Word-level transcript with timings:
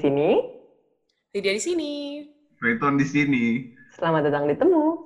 Sini. 0.00 0.30
Lydia 1.30 1.52
di 1.52 1.60
sini. 1.60 1.92
Kreton 2.56 2.96
di 2.96 3.04
sini. 3.04 3.44
Selamat 3.92 4.26
datang 4.26 4.48
di 4.48 4.56
Temu. 4.56 4.96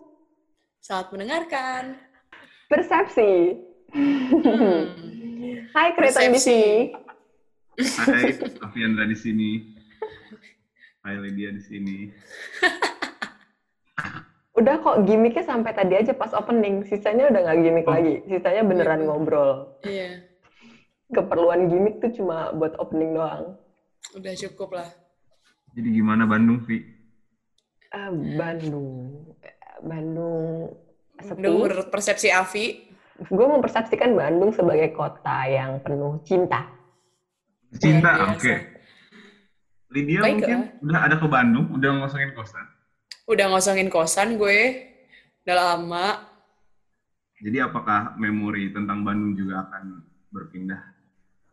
Selamat 0.79 1.07
mendengarkan. 1.11 1.83
Persepsi. 2.67 3.59
Hmm. 3.91 4.83
Hai 5.71 5.89
Kreton 5.93 6.31
di 6.31 6.41
sini. 6.41 6.95
Hai, 7.75 8.39
Aviandra 8.63 9.03
di 9.05 9.19
sini. 9.19 9.51
Hai 11.03 11.19
Lydia 11.19 11.51
di 11.51 11.61
sini. 11.61 11.97
Udah 14.55 14.79
kok 14.79 15.03
gimmicknya 15.03 15.43
sampai 15.43 15.75
tadi 15.75 15.99
aja 15.99 16.15
pas 16.15 16.31
opening. 16.31 16.87
Sisanya 16.87 17.27
udah 17.27 17.41
nggak 17.43 17.59
gimmick 17.59 17.87
Oh. 17.87 17.93
lagi. 17.93 18.23
Sisanya 18.25 18.63
beneran 18.63 19.03
Gitu. 19.03 19.11
ngobrol. 19.11 19.75
Iya, 19.83 20.23
Keperluan 21.11 21.67
gimmick 21.67 21.99
tuh 21.99 22.15
cuma 22.15 22.55
buat 22.55 22.79
opening 22.79 23.19
doang. 23.19 23.59
Udah 24.15 24.33
cukup 24.47 24.79
lah. 24.79 24.89
Jadi 25.75 25.89
gimana 25.91 26.25
Bandung, 26.25 26.63
Vi? 26.65 26.79
Ah, 27.91 28.11
Bandung. 28.15 29.27
Bandung 29.83 30.71
sepi. 31.19 31.43
Menurut 31.43 31.91
persepsi 31.91 32.31
Avi, 32.31 32.95
Gue 33.15 33.47
mempersepsikan 33.47 34.11
Bandung 34.19 34.51
sebagai 34.51 34.91
kota 34.91 35.47
yang 35.47 35.79
penuh 35.87 36.19
cinta. 36.27 36.67
Cinta, 37.79 38.35
oke. 38.35 38.43
biasa. 38.43 38.75
Lydia 39.95 40.19
Baik, 40.19 40.33
mungkin 40.43 40.59
ah. 40.59 40.83
udah 40.83 40.99
ada 41.07 41.17
ke 41.23 41.27
Bandung, 41.31 41.67
udah 41.79 41.91
ngosongin 42.03 42.35
kosan. 42.35 42.67
udah 43.31 43.47
ngosongin 43.55 43.89
kosan 43.89 44.29
gue. 44.35 44.91
Udah 45.47 45.55
lama. 45.55 46.07
Jadi 47.39 47.63
apakah 47.63 48.19
memori 48.19 48.75
tentang 48.75 49.07
Bandung 49.07 49.39
juga 49.39 49.63
akan 49.71 50.03
berpindah 50.35 50.83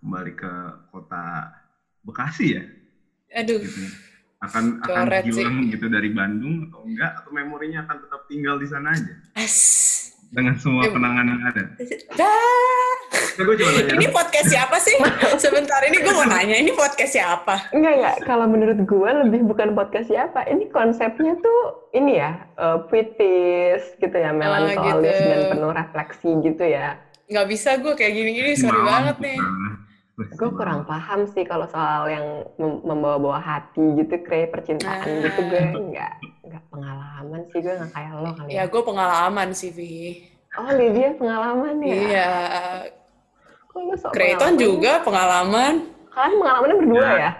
kembali 0.01 0.33
ke 0.33 0.51
kota 0.89 1.53
Bekasi 2.01 2.45
ya? 2.55 2.63
Aduh, 3.37 3.59
Gitu. 3.59 3.81
Akan 4.41 4.81
akan 4.81 5.05
Coret 5.05 5.21
sih. 5.23 5.37
hilang 5.37 5.69
gitu 5.69 5.85
dari 5.85 6.09
Bandung 6.09 6.65
atau 6.65 6.81
enggak? 6.81 7.11
Atau 7.15 7.29
memorinya 7.29 7.85
akan 7.85 7.97
tetap 8.01 8.21
tinggal 8.25 8.57
di 8.57 8.65
sana 8.65 8.89
aja 8.89 9.13
as. 9.37 9.57
dengan 10.33 10.57
semua 10.57 10.81
Eh, 10.81 10.89
kenangan 10.89 11.25
yang 11.27 11.41
ada? 11.45 11.63
Dah. 12.15 12.97
Ya, 13.31 13.41
gue 13.43 13.55
nanya. 13.55 13.93
Ini 13.95 14.07
podcast 14.09 14.47
siapa 14.49 14.77
sih? 14.81 14.97
Sebentar 15.37 15.77
ini 15.83 15.99
gue 15.99 16.09
mau 16.09 16.25
nanya, 16.25 16.57
ini 16.57 16.73
podcast 16.73 17.13
siapa? 17.13 17.69
Enggak, 17.69 17.93
enggak. 17.95 18.17
Kalau 18.23 18.45
menurut 18.45 18.79
gue 18.81 19.09
lebih 19.21 19.45
bukan 19.45 19.71
podcast 19.71 20.09
siapa. 20.09 20.41
Ini 20.47 20.67
konsepnya 20.69 21.37
tuh 21.37 21.59
ini 21.93 22.17
ya, 22.17 22.31
eh, 22.57 22.77
puitis 22.87 23.83
gitu 23.95 24.15
ya, 24.15 24.33
melankolis 24.33 24.81
gitu. 25.05 25.27
dan 25.27 25.41
penuh 25.49 25.71
refleksi 25.71 26.29
gitu 26.41 26.63
ya. 26.65 26.97
Nggak 27.27 27.47
bisa 27.47 27.77
gue 27.77 27.93
kayak 27.93 28.09
gini-gini, 28.11 28.51
sorry 28.55 28.73
Malam 28.73 28.87
banget 28.89 29.17
nih. 29.21 29.37
Gue 30.13 30.49
kurang 30.51 30.83
paham 30.83 31.25
sih 31.25 31.41
kalau 31.41 31.65
soal 31.65 32.05
yang 32.05 32.25
mem- 32.55 32.83
membawa-bawa 32.83 33.37
hati 33.37 33.81
gitu, 33.95 34.21
kayak 34.21 34.51
percintaan 34.51 35.01
Nah. 35.01 35.21
gitu 35.23 35.41
gue 35.43 35.63
enggak 35.73 36.13
enggak 36.41 36.63
pengalaman 36.67 37.41
sih 37.47 37.59
gue 37.59 37.73
nggak 37.73 37.91
kayak 37.91 38.11
lo 38.15 38.31
kali 38.31 38.49
Ya 38.49 38.57
ya. 38.57 38.63
gue 38.67 38.81
pengalaman 38.81 39.49
sih, 39.51 39.69
Vi. 39.69 40.21
Oh 40.51 40.67
Lydia 40.69 41.15
pengalaman 41.15 41.75
ya. 41.79 41.95
Iya. 41.95 42.29
Kok 43.65 43.79
lu 43.79 43.95
sok 43.95 44.11
Kreton 44.11 44.35
pengalaman? 44.51 44.59
juga 44.59 44.91
pengalaman. 44.99 45.73
Kalian 46.09 46.33
pengalamannya 46.37 46.75
berdua 46.77 47.01
Ya. 47.01 47.15
ya? 47.17 47.31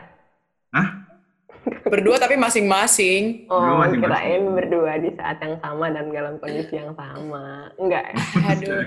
Berdua 1.92 2.16
tapi 2.16 2.36
masing-masing. 2.36 3.46
Oh, 3.46 3.60
Berdua 3.60 3.76
masing-masing. 3.84 4.02
kirain 4.08 4.44
berdua 4.50 4.94
di 4.98 5.10
saat 5.12 5.38
yang 5.38 5.60
sama 5.60 5.92
dan 5.92 6.08
dalam 6.08 6.40
kondisi 6.40 6.72
yang 6.72 6.96
sama. 6.96 7.68
Enggak. 7.76 8.16
Aduh. 8.48 8.80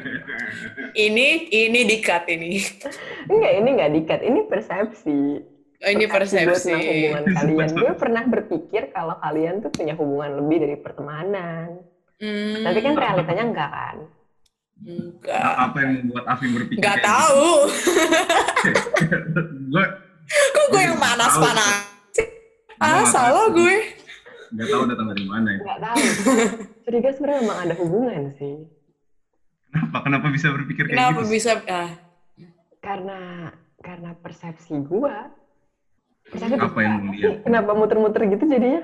Ini 0.90 1.28
ini 1.46 1.80
dikat 1.84 2.24
ini. 2.26 2.64
Enggak, 3.28 3.52
ini 3.54 3.68
enggak 3.70 3.92
dikat. 3.92 4.20
Ini 4.24 4.40
persepsi. 4.48 5.20
Oh, 5.84 5.90
ini 5.92 6.08
persepsi. 6.08 6.72
tentang 6.72 6.80
hubungan 6.80 7.24
kalian. 7.28 7.68
Gue 7.76 7.92
pernah 7.92 8.24
berpikir 8.24 8.82
kalau 8.88 9.20
kalian 9.20 9.60
tuh 9.60 9.68
punya 9.68 9.92
hubungan 9.92 10.40
lebih 10.40 10.64
dari 10.64 10.76
pertemanan. 10.80 11.84
Hmm, 12.16 12.64
Tapi 12.64 12.78
kan 12.80 12.94
realitanya 12.96 13.44
enggak 13.44 13.70
kan? 13.70 13.96
enggak. 14.80 15.52
apa 15.60 15.76
yang 15.78 15.92
membuat 16.00 16.24
Avi 16.26 16.46
berpikir 16.50 16.80
Enggak 16.80 16.96
kayak 16.96 17.06
tahu. 17.06 17.46
gitu? 19.04 19.40
gue 19.70 19.84
Kok 20.50 20.66
gue 20.66 20.82
yang 20.82 20.96
panas-panas? 20.96 21.93
Ah, 22.76 23.04
salah 23.04 23.48
tahu. 23.48 23.56
gue. 23.56 23.76
nggak 24.50 24.68
tahu 24.68 24.82
datang 24.86 25.06
dari 25.10 25.24
mana 25.24 25.48
ya. 25.50 25.58
Enggak 25.60 25.80
tahu. 25.82 25.98
Curiga 26.80 27.10
sebenarnya 27.10 27.40
memang 27.40 27.58
ada 27.60 27.74
hubungan 27.74 28.22
sih. 28.32 28.54
Kenapa? 29.66 29.96
Kenapa 30.00 30.26
bisa 30.28 30.46
berpikir 30.48 30.82
kayak 30.84 30.94
Kenapa 30.94 31.20
gitu? 31.20 31.30
bisa 31.32 31.50
ah, 31.66 31.90
Karena 32.78 33.18
karena 33.78 34.10
persepsi 34.14 34.74
gue. 34.80 35.16
Persepsi 36.24 36.54
Apa 36.56 36.80
yang 36.80 36.94
lu 37.00 37.10
lihat? 37.12 37.42
Kenapa 37.42 37.70
muter-muter 37.72 38.22
gitu 38.28 38.44
jadinya? 38.46 38.82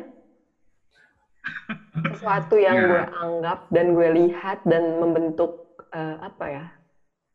Sesuatu 2.10 2.56
yang 2.56 2.76
Ya. 2.76 2.86
gue 2.86 3.02
anggap 3.16 3.58
dan 3.68 3.94
gue 3.94 4.08
lihat 4.10 4.58
dan 4.64 4.98
membentuk 4.98 5.56
eh, 5.88 6.16
apa 6.18 6.44
ya? 6.46 6.64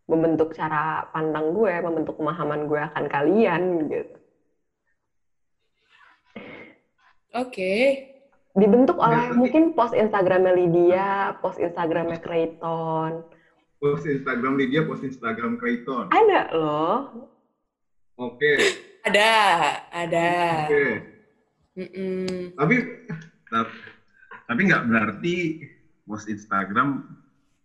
Membentuk 0.05 0.53
cara 0.53 1.07
pandang 1.09 1.49
gue, 1.51 1.73
membentuk 1.81 2.13
pemahaman 2.15 2.67
gue 2.67 2.77
akan 2.77 3.05
kalian 3.07 3.61
gitu. 3.81 4.15
Oke. 7.35 7.73
Dibentuk 8.55 8.95
oleh 8.95 9.19
Ya, 9.19 9.27
tapi- 9.27 9.37
mungkin 9.37 9.63
post 9.75 9.91
Instagramnya 9.91 10.55
Lydia, 10.55 11.07
post 11.43 11.59
Instagramnya 11.59 12.23
Clayton. 12.23 13.27
Post 13.75 14.07
Instagram 14.07 14.55
Lydia, 14.55 14.87
post 14.87 15.03
Instagram 15.03 15.59
Clayton. 15.59 16.07
Ada 16.07 16.55
loh. 16.55 16.97
Oke, 18.15 18.55
Ada, 19.03 19.31
ada. 19.91 20.27
oke. 20.63 20.85
Mm-mm. 21.75 22.55
Tapi, 22.55 22.75
tapi, 23.45 23.75
tapi 24.47 24.59
nggak 24.63 24.83
berarti 24.87 25.35
post 26.07 26.31
Instagram 26.31 27.03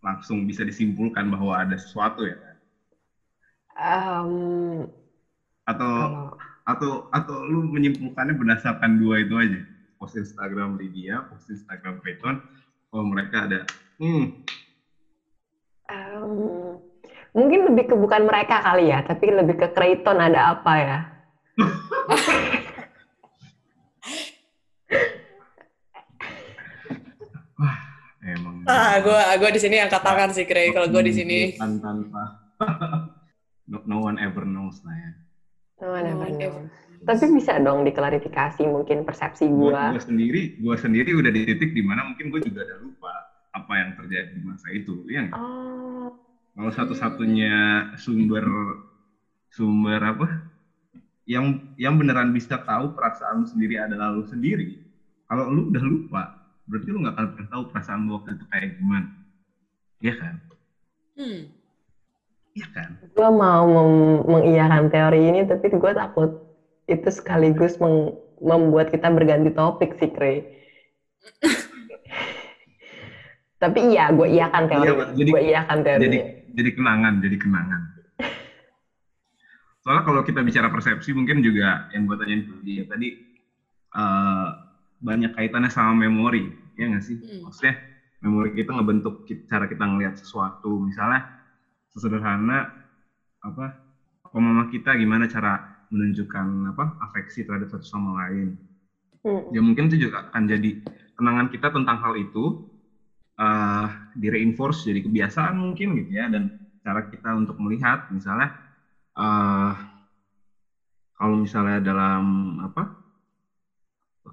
langsung 0.02 0.42
bisa 0.42 0.66
disimpulkan 0.66 1.31
bahwa 1.31 1.54
ada 1.54 1.78
sesuatu 1.78 2.26
ya? 2.26 2.34
Em, 3.78 4.91
Atau 5.64 5.87
kalau 5.87 6.30
atau 6.76 7.10
atau 7.10 7.36
lu 7.47 7.66
menyimpulkannya 7.70 8.38
berdasarkan 8.38 9.00
dua 9.00 9.22
itu 9.22 9.34
aja? 9.36 9.60
Post 10.00 10.16
Instagram 10.16 10.81
Lydia, 10.81 11.26
post 11.28 11.50
Instagram 11.50 12.00
Clayton. 12.00 12.41
Oh 12.91 13.04
mereka 13.06 13.47
ada. 13.47 13.60
Hmm, 14.00 14.42
em, 15.91 16.32
mungkin 17.36 17.60
lebih 17.70 17.92
ke 17.92 17.94
bukan 17.94 18.25
mereka 18.26 18.64
kali 18.64 18.91
ya, 18.91 19.04
tapi 19.04 19.31
lebih 19.31 19.60
ke 19.60 19.69
Clayton 19.76 20.19
ada 20.19 20.56
apa 20.56 20.72
ya? 20.78 20.98
emang. 28.25 28.64
Ah, 28.69 29.00
gue 29.00 29.20
gue 29.41 29.50
di 29.56 29.60
sini 29.60 29.76
angkat 29.81 30.02
tangan 30.02 30.31
sih, 30.32 30.44
Kray. 30.47 30.72
Kalau 30.72 30.88
gue 30.88 31.02
di 31.04 31.12
sini. 31.14 31.38
Tanpa. 31.56 32.52
no, 33.70 33.78
no 33.87 33.97
one 34.04 34.19
ever 34.20 34.44
knows 34.47 34.81
lah 34.84 34.94
ya. 34.94 35.12
Knows. 35.81 36.37
ever 36.37 36.65
Tapi 37.01 37.25
bisa 37.33 37.57
dong 37.57 37.89
diklarifikasi 37.89 38.63
mungkin 38.69 39.09
persepsi 39.09 39.49
Gue 39.49 39.73
gua. 39.73 39.97
sendiri, 39.97 40.53
gua 40.61 40.77
sendiri 40.77 41.17
udah 41.17 41.33
di 41.33 41.49
titik 41.49 41.73
di 41.73 41.81
mana 41.81 42.05
mungkin 42.05 42.29
gue 42.29 42.45
juga 42.45 42.61
udah 42.69 42.79
lupa 42.85 43.13
apa 43.57 43.73
yang 43.81 43.91
terjadi 43.97 44.31
di 44.37 44.43
masa 44.45 44.69
itu. 44.69 45.01
Ya 45.09 45.25
nggak? 45.25 45.41
Oh, 45.41 46.13
Kalau 46.53 46.71
satu-satunya 46.77 47.89
sumber 47.97 48.45
sumber 49.49 50.01
apa? 50.05 50.29
Yang 51.25 51.65
yang 51.81 51.95
beneran 51.97 52.37
bisa 52.37 52.61
tahu 52.61 52.93
perasaan 52.93 53.41
lu 53.41 53.47
sendiri 53.49 53.81
adalah 53.81 54.12
lu 54.12 54.23
sendiri. 54.29 54.76
Kalau 55.25 55.49
lu 55.49 55.73
udah 55.73 55.85
lupa, 55.87 56.23
berarti 56.69 56.88
lu 56.93 57.00
nggak 57.00 57.15
akan 57.17 57.26
pernah 57.33 57.49
tahu 57.49 57.62
perasaan 57.73 58.00
lu 58.05 58.11
waktu 58.21 58.37
itu 58.37 58.44
kayak 58.53 58.69
gimana. 58.76 59.09
Iya 60.05 60.15
kan? 60.21 60.35
Hmm. 61.17 61.60
Iya 62.50 62.67
kan? 62.75 62.91
gua 63.14 63.31
mau 63.31 63.67
mengiyakan 64.26 64.91
teori 64.91 65.31
ini, 65.31 65.41
tapi 65.47 65.70
gua 65.79 65.94
takut 65.94 66.31
itu 66.91 67.08
sekaligus 67.11 67.79
meng- 67.79 68.19
membuat 68.43 68.91
kita 68.91 69.06
berganti 69.12 69.55
topik 69.55 69.94
sih, 70.00 70.11
Kre. 70.11 70.43
tapi 73.62 73.93
iya, 73.93 74.08
gue 74.11 74.25
iyakan 74.25 74.64
teori. 74.67 74.88
Iya. 74.88 75.05
Jadi- 75.12 75.32
gue 75.37 75.43
iyakan 75.52 75.79
teori. 75.85 76.00
Jadi 76.00 76.19
jadi 76.50 76.70
kenangan, 76.75 77.14
jadi 77.23 77.37
kenangan. 77.38 77.81
Soalnya 79.85 80.02
kalau 80.02 80.20
kita 80.25 80.41
bicara 80.43 80.73
persepsi 80.73 81.12
mungkin 81.14 81.44
juga 81.44 81.87
yang 81.93 82.08
gue 82.08 82.17
tanyain 82.19 82.43
ke 82.43 82.52
dia 82.64 82.82
tadi 82.88 83.08
eh, 83.94 84.49
banyak 85.00 85.32
kaitannya 85.37 85.70
sama 85.70 85.93
memori, 86.08 86.50
ya 86.75 86.88
nggak 86.88 87.05
sih? 87.05 87.20
Hmm. 87.20 87.47
Maksudnya 87.47 87.75
memori 88.25 88.50
kita 88.56 88.70
ngebentuk 88.75 89.29
cara 89.47 89.64
kita 89.69 89.85
ngelihat 89.85 90.17
sesuatu. 90.17 90.81
Misalnya 90.81 91.39
sesederhana 91.92 92.70
apa 93.44 93.64
apa 94.26 94.38
mama 94.46 94.64
kita 94.69 94.94
gimana 95.02 95.25
cara 95.34 95.58
menunjukkan 95.92 96.46
apa 96.72 96.84
afeksi 97.04 97.42
terhadap 97.46 97.69
satu 97.72 97.87
sama 97.87 98.10
lain. 98.26 98.54
Hmm. 99.25 99.42
Ya 99.54 99.60
mungkin 99.66 99.90
itu 99.90 100.06
juga 100.08 100.22
akan 100.26 100.42
jadi 100.52 100.70
kenangan 101.19 101.46
kita 101.52 101.69
tentang 101.75 101.98
hal 102.04 102.14
itu 102.19 102.54
eh 103.40 103.88
di 104.20 104.26
reinforce 104.34 104.78
jadi 104.88 105.00
kebiasaan 105.06 105.54
mungkin 105.64 105.96
gitu 105.98 106.10
ya 106.20 106.28
dan 106.34 106.52
cara 106.84 107.00
kita 107.12 107.28
untuk 107.40 107.56
melihat 107.64 107.98
misalnya 108.12 108.48
eh 109.19 109.72
kalau 111.19 111.37
misalnya 111.44 111.78
dalam 111.88 112.22
apa 112.66 112.82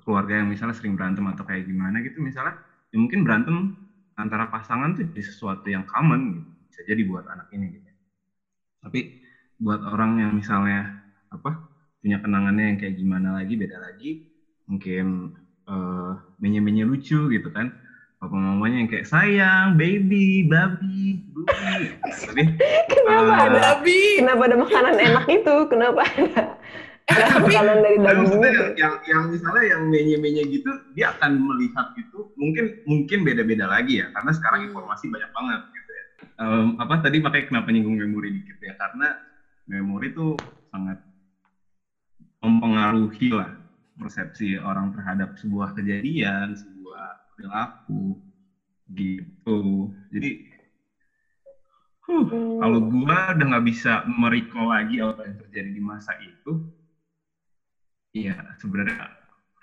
keluarga 0.03 0.33
yang 0.43 0.47
misalnya 0.51 0.75
sering 0.77 0.93
berantem 0.97 1.25
atau 1.31 1.43
kayak 1.47 1.63
gimana 1.69 1.99
gitu 2.05 2.17
misalnya 2.23 2.53
ya 2.91 2.97
mungkin 3.03 3.19
berantem 3.25 3.55
antara 4.21 4.45
pasangan 4.53 4.89
tuh 4.95 5.03
jadi 5.07 5.23
sesuatu 5.29 5.67
yang 5.71 5.83
common 5.87 6.21
gitu 6.39 6.49
bisa 6.77 6.93
jadi 6.93 7.01
buat 7.09 7.25
anak 7.25 7.49
ini 7.57 7.73
gitu 7.73 7.89
tapi 8.85 9.17
buat 9.57 9.81
orang 9.81 10.21
yang 10.21 10.31
misalnya 10.37 10.93
apa 11.33 11.57
punya 12.05 12.21
kenangannya 12.21 12.69
yang 12.69 12.77
kayak 12.77 12.93
gimana 13.01 13.33
lagi 13.33 13.57
beda 13.57 13.81
lagi 13.81 14.29
mungkin 14.69 15.33
uh, 15.65 16.21
menye-menye 16.37 16.85
lucu 16.85 17.33
gitu 17.33 17.49
kan 17.49 17.73
papa 18.17 18.33
mamanya 18.33 18.81
yang 18.81 18.89
kayak 18.89 19.05
sayang, 19.05 19.77
baby, 19.77 20.41
babi, 20.41 21.21
bumi. 21.29 22.01
Tapi 22.25 22.43
Kenapa 22.89 23.33
uh, 23.33 23.45
ada? 23.45 23.59
Babi. 23.61 24.01
Kenapa 24.17 24.41
ada 24.49 24.57
makanan 24.57 24.95
enak 24.97 25.25
itu? 25.29 25.55
Kenapa 25.69 26.01
ada? 26.01 26.43
Makanan 27.45 27.77
dari 27.85 27.97
daging 28.03 28.17
maksudnya 28.19 28.49
itu. 28.51 28.57
yang, 28.57 28.69
yang, 28.75 28.93
yang 29.07 29.23
misalnya 29.31 29.63
yang 29.69 29.81
menye-menye 29.87 30.43
gitu, 30.49 30.71
dia 30.91 31.15
akan 31.15 31.39
melihat 31.39 31.93
itu 31.95 32.33
mungkin 32.35 32.83
mungkin 32.83 33.23
beda-beda 33.23 33.69
lagi 33.69 34.03
ya, 34.03 34.11
karena 34.11 34.31
sekarang 34.35 34.65
Hmm. 34.65 34.67
informasi 34.73 35.05
banyak 35.07 35.31
banget 35.31 35.61
gitu 35.71 35.91
ya. 35.93 36.05
Em, 36.41 36.67
apa 36.81 36.95
tadi 37.03 37.17
makanya 37.23 37.45
kenapa 37.49 37.67
nyinggung 37.73 37.97
memori 38.01 38.29
dikit 38.37 38.57
ya, 38.61 38.73
karena 38.81 39.07
memori 39.69 40.05
itu 40.13 40.33
sangat 40.73 40.97
mempengaruhi 42.41 43.27
lah 43.33 43.51
persepsi 43.97 44.57
orang 44.61 44.87
terhadap 44.93 45.29
sebuah 45.41 45.69
kejadian, 45.77 46.53
sebuah 46.53 47.05
perilaku 47.33 48.17
gitu. 48.97 49.57
Jadi, 50.13 50.29
huh, 52.05 52.25
Hmm. 52.25 52.57
kalau 52.61 52.79
gua 52.91 53.17
udah 53.35 53.45
nggak 53.53 53.65
bisa 53.69 53.91
merecall 54.19 54.67
lagi 54.73 54.95
apa 55.03 55.21
yang 55.27 55.37
terjadi 55.41 55.69
di 55.77 55.81
masa 55.91 56.13
itu, 56.17 56.51
iya 58.17 58.33
sebenarnya 58.61 58.95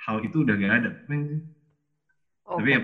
hal 0.05 0.17
itu 0.27 0.37
udah 0.45 0.55
gak 0.63 0.73
ada. 0.79 0.91
Oke. 2.45 2.57
Tapi 2.59 2.69
ya 2.75 2.81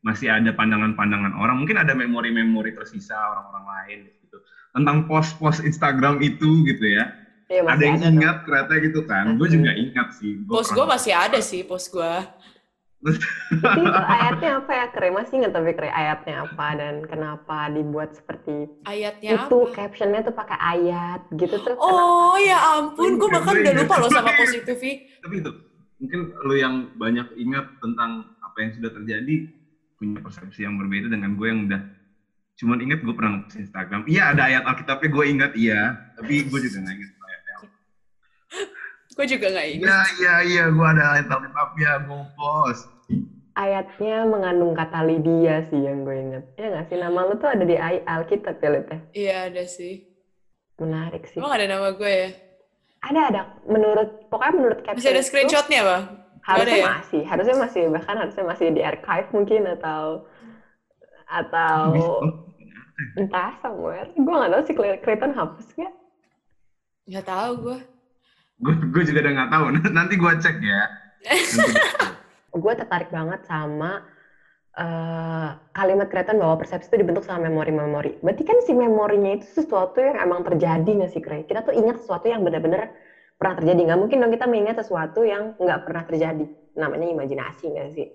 masih 0.00 0.32
ada 0.32 0.50
pandangan-pandangan 0.56 1.36
orang. 1.36 1.60
Mungkin 1.60 1.76
ada 1.76 1.92
memori-memori 1.92 2.72
tersisa 2.72 3.16
orang-orang 3.16 3.64
lain 3.64 3.98
gitu. 4.24 4.36
Tentang 4.72 5.04
post-post 5.10 5.60
Instagram 5.60 6.24
itu 6.24 6.64
gitu 6.64 6.84
ya. 6.84 7.12
Iya, 7.50 7.66
ada 7.66 7.82
yang 7.82 7.98
dong. 7.98 8.14
ingat 8.14 8.36
ternyata 8.46 8.72
gitu 8.78 9.00
kan. 9.10 9.34
Gue 9.34 9.50
juga 9.50 9.74
ingat 9.74 10.14
sih. 10.14 10.38
Gua 10.46 10.62
Post 10.62 10.70
gue 10.70 10.86
masih 10.86 11.12
ada 11.12 11.38
sih, 11.42 11.66
post 11.66 11.90
gue. 11.90 12.14
Ayatnya 13.90 14.60
apa 14.60 14.72
ya? 14.76 14.86
Kre 14.92 15.08
masih 15.10 15.40
ingat 15.40 15.52
tapi 15.56 15.72
Kre 15.72 15.88
ayatnya 15.90 16.46
apa 16.46 16.66
dan 16.76 16.94
kenapa 17.08 17.72
dibuat 17.72 18.12
seperti 18.12 18.68
Ayatnya 18.84 19.48
itu 19.48 19.58
apa? 19.66 19.72
captionnya 19.72 20.20
tuh 20.20 20.36
pakai 20.36 20.58
ayat 20.60 21.20
gitu 21.32 21.56
tuh. 21.64 21.74
Oh 21.80 22.36
ya 22.38 22.60
ampun, 22.76 23.16
gue 23.16 23.24
Gue 23.24 23.34
bahkan 23.34 23.56
udah 23.56 23.72
gue 23.72 23.82
lupa 23.82 23.94
loh 23.98 24.10
sama 24.12 24.32
positif 24.36 24.76
Vi. 24.78 24.92
Tapi 25.24 25.34
itu 25.42 25.50
mungkin 26.00 26.20
lu 26.48 26.54
yang 26.56 26.74
banyak 26.96 27.28
ingat 27.36 27.66
tentang 27.82 28.36
apa 28.40 28.56
yang 28.62 28.70
sudah 28.78 28.90
terjadi 28.94 29.36
punya 30.00 30.16
persepsi 30.24 30.64
yang 30.64 30.80
berbeda 30.80 31.12
dengan 31.12 31.36
gue 31.36 31.46
yang 31.46 31.68
udah 31.68 31.82
cuman 32.56 32.80
ingat 32.80 33.04
gue 33.04 33.12
pernah 33.12 33.44
nge 33.44 33.56
Instagram. 33.68 34.08
Iya 34.08 34.32
ada 34.32 34.42
ayat 34.48 34.64
Alkitabnya 34.64 35.08
gue 35.12 35.24
ingat 35.28 35.52
iya, 35.56 35.80
tapi 36.16 36.48
gue 36.48 36.60
juga 36.60 36.76
nggak 36.80 36.96
ingat 36.96 37.12
ayatnya. 37.20 37.56
Gue 39.10 39.26
juga 39.26 39.46
gak 39.52 39.68
ingat. 39.68 39.84
Iya 39.84 40.00
iya 40.16 40.34
iya 40.48 40.64
gue 40.72 40.86
ada 40.96 41.04
ayat 41.18 41.28
Alkitabnya 41.28 41.90
gue 42.08 42.22
post. 42.38 42.88
Ayatnya 43.58 44.16
mengandung 44.24 44.72
kata 44.72 45.04
Lydia 45.04 45.66
sih 45.68 45.76
yang 45.76 46.08
gue 46.08 46.16
inget. 46.16 46.44
Ya 46.56 46.72
nggak 46.72 46.84
sih? 46.88 46.96
Nama 46.96 47.18
lu 47.28 47.34
tuh 47.36 47.50
ada 47.52 47.64
di 47.66 47.76
Alkitab 48.06 48.56
ya, 48.62 48.68
ya? 48.70 48.98
Iya 49.12 49.36
ada 49.52 49.62
sih. 49.68 50.08
Menarik 50.80 51.28
sih. 51.28 51.36
Emang 51.36 51.52
ada 51.52 51.66
nama 51.68 51.92
gue 51.92 52.08
ya? 52.08 52.30
Ada, 53.00 53.20
ada. 53.32 53.42
Menurut, 53.68 54.28
pokoknya 54.32 54.52
menurut 54.56 54.78
caption 54.84 55.00
Masih 55.04 55.12
ada 55.12 55.22
screenshotnya 55.24 55.80
bang? 55.84 56.04
Harusnya 56.44 56.78
ya? 56.80 56.88
masih. 57.00 57.22
Harusnya 57.24 57.56
masih. 57.56 57.82
Bahkan 57.92 58.16
harusnya 58.16 58.44
masih 58.44 58.66
di 58.72 58.80
archive 58.84 59.28
mungkin 59.32 59.62
atau 59.78 60.24
atau 61.30 61.86
entah 63.16 63.54
somewhere. 63.62 64.10
Gue 64.16 64.34
nggak 64.34 64.52
tahu 64.52 64.62
sih 64.66 64.74
Clayton 64.76 65.32
hapus 65.32 65.66
nggak? 65.76 65.94
Gak 67.10 67.26
tahu 67.26 67.50
gue. 67.66 67.78
gue 68.60 68.74
gue 68.92 69.02
juga 69.08 69.18
udah 69.24 69.32
nggak 69.34 69.50
tahu. 69.50 69.64
Nanti 69.98 70.14
gue 70.20 70.32
cek 70.36 70.56
ya. 70.60 70.82
Gue 72.50 72.72
tertarik 72.76 73.08
banget 73.08 73.46
sama 73.46 74.04
eh, 74.76 75.48
kalimat 75.72 76.06
Kretan 76.12 76.38
bahwa 76.38 76.60
persepsi 76.60 76.92
itu 76.92 77.00
dibentuk 77.00 77.24
sama 77.24 77.48
memori-memori. 77.48 78.20
Berarti 78.20 78.42
kan 78.44 78.58
si 78.62 78.76
memorinya 78.76 79.38
itu 79.38 79.46
sesuatu 79.48 79.98
yang 80.02 80.18
emang 80.20 80.44
terjadi 80.44 80.86
nggak 80.86 81.10
sih, 81.10 81.22
Kre? 81.24 81.46
Kita 81.48 81.64
tuh 81.64 81.74
ingat 81.74 82.02
sesuatu 82.04 82.26
yang 82.28 82.44
benar-benar 82.44 82.90
pernah 83.40 83.54
terjadi. 83.58 83.80
Nggak 83.88 84.00
mungkin 84.02 84.18
dong 84.22 84.32
kita 84.36 84.46
mengingat 84.50 84.76
sesuatu 84.84 85.20
yang 85.24 85.42
nggak 85.56 85.80
pernah 85.86 86.04
terjadi. 86.04 86.44
Namanya 86.76 87.06
imajinasi 87.14 87.64
nggak 87.72 87.88
sih? 87.96 88.06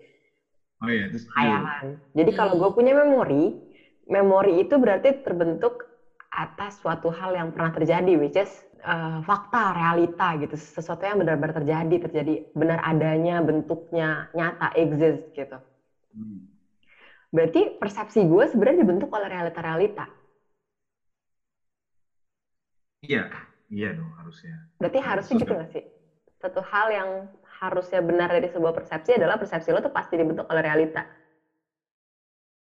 Oh 0.81 0.89
iya 0.91 1.07
terus 1.11 1.25
Hayalan. 1.35 1.85
Jadi 2.17 2.31
Hmm. 2.31 2.37
kalau 2.39 2.53
gue 2.61 2.69
punya 2.77 2.93
memori, 2.95 3.51
memori 4.07 4.51
itu 4.63 4.75
berarti 4.79 5.09
terbentuk 5.25 5.73
atas 6.31 6.79
suatu 6.83 7.07
hal 7.11 7.31
yang 7.39 7.49
pernah 7.55 7.71
terjadi, 7.71 8.11
which 8.19 8.35
is 8.39 8.51
eh, 8.83 9.19
fakta, 9.23 9.71
realita 9.75 10.35
gitu, 10.41 10.55
sesuatu 10.59 11.03
yang 11.07 11.17
benar-benar 11.21 11.53
terjadi, 11.63 11.95
terjadi 12.07 12.33
benar 12.55 12.79
adanya, 12.83 13.39
bentuknya 13.43 14.27
nyata, 14.37 14.67
exist 14.75 15.23
gitu. 15.35 15.57
Hmm. 16.15 16.47
Berarti 17.35 17.61
persepsi 17.81 18.19
gue 18.31 18.45
sebenarnya 18.51 18.79
dibentuk 18.85 19.09
oleh 19.13 19.27
realita-realita. 19.29 20.05
Iya 23.01 23.29
iya 23.69 23.93
dong 23.93 24.11
harusnya. 24.17 24.55
Berarti 24.77 24.99
harusnya 25.01 25.35
gitu 25.41 25.53
nggak 25.55 25.71
sih? 25.71 25.83
Satu 26.41 26.59
hal 26.61 26.87
yang 26.91 27.09
harusnya 27.63 27.99
benar 28.03 28.29
dari 28.29 28.45
sebuah 28.51 28.75
persepsi 28.75 29.15
adalah 29.15 29.39
persepsi 29.39 29.71
lo 29.71 29.79
tuh 29.79 29.93
pasti 29.93 30.19
dibentuk 30.19 30.45
oleh 30.51 30.61
realita. 30.61 31.01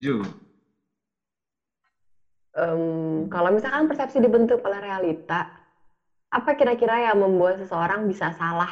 Ju. 0.04 0.22
Em, 2.56 3.28
kalau 3.28 3.50
misalkan 3.52 3.88
persepsi 3.88 4.20
dibentuk 4.24 4.64
oleh 4.64 4.80
realita, 4.80 5.48
apa 6.32 6.52
kira-kira 6.56 7.12
yang 7.12 7.20
membuat 7.20 7.60
seseorang 7.60 8.08
bisa 8.08 8.32
salah 8.36 8.72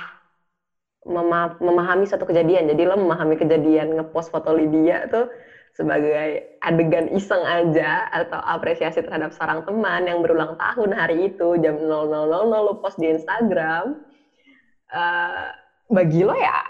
mema- 1.04 1.56
memahami 1.60 2.08
suatu 2.08 2.28
kejadian? 2.28 2.68
Jadi 2.68 2.84
lo 2.88 2.96
memahami 2.96 3.36
kejadian 3.40 4.00
ngepost 4.00 4.32
foto 4.32 4.52
Lydia 4.56 5.08
tuh 5.12 5.28
sebagai 5.74 6.46
adegan 6.62 7.10
iseng 7.10 7.42
aja 7.42 8.06
atau 8.14 8.38
apresiasi 8.38 9.02
terhadap 9.02 9.34
seorang 9.34 9.66
teman 9.66 10.06
yang 10.06 10.22
berulang 10.22 10.54
tahun 10.54 10.94
hari 10.94 11.34
itu 11.34 11.58
jam 11.60 11.82
00.00 11.82 12.30
lo 12.46 12.78
post 12.78 13.02
di 13.02 13.10
Instagram. 13.10 13.98
Eh, 14.94 15.50
bagi 15.90 16.22
lo 16.22 16.38
ya, 16.38 16.62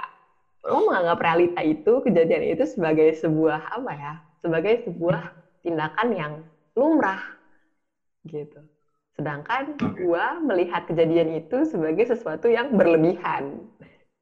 lo 0.64 0.88
menganggap 0.88 1.20
realita 1.20 1.62
itu 1.62 2.00
kejadian 2.00 2.56
itu 2.56 2.64
sebagai 2.64 3.12
sebuah 3.20 3.76
apa 3.76 3.92
ya? 3.92 4.14
Sebagai 4.40 4.88
sebuah 4.88 5.36
tindakan 5.64 6.08
yang 6.16 6.34
lumrah 6.76 7.20
gitu. 8.24 8.64
Sedangkan 9.20 9.78
gua 10.00 10.40
melihat 10.40 10.88
kejadian 10.88 11.38
itu 11.44 11.68
sebagai 11.68 12.08
sesuatu 12.08 12.48
yang 12.48 12.72
berlebihan. 12.74 13.68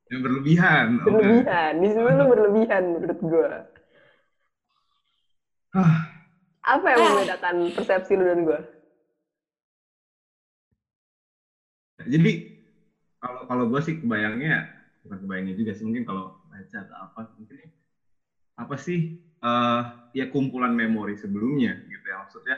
Yang 0.09 0.21
berlebihan. 0.25 0.85
Berlebihan. 1.05 1.71
Di 1.79 1.87
situ 1.93 2.09
tuh 2.09 2.27
berlebihan 2.27 2.81
menurut 2.97 3.19
gua. 3.21 3.53
Ah, 5.71 6.03
Apa 6.61 6.93
yang 6.93 6.99
Ah. 7.01 7.07
membedakan 7.15 7.55
persepsi 7.73 8.13
lu 8.19 8.27
dan 8.27 8.39
gua? 8.43 8.59
Jadi 12.01 12.31
kalau 13.21 13.41
kalau 13.45 13.63
gue 13.69 13.81
sih 13.85 13.95
kebayangnya 14.01 14.65
bukan 15.05 15.17
kebayangnya 15.21 15.53
juga 15.53 15.71
sih 15.77 15.85
mungkin 15.85 16.01
kalau 16.05 16.33
baca 16.49 16.77
atau 16.81 16.97
apa 16.97 17.19
mungkin 17.37 17.69
apa 18.57 18.75
sih 18.77 19.13
eh 19.41 19.81
ya 20.13 20.25
kumpulan 20.29 20.73
memori 20.73 21.13
sebelumnya 21.17 21.77
gitu 21.85 22.05
ya 22.05 22.17
maksudnya 22.25 22.55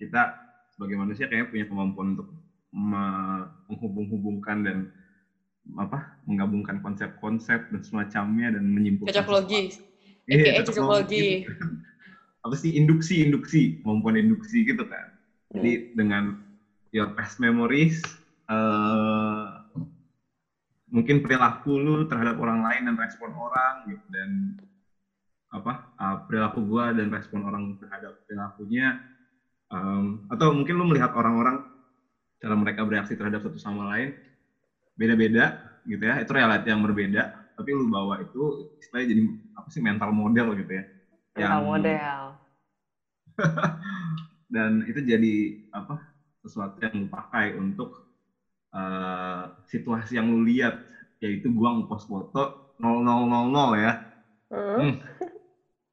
kita 0.00 0.32
sebagai 0.72 0.96
manusia 0.96 1.28
kayaknya 1.28 1.48
punya 1.52 1.64
kemampuan 1.68 2.16
untuk 2.16 2.28
me- 2.72 3.48
menghubung-hubungkan 3.68 4.56
dan 4.64 4.76
apa 5.76 6.16
menggabungkan 6.24 6.80
konsep-konsep 6.80 7.68
dan 7.68 7.80
semacamnya 7.84 8.56
dan 8.56 8.64
menyimpulkan 8.64 9.12
Cocok 9.12 9.28
logi. 9.28 9.62
sesuatu. 9.68 10.28
Iya, 10.28 10.52
cocok 10.64 10.84
logi. 10.88 11.28
Apa 12.44 12.54
sih 12.54 12.70
induksi 12.78 13.24
induksi 13.24 13.74
kemampuan 13.82 14.16
induksi 14.20 14.62
gitu 14.66 14.84
kan. 14.86 15.06
Hmm. 15.52 15.62
jadi 15.64 15.72
dengan 15.92 16.24
your 16.94 17.08
past 17.16 17.40
memories 17.40 18.00
eh 18.48 19.46
mungkin 20.88 21.20
perilaku 21.20 21.76
lu 21.76 21.94
terhadap 22.08 22.36
orang 22.40 22.64
lain 22.64 22.82
dan 22.88 22.96
respon 22.96 23.30
orang 23.36 23.84
gitu 23.84 24.04
dan 24.08 24.30
apa 25.52 25.72
eh, 26.00 26.16
perilaku 26.28 26.60
gua 26.64 26.92
dan 26.96 27.08
respon 27.12 27.44
orang 27.48 27.76
terhadap 27.80 28.12
perilakunya 28.24 28.96
em, 29.72 30.20
atau 30.32 30.48
mungkin 30.52 30.74
lu 30.80 30.84
melihat 30.88 31.12
orang-orang 31.16 31.60
cara 32.40 32.54
mereka 32.56 32.84
bereaksi 32.88 33.14
terhadap 33.18 33.40
satu 33.44 33.58
sama 33.60 33.84
lain 33.96 34.12
beda-beda 34.98 35.56
gitu 35.88 36.02
ya. 36.04 36.20
Itu 36.22 36.32
reality 36.36 36.68
yang 36.72 36.82
berbeda 36.84 37.22
tapi 37.58 37.74
lu 37.74 37.90
bawa 37.90 38.22
itu 38.22 38.62
istilahnya 38.78 39.08
jadi 39.18 39.22
apa 39.58 39.68
sih 39.74 39.82
mental 39.82 40.10
model 40.14 40.54
gitu 40.54 40.72
ya 40.78 40.84
Mental 41.38 41.46
Yang- 41.54 41.68
model. 41.70 42.20
dan 44.54 44.70
itu 44.82 44.98
jadi 44.98 45.34
apa 45.70 46.02
sesuatu 46.42 46.74
yang 46.82 46.94
lu 46.96 47.06
pakai 47.06 47.54
untuk 47.54 48.02
eh, 48.72 49.42
situasi 49.64 50.18
yang 50.18 50.26
lu 50.26 50.42
lihat 50.42 50.82
yaitu 51.18 51.50
gua 51.50 51.78
ngepost 51.78 52.10
foto 52.10 52.58
0000 52.78 53.78
ya 53.78 53.92
Hmm. 54.48 54.80
Hmm. 54.80 54.92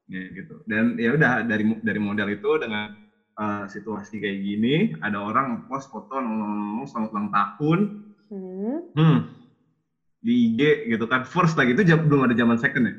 ya 0.08 0.22
gitu 0.32 0.64
dan 0.64 0.96
ya 0.96 1.12
udah 1.12 1.44
dari 1.44 1.76
dari 1.84 2.00
model 2.00 2.32
itu 2.32 2.50
dengan 2.56 2.88
eh, 3.36 3.64
situasi 3.68 4.16
kayak 4.16 4.38
gini 4.40 4.74
ada 4.98 5.20
orang 5.20 5.60
ngepost 5.60 5.92
foto 5.92 6.16
0000 6.16 6.88
selamat 6.88 7.10
ulang 7.12 7.30
tahun 7.30 7.78
Hmm. 8.26 8.82
hmm, 8.90 9.18
di 10.18 10.50
IG 10.50 10.60
gitu 10.90 11.06
kan 11.06 11.22
first 11.22 11.54
lagi 11.54 11.78
itu 11.78 11.86
belum 11.86 12.26
ada 12.26 12.34
zaman 12.34 12.58
second 12.58 12.90
ya 12.90 12.94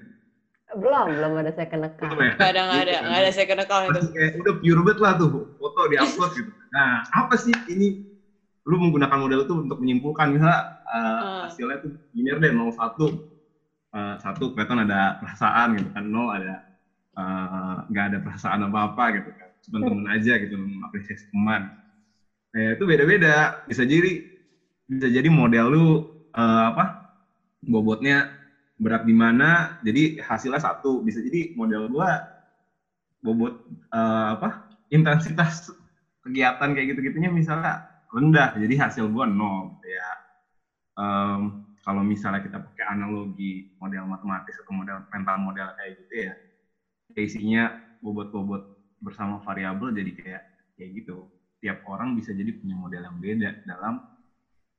Belum, 0.75 1.07
belum 1.07 1.31
ada 1.39 1.51
second 1.55 1.87
account. 1.87 2.11
Belum 2.11 2.27
ya? 2.27 2.33
Nggak 2.35 2.49
ada, 2.51 2.61
nggak 2.67 2.81
ada, 2.83 2.95
nggak 3.07 3.21
ada 3.23 3.31
second 3.31 3.59
account 3.63 3.83
itu. 3.87 3.99
Kayak 4.11 4.31
udah 4.35 4.53
pure 4.59 4.81
banget 4.83 4.99
lah 4.99 5.11
tuh 5.15 5.29
foto 5.55 5.81
di 5.87 5.95
upload 5.95 6.31
gitu. 6.35 6.51
Nah 6.75 6.89
apa 7.15 7.33
sih 7.39 7.55
ini? 7.71 7.95
Lu 8.67 8.75
menggunakan 8.75 9.15
model 9.15 9.47
itu 9.47 9.53
untuk 9.63 9.79
menyimpulkan 9.79 10.27
misalnya 10.27 10.59
uh, 10.91 11.47
hasilnya 11.47 11.79
tuh 11.79 11.95
linear 12.11 12.35
deh 12.43 12.51
01 12.51 12.67
uh, 13.93 14.15
satu 14.19 14.51
kelihatan 14.51 14.83
ada 14.87 15.15
perasaan 15.19 15.77
gitu 15.79 15.89
kan 15.91 16.03
nol 16.07 16.29
ada 16.31 16.63
uh, 17.15 17.77
nggak 17.87 18.05
ada 18.13 18.17
perasaan 18.23 18.67
apa 18.67 18.79
apa 18.91 19.03
gitu 19.19 19.29
kan 19.35 19.49
cuma 19.67 19.77
temen 19.83 20.07
aja 20.11 20.33
gitu 20.39 20.55
mengapresiasi 20.55 21.25
teman 21.31 21.71
nah 22.51 22.73
itu 22.73 22.83
beda-beda 22.87 23.59
bisa 23.67 23.83
jadi 23.83 24.23
bisa 24.87 25.07
jadi 25.11 25.27
model 25.27 25.65
lu 25.71 25.85
uh, 26.35 26.63
apa 26.73 26.95
bobotnya 27.59 28.31
berat 28.77 29.03
di 29.03 29.13
mana 29.13 29.77
jadi 29.81 30.21
hasilnya 30.21 30.61
satu. 30.61 31.01
Bisa 31.01 31.19
jadi 31.21 31.53
model 31.57 31.89
gua 31.89 32.21
bobot 33.21 33.57
uh, 33.91 34.37
apa 34.37 34.69
intensitas 34.93 35.73
kegiatan 36.21 36.71
kayak 36.71 36.95
gitu-gitunya 36.95 37.33
misalnya 37.33 37.81
rendah 38.13 38.55
jadi 38.55 38.87
hasil 38.87 39.09
gua 39.09 39.25
nol 39.27 39.73
gitu 39.77 39.87
ya. 39.91 40.09
Em, 40.97 41.41
kalau 41.85 42.01
misalnya 42.01 42.41
kita 42.41 42.57
pakai 42.57 42.85
analogi 42.89 43.69
model 43.77 44.09
matematis 44.09 44.57
atau 44.61 44.73
model 44.73 45.05
mental 45.13 45.37
model 45.37 45.67
kayak 45.77 45.93
gitu 46.01 46.13
ya 46.25 46.33
ya 47.15 47.21
isinya 47.23 47.63
bobot-bobot 48.03 48.61
bersama 48.99 49.39
variabel 49.41 49.93
jadi 49.93 50.11
kayak 50.13 50.43
kayak 50.75 50.89
gitu. 51.03 51.29
Tiap 51.57 51.81
orang 51.89 52.13
bisa 52.13 52.33
jadi 52.35 52.53
punya 52.53 52.77
model 52.77 53.01
yang 53.01 53.17
beda 53.17 53.49
dalam 53.65 53.97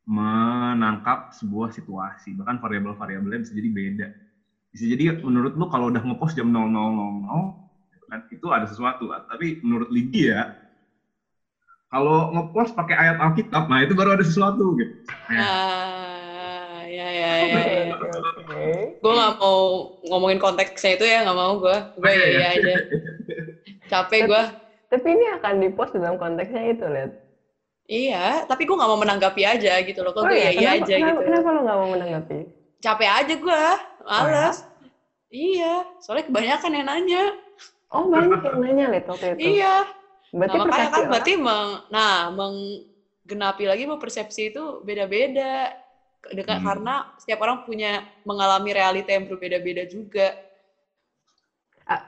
menangkap 0.08 1.28
sebuah 1.28 1.68
situasi 1.68 2.32
bahkan 2.32 2.56
variabel-variabelnya 2.56 3.44
bisa 3.44 3.52
jadi 3.52 3.68
beda 3.68 4.06
bisa 4.72 4.84
jadi 4.88 5.04
menurut 5.20 5.52
lu 5.52 5.68
kalau 5.68 5.92
udah 5.92 6.00
ngepost 6.00 6.32
jam 6.32 6.48
00.00 6.48 7.52
gitu 7.92 8.04
kan, 8.08 8.20
itu 8.32 8.46
ada 8.48 8.64
sesuatu 8.64 9.12
tapi 9.28 9.60
menurut 9.60 9.92
Lydia 9.92 10.48
kalau 11.92 12.32
ngepost 12.32 12.72
pakai 12.72 12.96
ayat 12.96 13.16
Alkitab 13.20 13.68
nah 13.68 13.84
itu 13.84 13.92
baru 13.92 14.16
ada 14.16 14.24
sesuatu 14.24 14.80
gitu 14.80 14.96
Ah, 15.28 16.84
ya, 16.88 17.08
ya, 17.12 17.30
ya, 17.44 17.52
ya. 17.52 17.92
oke, 18.00 18.08
oke. 18.16 18.64
Gue 18.96 19.12
nggak 19.12 19.32
mau 19.36 19.58
ngomongin 20.08 20.40
konteksnya 20.40 20.96
itu 20.96 21.04
ya, 21.04 21.20
nggak 21.24 21.36
mau 21.36 21.52
gue. 21.60 21.76
Gue 22.00 22.12
ya, 22.12 22.26
ya 22.32 22.48
aja. 22.56 22.74
Capek 23.92 24.20
gue. 24.24 24.42
Tapi 24.88 25.06
ini 25.12 25.26
akan 25.36 25.54
dipost 25.60 25.92
dalam 25.92 26.16
konteksnya 26.16 26.72
itu, 26.72 26.84
lihat. 26.88 27.12
Iya, 27.88 28.44
tapi 28.44 28.68
gue 28.68 28.76
nggak 28.76 28.90
mau 28.92 29.00
menanggapi 29.00 29.42
aja 29.42 29.80
gitu 29.80 30.04
loh. 30.04 30.12
Kok 30.12 30.20
Oh 30.20 30.28
gue 30.28 30.36
iya, 30.36 30.52
ya 30.52 30.52
iya 30.52 30.60
kenapa, 30.60 30.84
aja 30.84 30.94
kenapa, 30.94 31.08
gitu. 31.10 31.24
kenapa 31.24 31.48
lo 31.48 31.60
nggak 31.64 31.78
mau 31.80 31.88
menanggapi? 31.88 32.38
Capek 32.78 33.08
aja 33.10 33.34
gue, 33.34 33.62
males. 34.04 34.56
Oh, 34.60 34.66
Iya, 35.28 35.74
soalnya 36.00 36.24
kebanyakan 36.24 36.72
yang 36.72 36.86
nanya. 36.88 37.24
Oh 37.88 38.08
banyak 38.08 38.40
yang 38.40 38.58
nanya 38.60 38.84
lihat 38.88 39.04
waktu 39.06 39.26
itu. 39.34 39.60
Iya. 39.60 39.74
Berarti 40.28 40.56
Nah, 40.56 40.64
makanya 40.64 40.88
kan 40.88 40.96
orang- 41.00 41.10
berarti 41.10 41.32
meng, 41.36 41.68
nah 41.88 42.14
menggenapi 42.30 43.64
lagi 43.64 43.82
bahwa 43.84 44.00
persepsi 44.00 44.52
itu 44.52 44.64
beda-beda. 44.80 45.72
Dekat 46.28 46.60
Hmm. 46.60 46.66
karena 46.68 46.94
setiap 47.16 47.40
orang 47.40 47.64
punya 47.64 48.00
mengalami 48.24 48.72
realita 48.72 49.12
yang 49.12 49.24
berbeda-beda 49.24 49.84
juga. 49.84 50.32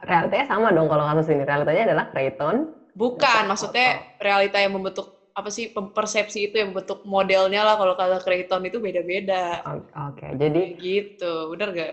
Realitanya 0.00 0.44
sama 0.46 0.72
dong 0.72 0.88
kalau 0.88 1.04
kasus 1.08 1.28
ini. 1.28 1.44
Realitanya 1.44 1.82
adalah 1.92 2.04
Creighton. 2.08 2.56
Bukan, 2.92 3.42
maksudnya 3.44 4.00
realita 4.16 4.60
yang 4.60 4.76
membentuk 4.76 5.19
apa 5.38 5.48
sih 5.56 5.64
persepsi 5.70 6.38
itu 6.50 6.54
yang 6.60 6.68
membentuk 6.74 7.00
modelnya 7.06 7.60
lah 7.66 7.74
kalau 7.80 7.94
kata 7.98 8.16
Creighton 8.24 8.62
itu 8.68 8.78
beda-beda. 8.82 9.62
Oke, 9.64 10.26
jadi 10.40 10.62
Kayak 10.62 10.72
gitu, 10.82 11.32
bener 11.52 11.68
gak? 11.78 11.92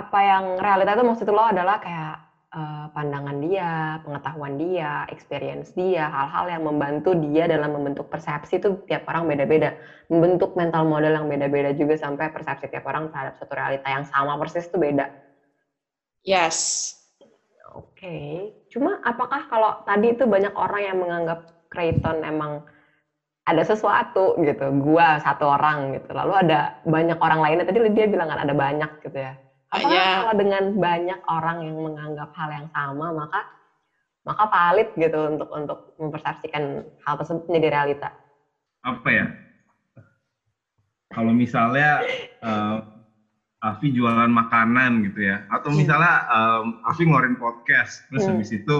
apa 0.00 0.18
yang 0.30 0.44
realita 0.60 0.90
itu 0.96 1.04
maksud 1.10 1.28
lo 1.32 1.42
adalah 1.52 1.76
kayak 1.80 2.14
eh, 2.54 2.86
pandangan 2.94 3.36
dia, 3.44 3.70
pengetahuan 4.04 4.54
dia, 4.62 5.04
experience 5.14 5.68
dia, 5.80 6.02
hal-hal 6.12 6.44
yang 6.54 6.62
membantu 6.68 7.10
dia 7.24 7.44
dalam 7.48 7.70
membentuk 7.76 8.06
persepsi 8.12 8.60
itu 8.60 8.68
tiap 8.88 9.02
orang 9.10 9.24
beda-beda. 9.30 9.68
Membentuk 10.12 10.50
mental 10.60 10.84
model 10.92 11.12
yang 11.18 11.26
beda-beda 11.32 11.70
juga 11.80 11.94
sampai 12.04 12.28
persepsi 12.34 12.66
tiap 12.72 12.84
orang 12.90 13.08
terhadap 13.12 13.34
suatu 13.38 13.54
realita 13.56 13.88
yang 13.94 14.04
sama 14.08 14.32
persis 14.40 14.68
itu 14.68 14.76
beda. 14.80 15.04
Yes. 16.22 16.94
Oke, 17.76 18.08
cuma 18.72 18.96
apakah 19.04 19.44
kalau 19.50 19.70
tadi 19.84 20.16
itu 20.16 20.24
banyak 20.24 20.52
orang 20.56 20.82
yang 20.88 20.96
menganggap 21.02 21.38
Creighton 21.68 22.20
emang 22.22 22.60
ada 23.44 23.62
sesuatu 23.62 24.36
gitu, 24.38 24.68
gua 24.78 25.16
satu 25.18 25.48
orang 25.48 25.96
gitu, 25.96 26.12
lalu 26.12 26.36
ada 26.36 26.68
banyak 26.82 27.16
orang 27.16 27.40
lainnya 27.40 27.64
tadi 27.64 27.80
dia 27.88 28.04
bilang 28.04 28.28
kan 28.28 28.40
ada 28.40 28.52
banyak 28.52 28.90
gitu 29.00 29.16
ya. 29.16 29.32
Apakah 29.68 29.88
Hanya- 29.88 30.16
kalau 30.20 30.34
dengan 30.34 30.64
banyak 30.74 31.20
orang 31.28 31.58
yang 31.60 31.76
menganggap 31.76 32.28
hal 32.32 32.48
yang 32.50 32.68
sama 32.68 33.12
maka 33.12 33.40
maka 34.24 34.44
valid 34.44 34.88
gitu 34.92 35.18
untuk 35.28 35.48
untuk 35.48 35.78
mempersepsikan 35.96 36.62
hal 37.02 37.14
tersebut 37.16 37.44
menjadi 37.48 37.68
realita. 37.72 38.08
apa 38.78 39.08
ya 39.10 39.26
kalau 41.08 41.32
misalnya 41.32 42.04
eh, 42.38 42.78
Afi 43.58 43.90
jualan 43.90 44.30
makanan 44.30 45.02
gitu 45.02 45.18
ya 45.24 45.42
atau 45.50 45.74
misalnya 45.74 46.22
em, 46.24 46.78
Afi 46.78 47.02
ngeluarin 47.02 47.34
podcast 47.34 48.06
terus 48.06 48.22
Hmm. 48.22 48.38
habis 48.38 48.54
itu 48.54 48.76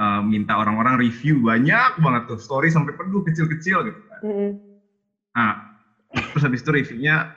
eh, 0.00 0.20
minta 0.24 0.56
orang-orang 0.56 0.96
review 0.96 1.44
banyak 1.44 2.00
banget 2.00 2.22
tuh 2.24 2.40
story 2.40 2.72
sampai 2.72 2.96
penuh 2.96 3.20
kecil-kecil 3.20 3.84
gitu 3.84 4.00
kan 4.08 4.20
Mm-mm. 4.24 4.50
nah 5.36 5.52
terus 6.32 6.42
habis 6.42 6.64
itu 6.64 6.70
reviewnya 6.72 7.28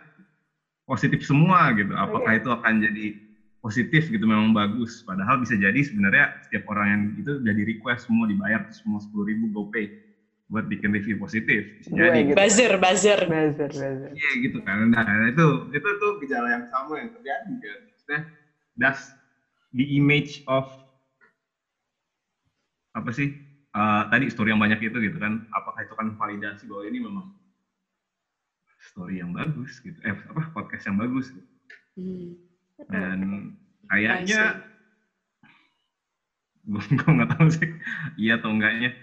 positif 0.87 1.21
semua 1.27 1.69
gitu 1.75 1.91
apakah 1.93 2.31
itu 2.39 2.49
akan 2.49 2.79
jadi 2.79 3.15
positif 3.63 4.11
gitu 4.11 4.27
memang 4.27 4.51
bagus 4.51 4.99
padahal 5.07 5.39
bisa 5.39 5.55
jadi 5.55 5.79
sebenarnya 5.79 6.35
setiap 6.43 6.67
orang 6.67 6.87
yang 6.87 7.01
itu 7.15 7.31
udah 7.39 7.53
di 7.55 7.63
request 7.63 8.11
semua 8.11 8.27
dibayar 8.27 8.59
tuh 8.67 8.75
semua 8.75 8.99
sepuluh 8.99 9.31
ribu 9.31 9.47
GoPay 9.51 9.87
buat 10.51 10.67
bikin 10.67 10.91
review 10.91 11.15
positif 11.15 11.71
bisa 11.79 11.89
Gue 11.95 12.11
jadi 12.11 12.19
gitu. 12.27 12.35
Buzzer, 12.35 12.73
buzzer. 12.77 13.19
Buzzer, 13.25 13.71
buzzer. 13.71 14.11
Iya 14.11 14.31
gitu 14.43 14.57
kan. 14.61 14.91
Nah 14.91 15.07
itu 15.31 15.47
itu 15.71 15.89
tuh 15.97 16.11
gejala 16.21 16.59
yang 16.59 16.65
sama 16.67 16.99
yang 16.99 17.09
terjadi 17.15 17.53
kan. 17.57 17.79
Maksudnya 17.87 18.21
does 18.75 19.01
the 19.71 19.85
image 19.95 20.43
of 20.45 20.67
apa 22.93 23.09
sih 23.09 23.33
eh, 23.73 24.03
tadi 24.07 24.25
story 24.29 24.53
yang 24.53 24.61
banyak 24.61 24.79
itu 24.81 24.97
gitu 25.01 25.17
kan? 25.17 25.41
Apakah 25.49 25.81
itu 25.85 25.93
kan 25.97 26.13
validasi 26.13 26.69
bahwa 26.69 26.83
ini 26.85 26.97
memang 27.01 27.25
story 28.79 29.19
yang 29.19 29.33
bagus 29.33 29.81
gitu? 29.81 29.97
Eh 30.05 30.13
apa 30.13 30.53
podcast 30.53 30.85
yang 30.87 30.97
bagus? 31.01 31.33
Gitu. 31.33 31.49
Hmm. 31.97 32.29
Dan 32.89 33.19
kayaknya 33.89 34.61
gue 36.63 36.79
nggak 37.19 37.31
tahu 37.35 37.47
sih 37.51 37.69
iya 38.15 38.39
atau 38.39 38.53
enggaknya. 38.53 38.95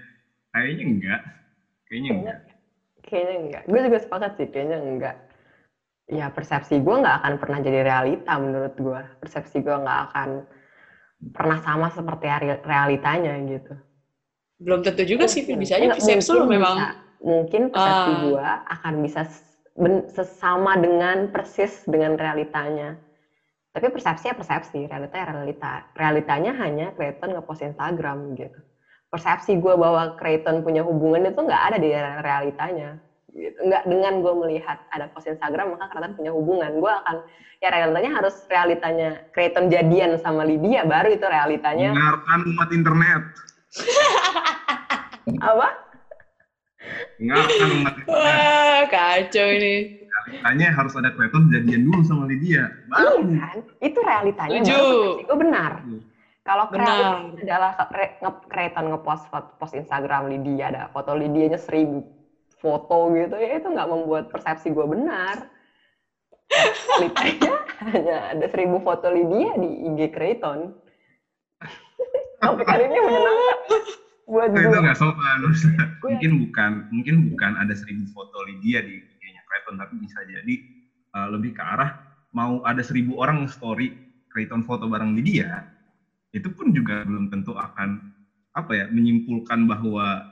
Kayaknya 0.50 0.84
enggak. 0.86 1.20
Kayaknya 1.86 2.10
enggak. 2.14 2.38
Kayaknya 3.06 3.34
enggak. 3.38 3.62
Gue 3.66 3.80
juga 3.86 3.98
sepakat 4.02 4.30
sih, 4.36 4.46
kayaknya 4.50 4.78
enggak. 4.80 5.16
Ya 6.10 6.26
persepsi 6.26 6.82
gue 6.82 6.96
nggak 7.02 7.22
akan 7.22 7.34
pernah 7.38 7.58
jadi 7.62 7.86
realita 7.86 8.34
menurut 8.38 8.74
gue. 8.74 9.00
Persepsi 9.22 9.62
gue 9.62 9.76
nggak 9.76 10.00
akan 10.10 10.28
pernah 11.20 11.60
sama 11.60 11.92
seperti 11.92 12.24
real- 12.26 12.62
realitanya 12.64 13.36
gitu. 13.44 13.76
Belum 14.56 14.80
tentu 14.80 15.04
juga 15.04 15.28
sih, 15.28 15.44
bisa 15.44 15.76
aja 15.76 15.92
persepsi 15.92 16.32
lu 16.32 16.44
mungkin 16.44 16.52
memang. 16.56 16.76
bisa. 16.80 16.90
Mungkin 17.20 17.62
persepsi 17.68 18.10
Ah. 18.10 18.20
gue 18.24 18.48
akan 18.80 18.94
bisa 19.04 19.20
sesama 20.08 20.72
dengan 20.80 21.28
persis 21.28 21.84
dengan 21.84 22.16
realitanya. 22.16 22.96
Tapi 23.70 23.86
persepsi 23.92 24.32
ya 24.32 24.34
persepsi, 24.34 24.88
realita 24.88 25.14
ya 25.20 25.26
realita. 25.30 25.72
Realitanya 25.92 26.52
hanya 26.58 26.90
Creighton 26.90 27.36
ngepost 27.36 27.62
Instagram 27.62 28.34
gitu. 28.34 28.58
Persepsi 29.12 29.54
gue 29.60 29.74
bahwa 29.76 30.10
Creighton 30.16 30.64
punya 30.64 30.80
hubungan 30.82 31.28
itu 31.28 31.38
nggak 31.38 31.62
ada 31.70 31.76
di 31.76 31.90
realitanya. 32.20 32.98
Gitu. 33.30 33.56
Nggak 33.62 33.82
dengan 33.86 34.14
gue 34.26 34.34
melihat 34.46 34.78
ada 34.90 35.06
post 35.14 35.30
Instagram 35.30 35.78
maka 35.78 35.86
Creighton 35.90 36.18
punya 36.18 36.32
hubungan. 36.34 36.70
Gue 36.82 36.90
akan 36.90 37.16
ya 37.62 37.68
realitanya 37.70 38.10
harus 38.18 38.34
realitanya 38.50 39.08
Creighton 39.30 39.70
jadian 39.70 40.18
sama 40.18 40.42
Lydia 40.42 40.82
baru 40.88 41.14
itu 41.14 41.26
realitanya 41.28 41.94
Dengarkan 41.94 42.40
umat 42.50 42.68
internet. 42.74 43.22
apa? 45.50 45.68
Dengarkan 47.22 47.68
umat 47.80 47.94
internet. 48.02 48.10
Wah, 48.10 48.80
kacau 48.90 49.48
ini. 49.56 49.76
Realitanya 50.10 50.68
harus 50.76 50.92
ada 50.98 51.10
Clayton 51.14 51.48
jadian 51.48 51.80
dulu 51.86 52.00
sama 52.04 52.28
Lydia. 52.28 52.66
Baru. 52.92 53.24
Iya 53.24 53.38
kan? 53.40 53.56
Itu 53.78 53.98
realitanya 54.04 54.58
Setuju. 54.62 54.74
baru 54.74 55.22
gue 55.26 55.38
benar. 55.38 55.72
Kalau 56.40 56.64
Benar. 56.72 56.88
realitanya 56.88 57.40
adalah 57.46 57.72
Creighton 58.50 58.86
ngepost 58.90 59.24
post 59.60 59.74
Instagram 59.76 60.32
Lydia 60.32 60.72
ada 60.74 60.82
foto 60.90 61.14
Lydianya 61.14 61.60
seribu 61.60 62.02
foto 62.60 63.10
gitu 63.16 63.34
ya 63.40 63.56
itu 63.56 63.66
nggak 63.66 63.88
membuat 63.88 64.24
persepsi 64.28 64.70
gue 64.70 64.86
benar. 64.86 65.48
Realitanya 67.00 67.56
hanya 67.88 68.16
ada 68.36 68.46
seribu 68.52 68.78
foto 68.84 69.08
Lydia 69.08 69.56
di 69.56 69.70
IG 69.90 70.12
Creighton 70.12 70.70
sampai 72.44 72.64
kali 72.68 72.84
ini 72.86 72.98
menyenangkan 73.00 73.58
buat 74.28 74.50
itu 74.54 74.68
gue 74.68 74.80
nggak 74.84 74.98
sopan. 75.00 75.38
Gue- 75.42 76.12
mungkin 76.14 76.32
bukan 76.46 76.70
mungkin 76.92 77.14
bukan 77.32 77.52
ada 77.56 77.72
seribu 77.72 78.04
foto 78.12 78.44
Lydia 78.44 78.84
di 78.84 79.00
IG-nya 79.00 79.42
Creighton 79.48 79.80
tapi 79.80 79.94
bisa 79.96 80.20
jadi 80.28 80.54
uh, 81.16 81.28
lebih 81.32 81.56
ke 81.56 81.62
arah 81.64 81.96
mau 82.30 82.62
ada 82.62 82.84
seribu 82.84 83.18
orang 83.18 83.48
story 83.50 83.96
Creighton 84.30 84.62
foto 84.62 84.86
bareng 84.86 85.18
Lydia 85.18 85.66
itu 86.30 86.46
pun 86.54 86.70
juga 86.70 87.02
belum 87.02 87.26
tentu 87.26 87.58
akan 87.58 87.98
apa 88.54 88.72
ya 88.74 88.86
menyimpulkan 88.90 89.66
bahwa 89.66 90.22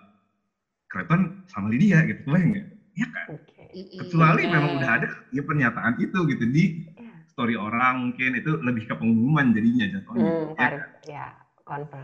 Creighton 0.88 1.23
sama 1.45 1.68
Lydia 1.68 2.00
gitu 2.09 2.21
bayang 2.26 2.57
nggak? 2.57 2.66
Iya 2.97 3.07
kan? 3.12 3.26
Oke. 3.37 3.62
Mm-mm, 3.68 3.99
Kecuali 4.00 4.42
benar. 4.42 4.54
memang 4.59 4.71
udah 4.80 4.90
ada 4.99 5.09
ya 5.30 5.42
pernyataan 5.45 5.95
itu 6.00 6.18
gitu 6.33 6.45
di 6.49 6.64
Iya. 6.99 7.12
story 7.30 7.54
orang 7.54 7.95
mungkin 8.11 8.30
itu 8.40 8.50
lebih 8.64 8.88
ke 8.88 8.95
pengumuman 8.97 9.52
jadinya 9.52 9.85
jatuhnya. 9.87 10.33
Hmm, 10.33 10.47
ya 10.57 10.68
kan? 10.73 10.80
ya. 11.07 11.26
Apa? 11.68 12.00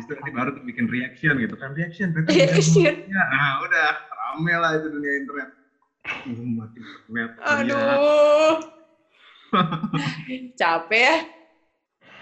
Itu 0.00 0.16
nanti 0.16 0.32
baru 0.32 0.48
tuh 0.56 0.64
bikin 0.64 0.88
reaction 0.88 1.36
gitu 1.36 1.54
kan 1.60 1.76
reaction 1.76 2.08
Reaction. 2.16 2.96
ya 3.04 3.22
nah 3.28 3.60
udah 3.60 3.88
rame 3.92 4.54
lah 4.56 4.70
itu 4.80 4.88
dunia 4.88 5.12
internet 5.20 5.48
makin 6.24 6.82
internet. 7.12 7.30
Aduh. 7.44 8.56
Capek 10.60 11.02
ya. 11.04 11.16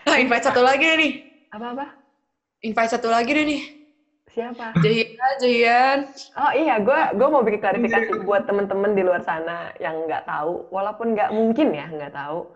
Nah, 0.03 0.17
invite 0.19 0.45
satu 0.45 0.61
lagi 0.67 0.83
deh 0.83 0.97
nih. 0.99 1.13
Apa-apa? 1.55 1.87
Invite 2.67 2.91
satu 2.99 3.09
lagi 3.09 3.31
deh 3.31 3.47
nih. 3.47 3.82
Siapa? 4.33 4.73
Jahian, 4.81 5.33
Jahian. 5.45 5.99
Oh 6.41 6.53
iya, 6.57 6.81
gue 6.81 7.01
gue 7.21 7.29
mau 7.29 7.45
bikin 7.45 7.61
klarifikasi 7.61 8.25
buat 8.25 8.49
temen-temen 8.49 8.97
di 8.97 9.03
luar 9.05 9.21
sana 9.21 9.69
yang 9.77 10.09
nggak 10.09 10.25
tahu, 10.25 10.65
walaupun 10.73 11.13
nggak 11.13 11.31
mungkin 11.37 11.77
ya 11.77 11.87
nggak 11.93 12.17
tahu. 12.17 12.49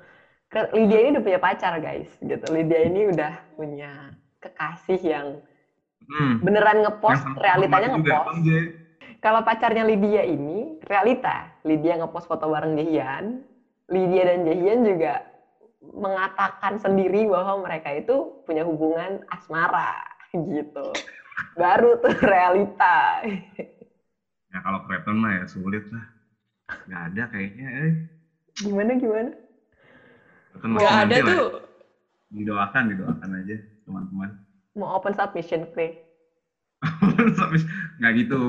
Lydia 0.72 0.98
ini 1.04 1.08
udah 1.12 1.24
punya 1.26 1.40
pacar 1.42 1.72
guys, 1.76 2.08
gitu. 2.24 2.46
Lydia 2.48 2.80
ini 2.88 3.12
udah 3.12 3.32
punya 3.52 3.92
kekasih 4.40 5.00
yang 5.04 5.26
hmm. 6.00 6.40
beneran 6.40 6.80
Yang 6.80 6.96
ngepost, 6.96 7.22
sama- 7.28 7.40
realitanya 7.44 7.88
ngepost. 7.92 8.40
Kalau 9.20 9.40
pacarnya 9.44 9.84
Lydia 9.84 10.22
ini 10.24 10.80
realita, 10.86 11.52
Lydia 11.66 12.00
ngepost 12.00 12.30
foto 12.30 12.48
bareng 12.48 12.78
Jahian, 12.78 13.44
Lydia 13.92 14.22
dan 14.32 14.40
Jahian 14.48 14.80
juga 14.86 15.20
mengatakan 15.82 16.80
sendiri 16.80 17.28
bahwa 17.28 17.68
mereka 17.68 17.92
itu 17.92 18.32
punya 18.48 18.64
hubungan 18.64 19.20
asmara 19.28 20.00
gitu. 20.32 20.88
Baru 21.56 21.96
tuh 22.02 22.12
realita. 22.32 23.22
ya 24.52 24.58
kalau 24.64 24.78
Creighton 24.84 25.16
mah 25.22 25.32
ya 25.38 25.44
sulit 25.54 25.84
lah 25.94 26.04
nggak 26.88 27.02
ada 27.12 27.22
kayaknya 27.32 27.66
eh 27.84 27.92
Gimana 28.56 28.92
gimana? 28.96 29.30
Creighton 30.50 30.70
masih 30.74 30.84
Gak 30.84 30.94
ada 31.06 31.16
nanti 31.16 31.20
lah 31.26 31.34
ya. 31.36 31.40
tuh. 31.40 31.60
didoakan 32.36 32.84
didoakan 32.92 33.30
aja 33.40 33.56
teman-teman 33.86 34.30
Mau 34.78 34.88
open 34.96 35.14
submission, 35.18 35.66
Clay. 35.72 35.90
Nggak 37.98 38.12
gitu 38.20 38.40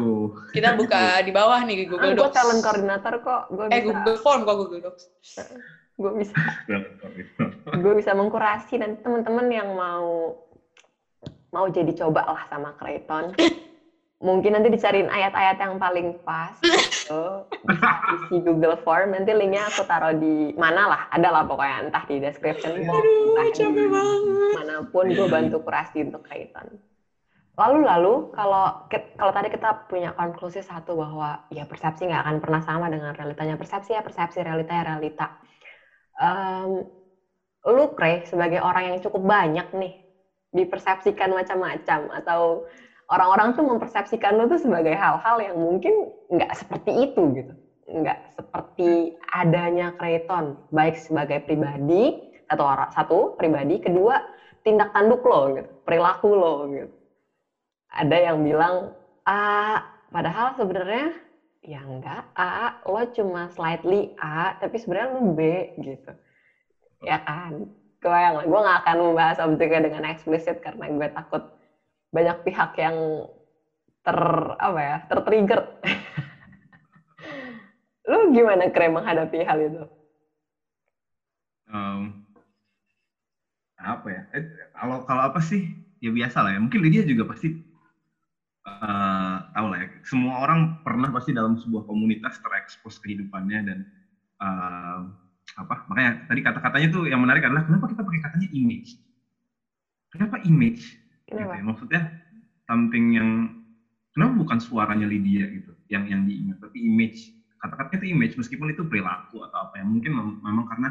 Kita 0.56 0.70
buka 0.80 1.22
di 1.26 1.32
bawah 1.32 1.60
nih 1.68 1.76
Ah, 1.78 1.88
Google 1.92 2.14
gue 2.14 2.18
Docs. 2.20 2.36
talent 2.36 2.62
koordinator 2.66 3.14
kok. 3.22 3.42
Gue 3.52 3.68
Eh, 3.72 3.80
bisa, 3.80 3.86
Google 3.86 4.18
Form 4.24 4.42
kok 4.48 4.58
Google 4.60 4.82
Docs. 4.86 5.04
gue 5.98 6.12
bisa, 6.20 6.38
gitu. 7.18 7.44
gue 7.74 7.94
bisa 8.00 8.12
mengkurasi 8.16 8.80
nanti 8.80 9.02
teman-teman 9.04 9.48
yang 9.52 9.70
mau 9.76 10.34
mau 11.58 11.66
jadi 11.74 11.90
coba 11.98 12.22
lah 12.30 12.46
sama 12.46 12.78
Creighton. 12.78 13.34
Mungkin 14.18 14.58
nanti 14.58 14.70
dicariin 14.74 15.10
ayat-ayat 15.10 15.58
yang 15.62 15.78
paling 15.82 16.14
pas. 16.22 16.54
Gitu. 16.62 17.24
Bisa 17.70 17.90
isi 18.18 18.38
Google 18.42 18.78
Form. 18.82 19.14
Nanti 19.14 19.34
linknya 19.34 19.70
aku 19.70 19.86
taruh 19.86 20.14
di 20.14 20.54
mana 20.58 20.90
lah. 20.90 21.02
Ada 21.14 21.30
lah 21.30 21.44
pokoknya. 21.46 21.90
Entah 21.90 22.04
di 22.06 22.18
description 22.18 22.82
box. 22.82 22.98
Aduh, 22.98 23.26
entah 23.34 23.46
di 23.74 23.86
banget. 23.90 24.54
mana 24.58 24.76
pun 24.90 25.06
gue 25.14 25.28
bantu 25.30 25.62
kurasi 25.62 26.02
untuk 26.06 26.26
Creighton. 26.26 26.82
Lalu 27.58 27.90
lalu 27.90 28.14
kalau 28.34 28.86
kalau 29.18 29.32
tadi 29.34 29.50
kita 29.50 29.90
punya 29.90 30.14
konklusi 30.14 30.62
satu 30.62 30.94
bahwa 30.94 31.42
ya 31.50 31.66
persepsi 31.66 32.06
nggak 32.06 32.22
akan 32.22 32.38
pernah 32.38 32.62
sama 32.62 32.86
dengan 32.86 33.18
realitanya 33.18 33.58
persepsi 33.58 33.98
ya 33.98 34.06
persepsi 34.06 34.46
realita 34.46 34.78
ya 34.78 34.84
realita. 34.94 35.26
Em, 36.22 36.86
lu 37.66 37.86
Cray 37.98 38.26
sebagai 38.30 38.62
orang 38.62 38.94
yang 38.94 38.98
cukup 39.02 39.26
banyak 39.26 39.74
nih 39.74 40.07
dipersepsikan 40.58 41.30
macam-macam 41.32 42.10
atau 42.18 42.66
orang-orang 43.08 43.56
tuh 43.56 43.64
mempersepsikan 43.64 44.36
lu 44.36 44.50
tuh 44.52 44.60
sebagai 44.60 44.98
hal-hal 44.98 45.38
yang 45.40 45.58
mungkin 45.58 46.12
nggak 46.28 46.52
seperti 46.58 47.08
itu 47.08 47.22
gitu. 47.38 47.54
Nggak 47.88 48.20
seperti 48.36 49.16
adanya 49.32 49.96
Creighton 49.96 50.60
baik 50.74 51.00
sebagai 51.00 51.40
pribadi 51.40 52.12
satu 52.48 52.64
orang 52.64 52.90
satu 52.92 53.18
pribadi 53.36 53.80
kedua 53.80 54.20
tindak 54.64 54.92
tanduk 54.92 55.24
lo 55.24 55.56
gitu 55.56 55.72
perilaku 55.88 56.30
lo 56.36 56.56
gitu. 56.68 56.92
Ada 57.88 58.18
yang 58.32 58.44
bilang 58.44 58.92
A 59.24 59.80
padahal 60.12 60.56
sebenarnya 60.60 61.16
ya 61.64 61.84
enggak 61.84 62.28
A 62.36 62.76
lo 62.84 63.04
cuma 63.16 63.48
slightly 63.56 64.12
A 64.20 64.52
tapi 64.60 64.76
sebenarnya 64.76 65.10
lo 65.16 65.22
B 65.32 65.72
gitu. 65.80 66.12
Ya 67.06 67.22
kan 67.24 67.72
kebayang 67.98 68.38
lah 68.38 68.46
gue 68.46 68.60
nggak 68.62 68.80
akan 68.86 68.98
membahas 69.02 69.38
objeknya 69.42 69.90
dengan 69.90 70.04
eksplisit 70.10 70.62
karena 70.62 70.86
gue 70.90 71.10
takut 71.10 71.42
banyak 72.14 72.38
pihak 72.46 72.72
yang 72.80 73.26
ter 74.06 74.20
apa 74.56 74.80
ya 74.80 74.98
tertrigger. 75.12 75.62
Lu 78.10 78.32
gimana 78.32 78.72
keren 78.72 78.96
menghadapi 78.96 79.44
hal 79.44 79.60
itu? 79.60 79.84
Em, 81.68 82.16
apa 83.76 84.08
ya? 84.08 84.22
Eh, 84.32 84.48
kalau 84.72 85.04
kalau 85.04 85.28
apa 85.28 85.44
sih? 85.44 85.76
Ya 86.00 86.14
biasa 86.14 86.46
lah 86.46 86.56
ya. 86.56 86.60
Mungkin 86.64 86.80
Lydia 86.80 87.04
juga 87.04 87.28
pasti 87.28 87.52
eh 88.68 89.38
tahu 89.52 89.68
lah 89.68 89.78
ya. 89.84 89.88
Semua 90.08 90.40
orang 90.40 90.80
pernah 90.88 91.12
pasti 91.12 91.36
dalam 91.36 91.60
sebuah 91.60 91.84
komunitas 91.84 92.40
terekspos 92.40 92.96
kehidupannya 93.04 93.60
dan 93.68 93.80
eh, 94.40 95.00
apa? 95.62 95.76
Makanya 95.90 96.12
tadi 96.30 96.42
kata-katanya 96.48 96.88
tuh 96.96 97.04
yang 97.12 97.22
menarik 97.24 97.44
adalah 97.48 97.64
kenapa 97.68 97.86
kita 97.92 98.02
pakai 98.08 98.22
katanya 98.26 98.48
image? 98.60 98.90
Kenapa 100.12 100.36
image? 100.44 100.84
Gitu 101.28 101.44
kenapa 101.44 101.54
ya. 101.60 101.64
maksudnya 101.68 102.02
something 102.70 103.06
yang 103.18 103.30
kenapa 104.14 104.34
bukan 104.42 104.60
suaranya 104.62 105.06
Lydia 105.10 105.46
gitu 105.52 105.72
yang 105.94 106.04
yang 106.12 106.22
diingat? 106.28 106.58
Tapi 106.64 106.78
image 106.90 107.34
kata-katanya 107.62 107.98
itu 108.06 108.10
image 108.16 108.34
meskipun 108.40 108.68
itu 108.74 108.84
perilaku 108.90 109.36
atau 109.48 109.66
apa 109.68 109.82
ya 109.82 109.86
mungkin 109.88 110.12
mem- 110.18 110.40
memang 110.44 110.66
karena 110.70 110.90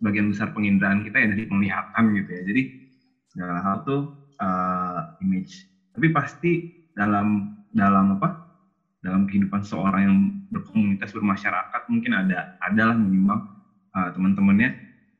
sebagian 0.00 0.26
besar 0.32 0.48
penginderaan 0.54 1.00
kita 1.06 1.16
ya 1.22 1.28
dari 1.32 1.44
penglihatan 1.50 2.04
gitu 2.18 2.30
ya. 2.36 2.42
Jadi 2.50 2.62
segala 3.32 3.58
hal 3.66 3.76
tuh 3.86 4.00
uh, 4.42 5.00
image. 5.24 5.68
Tapi 5.94 6.08
pasti 6.14 6.50
dalam 6.94 7.46
dalam 7.70 8.06
apa? 8.18 8.28
Dalam 8.98 9.30
kehidupan 9.30 9.62
seorang 9.62 10.02
yang 10.08 10.16
berkomunitas 10.50 11.10
bermasyarakat 11.14 11.82
mungkin 11.86 12.12
ada 12.18 12.50
adalah 12.58 12.98
minimal 12.98 13.38
uh, 13.94 14.10
teman-temannya 14.12 14.76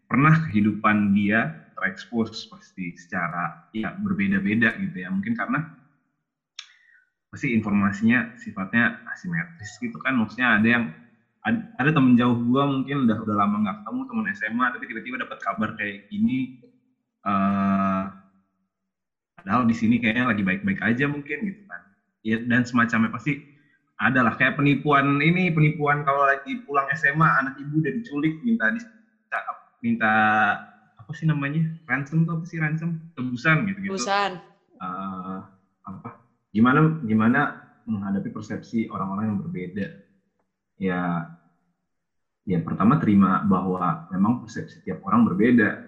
pernah 0.08 0.34
kehidupan 0.48 1.12
dia 1.12 1.52
terekspos 1.76 2.48
pasti 2.50 2.96
secara 2.98 3.54
ya 3.70 3.94
berbeda-beda 3.94 4.74
gitu 4.80 4.96
ya. 4.98 5.08
Mungkin 5.12 5.36
karena 5.38 5.62
pasti 7.28 7.52
informasinya 7.52 8.34
sifatnya 8.40 8.98
asimetris 9.12 9.76
gitu 9.78 9.96
kan. 10.00 10.16
Maksudnya 10.18 10.58
ada 10.58 10.68
yang 10.68 10.84
ada, 11.44 11.58
ada 11.78 11.90
temen 11.94 12.18
jauh 12.18 12.34
gua 12.48 12.66
mungkin 12.66 13.06
udah 13.06 13.18
udah 13.22 13.36
lama 13.36 13.56
nggak 13.62 13.76
ketemu 13.84 14.00
temen 14.10 14.24
SMA 14.34 14.66
tapi 14.74 14.84
tiba-tiba 14.90 15.16
dapat 15.22 15.38
kabar 15.38 15.68
kayak 15.78 16.08
gini. 16.10 16.58
Eh 17.22 18.04
padahal 19.38 19.64
di 19.70 19.76
sini 19.76 20.02
kayaknya 20.02 20.34
lagi 20.34 20.42
baik-baik 20.42 20.80
aja 20.82 21.06
mungkin 21.06 21.38
gitu 21.46 21.62
kan. 21.68 21.82
Ya 22.26 22.42
dan 22.42 22.66
semacamnya 22.66 23.14
pasti 23.14 23.57
ada 23.98 24.22
lah 24.22 24.34
kayak 24.38 24.54
penipuan 24.54 25.18
ini 25.18 25.50
penipuan 25.50 26.06
kalau 26.06 26.22
lagi 26.22 26.62
pulang 26.62 26.86
SMA 26.94 27.26
anak 27.42 27.58
ibu 27.58 27.82
udah 27.82 27.92
diculik 27.92 28.38
minta 28.46 28.70
di 28.70 28.78
minta 29.82 30.12
apa 30.94 31.10
sih 31.14 31.26
namanya 31.26 31.66
ransom 31.88 32.22
tuh 32.22 32.38
apa 32.38 32.44
sih 32.46 32.58
ransom? 32.62 32.94
Tebusan 33.18 33.66
gitu 33.66 33.78
gitu 33.90 33.94
Busan. 33.98 34.38
eh, 34.78 35.38
apa? 35.88 36.10
Gimana 36.54 36.94
gimana 37.02 37.40
menghadapi 37.88 38.28
persepsi 38.30 38.86
orang-orang 38.86 39.34
yang 39.34 39.38
berbeda? 39.42 39.86
Ya 40.78 41.00
ya 42.46 42.58
pertama 42.62 43.02
terima 43.02 43.42
bahwa 43.42 44.06
memang 44.14 44.38
persepsi 44.44 44.78
tiap 44.86 45.02
orang 45.02 45.26
berbeda. 45.26 45.80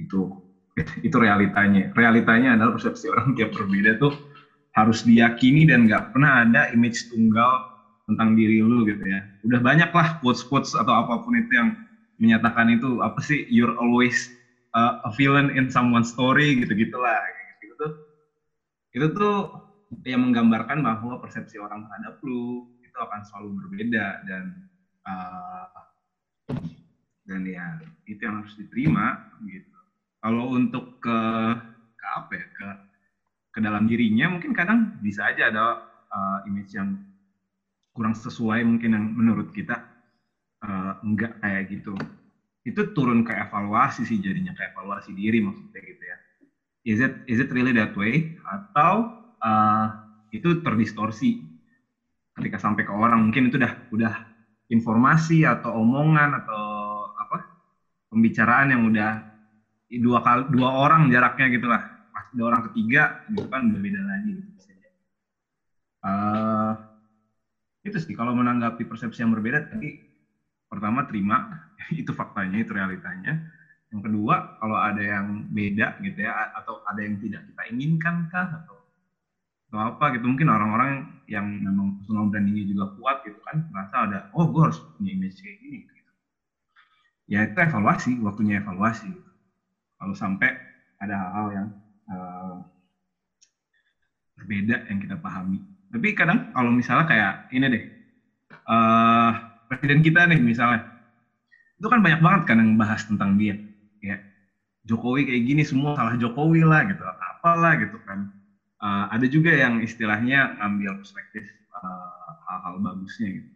Itu 0.00 0.42
itu 1.06 1.16
realitanya. 1.18 1.94
Realitanya 1.94 2.58
adalah 2.58 2.74
persepsi 2.74 3.06
orang 3.10 3.34
tiap 3.38 3.54
berbeda 3.54 3.98
tuh 4.00 4.14
harus 4.78 5.02
diyakini 5.02 5.66
dan 5.66 5.90
nggak 5.90 6.14
pernah 6.14 6.46
ada 6.46 6.70
image 6.70 7.10
tunggal 7.10 7.66
tentang 8.06 8.38
diri 8.38 8.62
lu 8.62 8.86
gitu 8.86 9.02
ya. 9.02 9.20
Udah 9.42 9.60
banyak 9.60 9.90
lah 9.90 10.16
quotes 10.22 10.46
quotes 10.46 10.72
atau 10.72 10.94
apa 10.94 11.18
pun 11.18 11.34
itu 11.34 11.52
yang 11.58 11.74
menyatakan 12.18 12.70
itu 12.70 13.02
apa 13.02 13.18
sih 13.20 13.42
you're 13.50 13.74
always 13.78 14.30
uh, 14.72 14.94
a 15.02 15.10
villain 15.18 15.50
in 15.50 15.66
someone's 15.68 16.14
story 16.14 16.54
gitu 16.62 16.72
gitulah 16.78 17.18
gitu 17.62 17.74
tuh. 17.76 17.92
Itu 18.94 19.06
tuh 19.12 19.36
yang 20.06 20.24
menggambarkan 20.30 20.84
bahwa 20.84 21.18
persepsi 21.18 21.58
orang 21.58 21.84
terhadap 21.84 22.16
lu 22.22 22.64
itu 22.84 22.96
akan 22.96 23.20
selalu 23.26 23.48
berbeda 23.64 24.20
dan 24.24 24.44
uh, 25.04 25.80
dan 27.28 27.44
ya 27.44 27.76
itu 28.08 28.20
yang 28.24 28.40
harus 28.40 28.56
diterima 28.56 29.20
gitu. 29.44 29.76
Kalau 30.18 30.56
untuk 30.56 30.88
ke 30.96 31.20
ke 31.98 32.06
apa 32.08 32.30
ya 32.32 32.46
ke 32.56 32.68
ke 33.58 33.66
dalam 33.66 33.90
dirinya 33.90 34.30
mungkin 34.30 34.54
kadang 34.54 35.02
bisa 35.02 35.26
aja 35.26 35.50
ada 35.50 35.82
uh, 36.14 36.46
image 36.46 36.78
yang 36.78 36.94
kurang 37.90 38.14
sesuai 38.14 38.62
mungkin 38.62 38.94
yang 38.94 39.10
menurut 39.10 39.50
kita 39.50 39.82
uh, 40.62 41.02
enggak 41.02 41.42
kayak 41.42 41.66
gitu. 41.66 41.98
Itu 42.62 42.94
turun 42.94 43.26
ke 43.26 43.34
evaluasi 43.34 44.06
sih 44.06 44.22
jadinya 44.22 44.54
ke 44.54 44.62
evaluasi 44.70 45.10
diri 45.10 45.42
maksudnya 45.42 45.82
gitu 45.82 46.04
ya. 46.06 46.16
Is 46.86 46.98
it 47.02 47.18
is 47.26 47.42
it 47.42 47.50
really 47.50 47.74
that 47.74 47.98
way? 47.98 48.38
Atau 48.46 49.10
uh, 49.42 49.86
itu 50.30 50.62
terdistorsi. 50.62 51.42
Ketika 52.38 52.62
sampai 52.62 52.86
ke 52.86 52.94
orang 52.94 53.26
mungkin 53.26 53.50
itu 53.50 53.58
udah 53.58 53.74
udah 53.90 54.14
informasi 54.70 55.42
atau 55.42 55.82
omongan 55.82 56.46
atau 56.46 56.62
apa? 57.18 57.42
Pembicaraan 58.14 58.70
yang 58.70 58.86
udah 58.86 59.18
dua 59.90 60.22
kali 60.22 60.46
dua 60.54 60.70
orang 60.70 61.10
jaraknya 61.10 61.50
gitu 61.50 61.66
lah. 61.66 61.97
pas 61.97 61.97
ada 62.34 62.42
orang 62.44 62.62
ketiga 62.70 63.16
itu 63.28 63.44
kan 63.48 63.68
berbeda 63.72 64.00
lagi 64.04 64.30
gitu 64.36 64.50
uh, 66.04 66.72
itu 67.86 67.98
sih 68.02 68.14
kalau 68.14 68.36
menanggapi 68.36 68.84
persepsi 68.84 69.24
yang 69.24 69.32
berbeda 69.32 69.64
tadi 69.70 69.96
pertama 70.68 71.06
terima 71.08 71.48
itu 72.00 72.12
faktanya 72.12 72.60
itu 72.60 72.72
realitanya 72.74 73.40
yang 73.88 74.04
kedua 74.04 74.52
kalau 74.60 74.76
ada 74.76 75.00
yang 75.00 75.48
beda 75.48 75.96
gitu 76.04 76.20
ya 76.20 76.52
atau 76.52 76.84
ada 76.84 77.00
yang 77.00 77.16
tidak 77.16 77.48
kita 77.48 77.62
inginkan 77.72 78.28
kah 78.28 78.44
atau 78.52 78.84
atau 79.68 79.78
apa 79.80 80.16
gitu 80.16 80.28
mungkin 80.28 80.48
orang-orang 80.52 81.08
yang 81.28 81.44
memang 81.44 81.96
personal 82.00 82.28
brandingnya 82.28 82.68
juga 82.68 82.92
kuat 82.96 83.20
gitu 83.24 83.40
kan 83.48 83.64
merasa 83.72 83.96
ada 84.04 84.18
oh 84.36 84.44
gue 84.48 84.60
harus 84.60 84.80
punya 84.96 85.12
image 85.16 85.40
kayak 85.40 85.56
gini 85.60 85.78
gitu. 85.84 86.12
ya 87.32 87.38
itu 87.48 87.56
evaluasi 87.56 88.10
waktunya 88.20 88.60
evaluasi 88.60 89.08
gitu. 89.12 89.30
kalau 89.96 90.12
sampai 90.16 90.52
ada 91.00 91.14
hal-hal 91.16 91.48
yang 91.52 91.68
uh, 92.12 92.64
berbeda 94.38 94.88
yang 94.88 94.98
kita 95.02 95.16
pahami. 95.18 95.60
Tapi 95.88 96.08
kadang 96.12 96.52
kalau 96.52 96.70
misalnya 96.72 97.06
kayak 97.08 97.32
ini 97.52 97.66
deh 97.68 97.84
uh, 98.68 99.30
presiden 99.72 100.04
kita 100.04 100.28
nih 100.28 100.40
misalnya 100.40 100.84
itu 101.78 101.86
kan 101.86 102.02
banyak 102.02 102.20
banget 102.20 102.42
kan 102.48 102.56
yang 102.60 102.76
bahas 102.76 103.04
tentang 103.06 103.36
dia 103.40 103.56
ya. 104.04 104.18
Jokowi 104.88 105.28
kayak 105.28 105.42
gini 105.44 105.62
semua 105.68 105.92
salah 106.00 106.16
Jokowi 106.16 106.64
lah 106.64 106.88
gitu 106.88 107.04
apalah 107.04 107.76
gitu 107.76 108.00
kan. 108.08 108.32
Uh, 108.78 109.10
ada 109.10 109.26
juga 109.26 109.50
yang 109.50 109.82
istilahnya 109.82 110.54
ngambil 110.62 111.02
perspektif 111.02 111.44
uh, 111.74 112.30
hal-hal 112.46 112.78
bagusnya 112.80 113.42
gitu. 113.42 113.50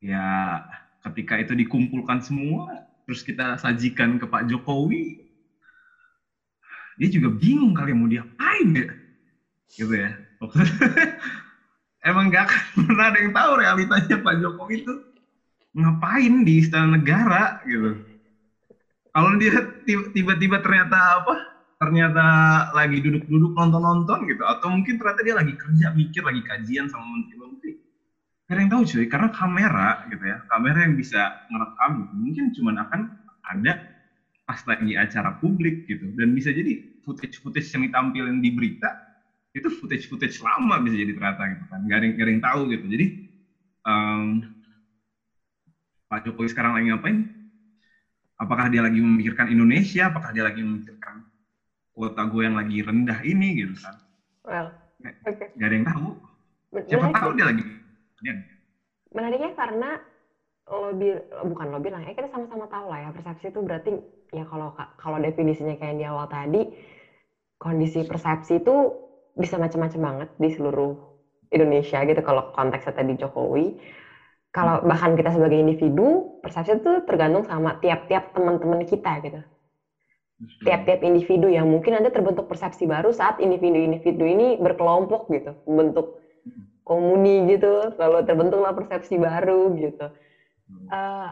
Ya 0.00 0.64
ketika 1.04 1.36
itu 1.40 1.52
dikumpulkan 1.56 2.24
semua 2.24 2.88
terus 3.04 3.20
kita 3.26 3.58
sajikan 3.60 4.16
ke 4.16 4.24
Pak 4.28 4.48
Jokowi 4.48 5.29
dia 7.00 7.08
juga 7.08 7.32
bingung 7.32 7.72
kali 7.72 7.96
mau 7.96 8.04
diapain 8.04 8.68
ya 8.76 8.88
gitu 9.72 9.94
ya 9.96 10.12
emang 12.04 12.32
gak 12.32 12.48
pernah 12.76 13.08
ada 13.08 13.18
yang 13.20 13.32
tahu 13.32 13.50
realitanya 13.60 14.16
Pak 14.20 14.34
Jokowi 14.40 14.84
itu 14.84 14.94
ngapain 15.76 16.34
di 16.42 16.58
istana 16.58 16.98
negara 16.98 17.54
gitu. 17.62 18.02
Kalau 19.10 19.34
dia 19.38 19.70
tiba-tiba 19.86 20.62
ternyata 20.62 21.22
apa? 21.22 21.34
Ternyata 21.80 22.24
lagi 22.76 23.00
duduk-duduk 23.00 23.56
nonton-nonton 23.56 24.28
gitu, 24.28 24.42
atau 24.44 24.68
mungkin 24.68 25.00
ternyata 25.00 25.20
dia 25.24 25.34
lagi 25.34 25.54
kerja 25.56 25.86
mikir, 25.96 26.22
lagi 26.22 26.42
kajian 26.44 26.86
sama 26.92 27.06
menteri-menteri. 27.16 27.72
Gak 28.46 28.52
ada 28.52 28.60
yang 28.60 28.70
tahu 28.70 28.82
cuy, 28.84 29.06
karena 29.08 29.28
kamera 29.32 29.90
gitu 30.10 30.24
ya, 30.26 30.36
kamera 30.50 30.78
yang 30.84 30.94
bisa 30.98 31.32
ngerekam 31.48 31.90
gitu. 32.04 32.14
Mungkin 32.20 32.44
cuma 32.52 32.70
akan 32.76 33.00
ada 33.46 33.72
pas 34.44 34.60
lagi 34.66 34.92
acara 34.98 35.30
publik 35.40 35.86
gitu, 35.88 36.12
dan 36.18 36.36
bisa 36.36 36.52
jadi 36.52 36.82
footage-footage 37.02 37.68
yang 37.74 37.82
ditampilin 37.88 38.38
di 38.40 38.50
berita 38.52 38.90
itu 39.50 39.66
footage-footage 39.66 40.38
lama 40.46 40.78
bisa 40.78 40.94
jadi 40.94 41.12
ternyata 41.16 41.42
gitu 41.50 41.64
kan, 41.66 41.80
gak 41.90 41.96
ada 41.98 42.04
yang, 42.06 42.14
gak 42.14 42.24
ada 42.26 42.32
yang 42.32 42.44
tahu 42.44 42.60
gitu. 42.70 42.84
Jadi 42.86 43.06
um, 43.82 44.22
Pak 46.06 46.18
Jokowi 46.26 46.48
sekarang 46.50 46.72
lagi 46.78 46.86
ngapain? 46.90 47.18
Apakah 48.40 48.72
dia 48.72 48.80
lagi 48.80 49.02
memikirkan 49.02 49.50
Indonesia? 49.50 50.08
Apakah 50.08 50.30
dia 50.32 50.46
lagi 50.46 50.62
memikirkan 50.62 51.26
kuota 51.92 52.24
gue 52.30 52.42
yang 52.46 52.56
lagi 52.56 52.78
rendah 52.80 53.20
ini 53.26 53.48
gitu 53.58 53.74
kan? 53.82 53.94
Well, 54.46 54.68
okay. 55.26 55.50
Gak 55.58 55.66
ada 55.66 55.74
yang 55.76 55.86
tahu. 55.86 56.08
Siapa 56.86 57.10
Menarik. 57.10 57.18
tahu 57.18 57.30
dia 57.34 57.46
lagi. 57.50 57.64
Ya. 58.22 58.34
Menariknya 59.10 59.50
karena 59.58 59.90
lo 60.70 60.94
bil, 60.94 61.18
bukan 61.50 61.66
lo 61.74 61.78
bilang 61.82 62.06
ya 62.06 62.14
kita 62.14 62.30
sama-sama 62.30 62.70
tahu 62.70 62.86
lah 62.94 63.02
ya 63.02 63.08
persepsi 63.10 63.50
itu 63.50 63.58
berarti 63.58 63.90
ya 64.30 64.46
kalau 64.46 64.70
kalau 64.94 65.18
definisinya 65.18 65.74
kayak 65.74 65.98
di 65.98 66.04
awal 66.06 66.26
tadi 66.30 66.62
kondisi 67.60 68.06
persepsi 68.06 68.62
itu 68.62 68.94
bisa 69.36 69.60
macam-macam 69.60 70.00
banget 70.00 70.28
di 70.38 70.48
seluruh 70.48 70.96
Indonesia 71.50 71.98
gitu 72.06 72.20
kalau 72.22 72.46
konteksnya 72.50 72.94
tadi 72.94 73.12
Jokowi. 73.18 73.74
Kalau 74.50 74.82
bahkan 74.82 75.14
kita 75.14 75.30
sebagai 75.30 75.62
individu 75.62 76.26
persepsi 76.42 76.74
itu 76.82 76.92
tergantung 77.06 77.46
sama 77.46 77.78
tiap-tiap 77.78 78.34
teman-teman 78.34 78.82
kita 78.82 79.22
gitu. 79.22 79.38
Tiap-tiap 80.66 81.04
individu 81.06 81.46
yang 81.46 81.70
mungkin 81.70 82.00
ada 82.02 82.10
terbentuk 82.10 82.50
persepsi 82.50 82.88
baru 82.88 83.14
saat 83.14 83.38
individu-individu 83.38 84.24
ini 84.26 84.46
berkelompok 84.58 85.30
gitu 85.30 85.54
membentuk 85.68 86.10
komuni 86.82 87.46
gitu 87.46 87.94
lalu 87.94 88.26
terbentuklah 88.26 88.74
persepsi 88.74 89.20
baru 89.20 89.70
gitu. 89.78 90.10
Uh, 90.90 91.30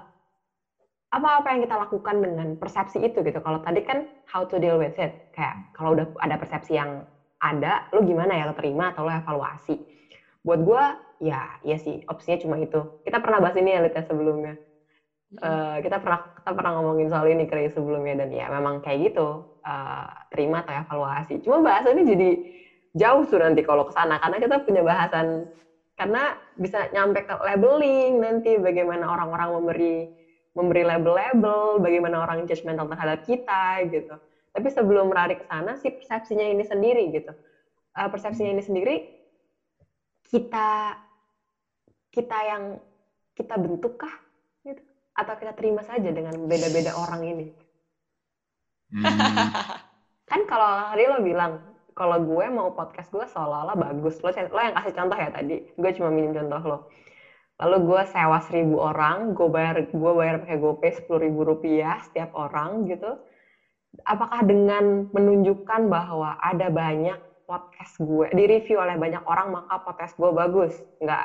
apa-apa 1.08 1.56
yang 1.56 1.60
kita 1.64 1.76
lakukan 1.80 2.16
dengan 2.20 2.48
persepsi 2.60 3.00
itu 3.00 3.24
gitu. 3.24 3.40
Kalau 3.40 3.56
tadi 3.64 3.80
kan 3.80 4.04
how 4.28 4.44
to 4.44 4.60
deal 4.60 4.76
with 4.76 4.96
it. 5.00 5.16
Kayak 5.32 5.64
kalau 5.72 5.96
udah 5.96 6.06
ada 6.20 6.36
persepsi 6.36 6.76
yang 6.76 7.04
ada 7.40 7.80
lu 7.96 8.04
gimana 8.04 8.36
ya? 8.36 8.44
Lo 8.44 8.52
terima 8.52 8.92
atau 8.92 9.08
lo 9.08 9.12
evaluasi? 9.12 9.80
Buat 10.44 10.60
gue 10.60 10.84
ya 11.24 11.48
iya 11.64 11.76
sih. 11.80 12.04
Opsinya 12.04 12.36
cuma 12.44 12.56
itu. 12.60 12.84
Kita 13.04 13.24
pernah 13.24 13.40
bahas 13.40 13.56
ini 13.56 13.72
ya 13.72 13.80
Lita 13.80 14.04
sebelumnya. 14.04 14.60
Uh, 15.28 15.76
kita 15.84 16.00
pernah 16.00 16.24
kita 16.40 16.50
pernah 16.56 16.70
ngomongin 16.80 17.08
soal 17.08 17.28
ini 17.28 17.44
kali 17.48 17.72
sebelumnya. 17.72 18.24
Dan 18.24 18.28
ya 18.28 18.52
memang 18.52 18.84
kayak 18.84 19.12
gitu. 19.12 19.48
Uh, 19.64 20.08
terima 20.28 20.60
atau 20.60 20.76
evaluasi. 20.76 21.40
Cuma 21.40 21.64
bahasannya 21.64 22.04
jadi 22.04 22.30
jauh 22.92 23.24
tuh 23.24 23.40
nanti 23.40 23.64
kalau 23.64 23.88
ke 23.88 23.96
sana. 23.96 24.20
Karena 24.20 24.36
kita 24.36 24.60
punya 24.60 24.84
bahasan 24.84 25.48
karena 25.98 26.36
bisa 26.54 26.86
nyampe 26.94 27.26
ke 27.26 27.34
labeling 27.42 28.22
nanti 28.22 28.54
bagaimana 28.54 29.10
orang-orang 29.10 29.50
memberi 29.50 30.06
memberi 30.58 30.82
label-label 30.82 31.78
bagaimana 31.78 32.26
orang 32.26 32.42
judgmental 32.50 32.90
terhadap 32.90 33.22
kita 33.22 33.86
gitu. 33.86 34.18
Tapi 34.50 34.68
sebelum 34.74 35.14
lari 35.14 35.38
ke 35.38 35.46
sana 35.46 35.78
si 35.78 35.94
persepsinya 35.94 36.42
ini 36.42 36.66
sendiri 36.66 37.14
gitu. 37.14 37.30
Uh, 37.94 38.10
persepsinya 38.10 38.58
ini 38.58 38.62
sendiri 38.66 38.94
kita 40.26 40.98
kita 42.10 42.38
yang 42.42 42.62
kita 43.38 43.54
bentuk 43.54 44.02
kah 44.02 44.10
gitu? 44.66 44.82
Atau 45.14 45.38
kita 45.38 45.54
terima 45.54 45.86
saja 45.86 46.10
dengan 46.10 46.34
beda-beda 46.50 46.98
orang 46.98 47.22
ini? 47.22 47.46
Hmm. 48.90 49.04
kan 50.30 50.40
kalau 50.44 50.90
tadi 50.90 51.04
lo 51.06 51.22
bilang 51.22 51.62
kalau 51.94 52.18
gue 52.18 52.46
mau 52.50 52.74
podcast 52.74 53.14
gue 53.14 53.26
seolah-olah 53.30 53.78
bagus. 53.78 54.18
Lo, 54.26 54.34
lo 54.34 54.58
yang 54.58 54.74
kasih 54.74 54.94
contoh 54.98 55.14
ya 55.14 55.30
tadi. 55.30 55.56
Gue 55.78 55.90
cuma 55.94 56.10
minjem 56.10 56.34
contoh 56.34 56.62
lo 56.66 56.78
lalu 57.58 57.76
gue 57.90 58.02
sewa 58.06 58.38
seribu 58.38 58.78
orang 58.78 59.34
gue 59.34 59.48
bayar 59.50 59.76
gue 59.90 60.12
bayar 60.14 60.38
pakai 60.38 60.58
gopay 60.62 60.90
sepuluh 60.94 61.20
ribu 61.26 61.40
rupiah 61.42 61.98
setiap 62.06 62.30
orang 62.38 62.86
gitu. 62.86 63.18
Apakah 64.04 64.44
dengan 64.44 65.08
menunjukkan 65.10 65.80
bahwa 65.90 66.36
ada 66.38 66.68
banyak 66.70 67.18
podcast 67.48 67.98
gue 67.98 68.28
di 68.36 68.44
review 68.46 68.78
oleh 68.78 68.94
banyak 68.94 69.24
orang 69.26 69.50
maka 69.50 69.80
podcast 69.82 70.14
gue 70.14 70.30
bagus? 70.30 70.74
Nggak 71.02 71.24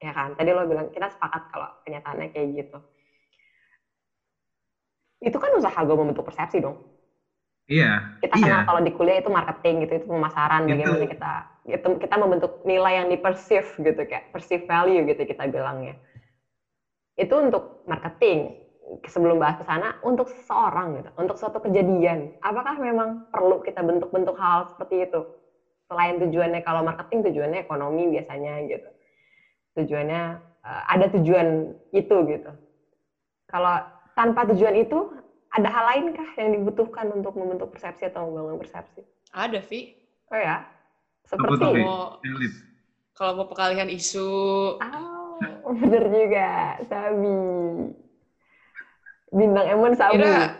ya 0.00 0.12
kan? 0.16 0.30
Tadi 0.32 0.50
lo 0.56 0.64
bilang 0.64 0.88
kita 0.88 1.12
sepakat 1.12 1.42
kalau 1.52 1.68
kenyataannya 1.84 2.28
kayak 2.32 2.48
gitu. 2.64 2.78
Itu 5.20 5.36
kan 5.36 5.50
usaha 5.58 5.78
gue 5.84 5.96
membentuk 5.96 6.24
persepsi 6.24 6.64
dong 6.64 6.76
iya 7.70 8.04
kita 8.20 8.34
iya. 8.38 8.44
kenal 8.44 8.60
kalau 8.68 8.80
di 8.84 8.92
kuliah 8.92 9.18
itu 9.20 9.30
marketing 9.32 9.74
gitu 9.84 9.92
itu 10.02 10.06
pemasaran 10.06 10.62
itu. 10.64 10.70
bagaimana 10.76 11.06
kita 11.08 11.32
itu 11.64 11.88
kita 11.96 12.14
membentuk 12.20 12.52
nilai 12.68 12.92
yang 13.00 13.08
di 13.08 13.16
perceive 13.16 13.68
gitu 13.80 14.00
kayak 14.04 14.28
perceive 14.28 14.64
value 14.68 15.04
gitu 15.08 15.22
kita 15.24 15.48
bilangnya 15.48 15.96
itu 17.16 17.34
untuk 17.34 17.80
marketing 17.88 18.52
sebelum 19.08 19.40
bahas 19.40 19.56
ke 19.56 19.64
sana 19.64 19.96
untuk 20.04 20.28
seseorang 20.28 21.00
gitu 21.00 21.10
untuk 21.16 21.36
suatu 21.40 21.58
kejadian 21.64 22.36
apakah 22.44 22.76
memang 22.76 23.24
perlu 23.32 23.64
kita 23.64 23.80
bentuk-bentuk 23.80 24.36
hal 24.36 24.68
seperti 24.68 25.08
itu 25.08 25.24
selain 25.88 26.20
tujuannya 26.20 26.60
kalau 26.60 26.84
marketing 26.84 27.24
tujuannya 27.32 27.64
ekonomi 27.64 28.12
biasanya 28.12 28.60
gitu 28.68 28.88
tujuannya 29.74 30.22
uh, 30.64 30.82
ada 30.88 31.06
tujuan 31.12 31.76
itu 31.92 32.16
gitu. 32.30 32.50
Kalau 33.50 33.84
tanpa 34.16 34.48
tujuan 34.50 34.74
itu 34.80 34.98
ada 35.54 35.68
hal 35.70 35.84
lain 35.94 36.04
kah 36.18 36.30
yang 36.34 36.50
dibutuhkan 36.58 37.06
untuk 37.14 37.38
membentuk 37.38 37.70
persepsi 37.70 38.10
atau 38.10 38.26
membangun 38.26 38.58
persepsi? 38.58 39.06
Ada, 39.30 39.62
Vi. 39.62 39.94
Oh 40.34 40.38
ya, 40.38 40.66
seperti 41.30 41.62
mau 41.86 42.18
kalau 43.14 43.32
mau 43.38 43.46
pengalihan 43.46 43.86
isu, 43.86 44.26
oh. 44.74 45.38
Bener 45.78 46.04
juga, 46.10 46.82
Sabi. 46.90 47.38
Bintang 49.30 49.66
Emon 49.70 49.94
Sabi. 49.94 50.18
Kira, 50.18 50.58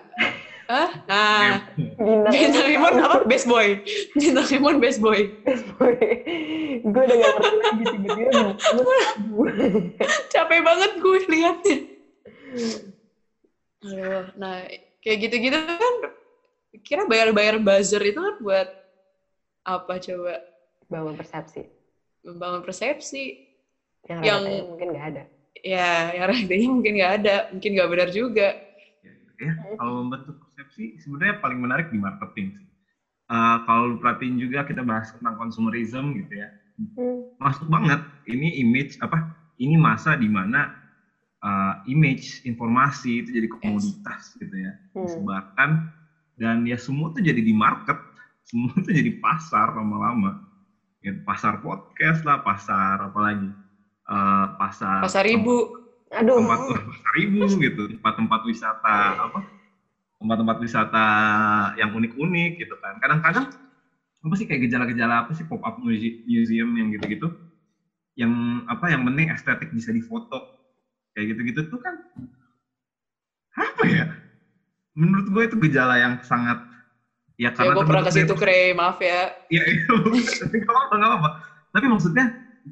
Hah? 0.64 0.88
Nah, 1.04 1.60
Bintang 1.76 2.32
Bintang 2.32 2.68
Emon 2.70 2.94
apa? 3.02 3.26
Best 3.26 3.50
boy. 3.50 3.82
Bintang 4.14 4.48
Emon 4.48 4.78
best 4.78 5.02
boy. 5.02 5.34
gue 6.84 7.02
udah 7.04 7.16
gak 7.20 7.32
ngerti 7.36 7.56
lagi 7.58 7.84
tiba-tiba 7.90 8.30
Bintang 8.30 8.56
Emon 8.70 8.86
Sabu. 9.02 9.42
Capek 10.30 10.60
banget 10.62 10.90
gue 11.02 11.18
liatnya. 11.26 11.76
Aduh, 13.84 14.24
nah 14.40 14.64
kayak 15.04 15.18
gitu-gitu 15.28 15.58
kan 15.60 15.94
kira 16.80 17.02
bayar-bayar 17.06 17.60
buzzer 17.60 18.00
itu 18.02 18.16
kan 18.18 18.34
buat 18.40 18.68
apa 19.64 19.94
coba? 20.00 20.40
Bangun 20.88 21.14
persepsi. 21.16 21.62
Membangun 22.24 22.60
persepsi. 22.64 23.36
Yang, 24.08 24.20
Yang- 24.24 24.64
mungkin 24.68 24.88
gak 24.96 25.06
ada. 25.12 25.22
Ya, 25.64 26.12
yang 26.12 26.24
realitanya 26.28 26.68
mungkin 26.68 26.92
nggak 26.98 27.12
ada. 27.22 27.36
Mungkin 27.48 27.70
nggak 27.72 27.90
benar 27.92 28.08
juga. 28.12 28.48
ya 29.34 29.50
kalau 29.76 30.06
membentuk 30.06 30.38
persepsi 30.38 30.94
sebenarnya 31.02 31.42
paling 31.42 31.58
menarik 31.58 31.90
di 31.90 31.98
marketing 31.98 32.54
sih. 32.54 32.68
Eh, 33.24 33.56
kalau 33.64 33.90
lu 33.90 33.96
perhatiin 33.96 34.36
juga 34.36 34.62
kita 34.68 34.84
bahas 34.84 35.08
tentang 35.10 35.34
consumerism 35.40 36.12
gitu 36.12 36.44
ya 36.44 36.48
Hmm. 36.94 37.24
masuk 37.40 37.64
banget 37.70 38.02
ini 38.28 38.60
image 38.60 38.98
apa 39.00 39.24
ini 39.56 39.78
masa 39.80 40.12
di 40.18 40.28
mana 40.28 40.68
uh, 41.44 41.74
image 41.84 42.40
informasi 42.48 43.22
itu 43.22 43.36
jadi 43.36 43.48
komoditas 43.52 44.34
gitu 44.40 44.56
ya. 44.56 44.72
Hmm. 44.96 45.04
disebarkan 45.04 45.70
dan 46.40 46.64
ya 46.66 46.80
semua 46.80 47.12
tuh 47.12 47.22
jadi 47.22 47.38
di 47.38 47.52
market 47.54 48.00
semua 48.48 48.72
tuh 48.80 48.90
jadi 48.90 49.12
pasar 49.20 49.76
lama-lama. 49.76 50.40
Ya, 51.04 51.12
pasar 51.20 51.60
podcast 51.60 52.24
lah 52.24 52.40
pasar 52.40 53.12
apa 53.12 53.20
lagi? 53.20 53.52
Uh, 54.08 54.56
pasar 54.56 55.04
Pasar 55.04 55.28
ibu. 55.28 55.84
Aduh, 56.14 56.40
tempat 56.40 56.60
pasar 56.80 57.14
ibu 57.20 57.44
gitu 57.60 57.82
tempat-tempat 57.98 58.40
wisata 58.48 58.96
apa? 59.28 59.40
Tempat-tempat 60.16 60.56
wisata 60.64 61.06
yang 61.76 61.92
unik-unik 61.92 62.52
gitu 62.56 62.74
kan. 62.80 62.96
Kadang-kadang 63.04 63.52
apa 64.24 64.34
sih 64.40 64.48
kayak 64.48 64.64
gejala-gejala 64.64 65.28
apa 65.28 65.36
sih 65.36 65.44
pop 65.44 65.60
up 65.60 65.76
museum 65.84 66.72
yang 66.72 66.88
gitu-gitu? 66.96 67.28
Yang 68.16 68.32
apa 68.70 68.88
yang 68.88 69.04
penting 69.04 69.28
estetik 69.28 69.68
bisa 69.76 69.92
difoto 69.92 70.53
kayak 71.14 71.26
gitu-gitu 71.34 71.60
tuh 71.70 71.78
kan 71.80 71.94
apa 73.54 73.82
ya? 73.86 74.04
Menurut 74.94 75.26
gue 75.30 75.42
itu 75.46 75.56
gejala 75.70 75.98
yang 75.98 76.18
sangat 76.22 76.58
ya 77.34 77.50
Ya, 77.50 77.50
karena 77.50 77.74
gue 77.74 77.82
pernah 77.86 78.04
ke 78.06 78.12
situ, 78.14 78.34
dari- 78.34 78.40
Kre. 78.42 78.60
Maaf 78.74 78.98
ya. 79.02 79.30
ya 79.50 79.62
itu 79.74 79.92
nggak 79.94 80.74
apa 80.90 80.94
nggak 80.94 81.12
apa 81.18 81.28
tapi 81.74 81.86
maksudnya 81.90 82.30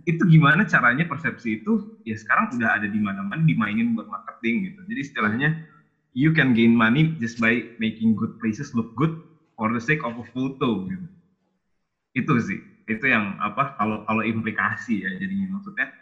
itu 0.09 0.23
gimana 0.25 0.63
caranya 0.65 1.05
persepsi 1.05 1.61
itu 1.61 1.83
ya 2.07 2.17
sekarang 2.17 2.49
udah 2.55 2.81
ada 2.81 2.87
di 2.89 2.97
mana-mana 3.03 3.43
dimainin 3.45 3.93
buat 3.93 4.09
marketing 4.09 4.73
gitu. 4.73 4.81
Jadi 4.89 5.01
istilahnya 5.05 5.49
you 6.17 6.33
can 6.33 6.57
gain 6.57 6.73
money 6.73 7.13
just 7.21 7.37
by 7.43 7.61
making 7.77 8.17
good 8.17 8.33
places 8.41 8.73
look 8.73 8.89
good 8.97 9.13
for 9.53 9.69
the 9.69 9.83
sake 9.83 10.01
of 10.01 10.17
a 10.17 10.27
photo 10.33 10.81
gitu. 10.89 11.07
Itu 12.17 12.33
sih. 12.41 12.65
Itu 12.89 13.05
yang 13.05 13.37
apa 13.37 13.77
kalau 13.77 14.01
kalau 14.09 14.25
implikasi 14.25 15.05
ya 15.05 15.11
jadinya. 15.21 15.61
Maksudnya 15.61 15.93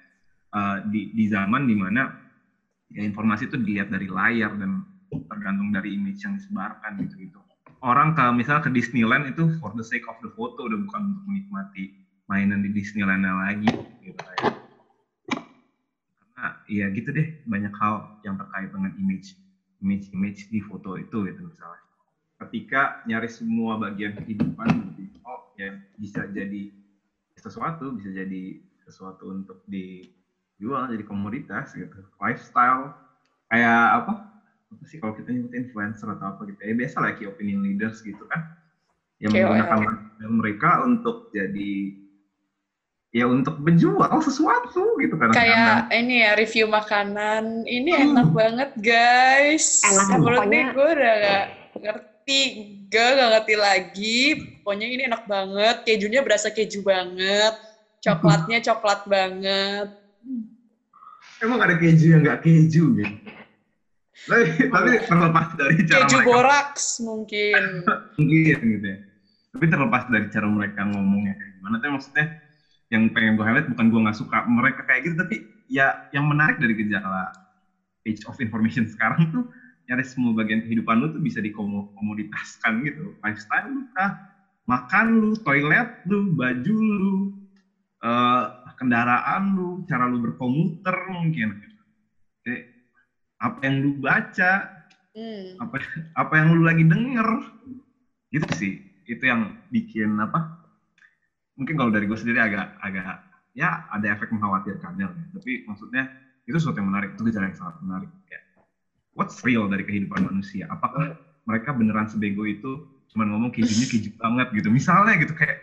uh, 0.55 0.77
di 0.87 1.11
di 1.11 1.25
zaman 1.27 1.67
di 1.67 1.75
mana 1.75 2.15
ya 2.91 3.03
informasi 3.07 3.47
itu 3.47 3.57
dilihat 3.57 3.89
dari 3.89 4.11
layar 4.11 4.51
dan 4.59 4.83
tergantung 5.11 5.71
dari 5.71 5.95
image 5.95 6.23
yang 6.27 6.35
disebarkan 6.39 6.99
gitu 7.07 7.15
gitu. 7.23 7.39
Orang 7.81 8.13
ke 8.13 8.23
misalnya 8.35 8.67
ke 8.67 8.71
Disneyland 8.71 9.31
itu 9.31 9.49
for 9.63 9.73
the 9.73 9.87
sake 9.87 10.05
of 10.11 10.19
the 10.21 10.31
photo 10.37 10.69
udah 10.69 10.79
bukan 10.79 11.15
untuk 11.15 11.25
menikmati 11.25 11.91
mainan 12.29 12.63
di 12.63 12.71
Disneyland 12.71 13.25
lagi 13.25 13.67
gitu 14.05 14.19
kayak. 14.21 14.55
Karena 16.21 16.45
ya 16.69 16.87
gitu 16.93 17.09
deh 17.15 17.27
banyak 17.47 17.73
hal 17.79 18.11
yang 18.27 18.37
terkait 18.37 18.69
dengan 18.71 18.93
image 18.99 19.35
image 19.81 20.13
image 20.13 20.41
di 20.53 20.61
foto 20.61 21.01
itu 21.01 21.25
gitu 21.31 21.41
misalnya. 21.47 21.83
Ketika 22.41 23.01
nyari 23.05 23.29
semua 23.29 23.77
bagian 23.77 24.17
kehidupan 24.17 24.97
gitu, 24.97 25.21
oh 25.29 25.45
ya 25.57 25.77
bisa 25.97 26.25
jadi 26.29 26.73
sesuatu 27.37 27.97
bisa 27.97 28.13
jadi 28.13 28.57
sesuatu 28.85 29.33
untuk 29.33 29.61
dijual 30.61 30.93
jadi 30.93 31.05
komoditas 31.09 31.73
gitu 31.73 31.97
lifestyle 32.21 32.93
kayak 33.49 33.73
apa 33.97 34.13
apa 34.71 34.85
sih 34.85 35.01
kalau 35.01 35.17
kita 35.17 35.33
nyebut 35.33 35.57
influencer 35.57 36.05
atau 36.05 36.37
apa 36.37 36.45
gitu 36.45 36.61
ya 36.61 36.77
biasa 36.77 37.01
lah 37.01 37.17
kayak 37.17 37.33
opinion 37.33 37.65
leaders 37.65 38.05
gitu 38.05 38.21
kan 38.29 38.45
yang 39.17 39.33
KOL. 39.33 39.57
menggunakan 39.57 39.81
mereka 40.31 40.71
untuk 40.85 41.33
jadi 41.33 41.73
ya 43.11 43.25
untuk 43.25 43.57
menjual 43.57 44.21
sesuatu 44.21 45.01
gitu 45.01 45.17
kadang-kadang 45.17 45.35
Kayak 45.35 45.77
ini 45.91 46.15
ya, 46.23 46.31
review 46.33 46.71
makanan. 46.71 47.67
Ini 47.67 47.91
Hmm. 47.91 48.05
enak 48.07 48.29
banget, 48.31 48.71
guys. 48.79 49.83
Enak, 49.83 50.07
Menurut 50.15 50.39
pokoknya- 50.47 50.71
gue 50.71 50.89
udah 50.95 51.15
gak 51.19 51.47
ngerti. 51.75 52.41
Gak, 52.87 53.09
gak 53.13 53.29
ngerti 53.35 53.55
lagi. 53.59 54.21
Pokoknya 54.63 54.87
ini 54.87 55.03
enak 55.05 55.27
banget. 55.27 55.77
Kejunya 55.83 56.23
berasa 56.23 56.49
keju 56.49 56.81
banget. 56.81 57.55
Coklatnya 57.99 58.63
coklat 58.63 59.01
banget. 59.05 59.89
Emang 61.41 61.61
ada 61.61 61.75
keju 61.77 62.07
yang 62.17 62.23
nggak 62.25 62.41
keju 62.45 62.85
gitu? 63.01 63.15
Tapi 64.29 64.69
tapi 64.69 64.89
terlepas 65.09 65.49
dari 65.57 65.77
cara 65.89 66.05
Keju 66.05 66.17
mereka 66.21 66.29
boraks 66.29 66.87
mungkin. 67.01 67.63
mungkin 68.21 68.59
gitu 68.77 68.87
ya. 68.87 68.99
Tapi 69.51 69.65
terlepas 69.67 70.03
dari 70.07 70.27
cara 70.29 70.47
mereka 70.47 70.81
ngomongnya 70.85 71.35
kayak 71.41 71.53
gimana. 71.57 71.75
Tapi 71.81 71.91
maksudnya 71.97 72.27
yang 72.93 73.03
pengen 73.15 73.39
gue 73.39 73.45
highlight 73.47 73.69
bukan 73.71 73.87
gue 73.89 74.01
nggak 74.03 74.19
suka 74.19 74.43
mereka 74.51 74.83
kayak 74.83 75.07
gitu 75.07 75.15
tapi 75.15 75.47
ya 75.71 75.95
yang 76.11 76.27
menarik 76.27 76.59
dari 76.59 76.75
gejala 76.75 77.31
age 78.03 78.27
of 78.27 78.35
information 78.43 78.83
sekarang 78.91 79.31
tuh 79.31 79.47
nyaris 79.87 80.11
semua 80.11 80.35
bagian 80.35 80.59
kehidupan 80.59 80.99
lu 80.99 81.11
tuh 81.11 81.23
bisa 81.23 81.43
dikomoditaskan 81.43 82.83
gitu. 82.87 83.15
Lifestyle 83.23 83.67
lu 83.71 83.83
kah? 83.95 84.15
Makan 84.69 85.07
lu 85.19 85.35
toilet 85.43 85.91
lu 86.07 86.31
baju 86.31 86.77
lu 86.79 87.15
eh, 88.05 88.45
kendaraan 88.81 89.53
lu 89.53 89.85
cara 89.85 90.09
lu 90.09 90.17
berkomuter 90.25 90.97
mungkin. 91.13 91.53
Kayak 92.41 92.73
apa 93.37 93.59
yang 93.69 93.77
lu 93.85 93.91
baca 94.01 94.53
Hmm. 95.11 95.59
apa 95.59 95.83
apa 96.15 96.33
yang 96.39 96.55
lu 96.55 96.63
lagi 96.63 96.87
denger. 96.87 97.29
Gitu 98.31 98.47
sih. 98.57 98.73
Itu 99.05 99.27
yang 99.27 99.53
bikin 99.69 100.17
apa 100.17 100.49
mungkin 101.59 101.77
kalau 101.77 101.93
dari 101.93 102.09
gue 102.09 102.17
sendiri 102.17 102.41
agak 102.41 102.73
agak 102.81 103.21
ya 103.53 103.85
ada 103.91 104.07
efek 104.17 104.33
mengkhawatirkannya 104.33 105.05
lah 105.13 105.19
ya. 105.19 105.27
tapi 105.37 105.61
maksudnya 105.69 106.09
itu 106.47 106.57
sesuatu 106.57 106.79
yang 106.81 106.89
menarik. 106.95 107.13
Itu 107.19 107.27
gejala 107.27 107.51
yang 107.51 107.59
sangat 107.59 107.77
menarik. 107.83 108.11
Ya 108.31 108.41
what's 109.15 109.43
real 109.43 109.67
dari 109.67 109.83
kehidupan 109.83 110.25
manusia? 110.25 110.65
Apakah 110.71 111.13
mereka 111.45 111.75
beneran 111.75 112.07
sebego 112.07 112.47
itu? 112.47 112.81
Cuman 113.11 113.35
ngomong 113.35 113.51
kejunya 113.51 113.87
keju 113.91 114.15
banget 114.17 114.47
gitu. 114.55 114.69
Misalnya 114.71 115.19
gitu 115.19 115.35
kayak 115.35 115.59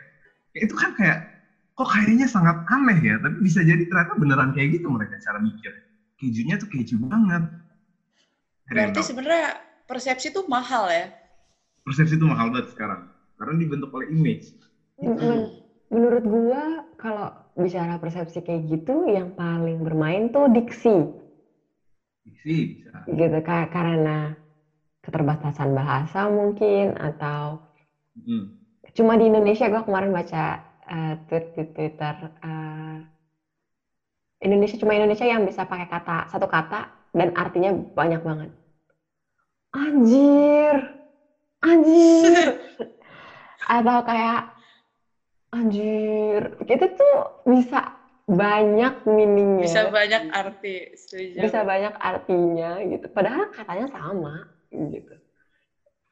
ya 0.52 0.60
itu 0.68 0.76
kan 0.76 0.92
kayak 0.92 1.37
kok 1.78 1.88
kayaknya 1.94 2.28
sangat 2.36 2.58
aneh 2.76 3.00
ya 3.10 3.16
tapi 3.24 3.38
bisa 3.48 3.60
jadi 3.70 3.84
ternyata 3.90 4.14
beneran 4.22 4.50
kayak 4.56 4.70
gitu 4.82 4.88
mereka 4.96 5.16
cara 5.26 5.40
mikir. 5.48 5.72
Kejunya 6.20 6.56
tuh 6.62 6.70
keju 6.74 6.96
banget. 7.06 7.44
Berarti 8.74 9.00
Reno. 9.00 9.04
sebenarnya 9.08 9.48
persepsi 9.90 10.28
tuh 10.36 10.44
mahal 10.48 10.84
ya. 10.92 11.06
persepsi 11.86 12.14
itu 12.20 12.26
mahal 12.32 12.48
banget 12.54 12.68
sekarang 12.74 13.02
karena 13.38 13.54
dibentuk 13.62 13.90
oleh 13.98 14.08
image. 14.14 14.46
Men- 15.02 15.50
menurut 15.94 16.24
gua 16.34 16.64
kalau 17.02 17.28
bicara 17.62 17.96
persepsi 18.04 18.38
kayak 18.46 18.62
gitu 18.72 18.96
yang 19.16 19.30
paling 19.40 19.78
bermain 19.88 20.24
tuh 20.34 20.46
diksi. 20.56 20.96
Sih 22.42 22.62
bisa. 22.78 22.92
Gitu 23.20 23.38
Ka- 23.48 23.70
karena 23.76 24.18
keterbatasan 25.04 25.70
bahasa 25.80 26.20
mungkin 26.38 26.86
atau 27.08 27.44
Hmm. 28.26 28.48
cuma 28.96 29.14
di 29.20 29.26
Indonesia 29.32 29.66
gua 29.72 29.82
kemarin 29.88 30.12
baca 30.18 30.44
eh, 30.88 31.14
tweet 31.28 31.46
di 31.56 31.64
Twitter 31.72 32.16
eh, 32.44 32.98
Indonesia 34.44 34.78
cuma 34.80 34.96
Indonesia 34.96 35.26
yang 35.26 35.44
bisa 35.44 35.66
pakai 35.66 35.88
kata 35.90 36.30
satu 36.30 36.48
kata 36.48 36.88
dan 37.14 37.34
artinya 37.34 37.74
banyak 37.74 38.22
banget 38.22 38.50
anjir 39.74 40.76
anjir 41.62 42.48
atau 43.78 43.98
kayak 44.06 44.42
anjir 45.52 46.42
gitu 46.68 46.86
tuh 46.94 47.16
bisa 47.48 47.98
banyak 48.28 49.08
meaningnya 49.08 49.64
Bisa 49.64 49.88
banyak 49.88 50.24
arti. 50.28 50.92
Setuju. 51.00 51.48
bisa 51.48 51.64
banyak 51.64 51.96
artinya 51.96 52.84
gitu. 52.84 53.08
Padahal 53.08 53.48
katanya 53.56 53.88
sama 53.88 54.44
gitu. 54.70 55.16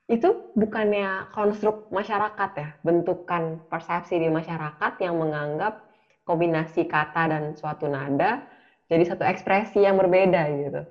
Itu 0.05 0.37
bukannya 0.53 1.33
konstruk 1.33 1.89
masyarakat 1.89 2.49
ya, 2.53 2.69
bentukan 2.85 3.57
persepsi 3.65 4.21
di 4.21 4.29
masyarakat 4.29 4.93
yang 5.01 5.17
menganggap 5.17 5.81
kombinasi 6.25 6.85
kata 6.89 7.29
dan 7.29 7.43
suatu 7.53 7.85
nada 7.85 8.41
jadi 8.85 9.01
satu 9.05 9.25
ekspresi 9.25 9.81
yang 9.81 9.97
berbeda 9.97 10.41
gitu. 10.49 10.81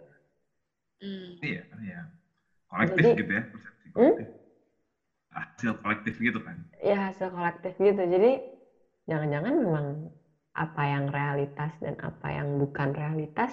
Hmm. 1.03 1.27
iya 1.43 1.63
iya 1.83 2.01
kolektif 2.71 3.03
Jadi- 3.03 3.19
gitu 3.19 3.33
ya 3.35 3.43
persepsi 3.51 3.87
Hmm? 3.95 4.15
kolektif 4.15 4.29
hasil 5.35 5.71
kolektif 5.83 6.15
gitu 6.23 6.39
kan 6.39 6.57
Ya 6.79 7.11
hasil 7.11 7.35
kolektif 7.35 7.75
gitu. 7.79 7.99
Jadi 7.99 8.39
jangan-jangan 9.11 9.55
memang 9.59 9.87
apa 10.55 10.83
yang 10.87 11.11
realitas 11.11 11.75
dan 11.83 11.99
apa 11.99 12.31
yang 12.31 12.63
bukan 12.63 12.95
realitas 12.95 13.51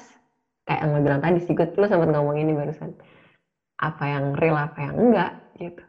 kayak 0.69 0.85
yang 0.85 0.93
lo 0.93 1.01
bilang 1.01 1.21
tadi 1.21 1.41
sih 1.41 1.57
gue 1.57 1.65
lo 1.65 1.89
sempat 1.89 2.13
ngomong 2.13 2.37
ini 2.37 2.53
barusan 2.53 2.93
apa 3.81 4.03
yang 4.05 4.37
real 4.37 4.53
apa 4.53 4.85
yang 4.85 4.95
enggak 5.01 5.33
gitu. 5.61 5.83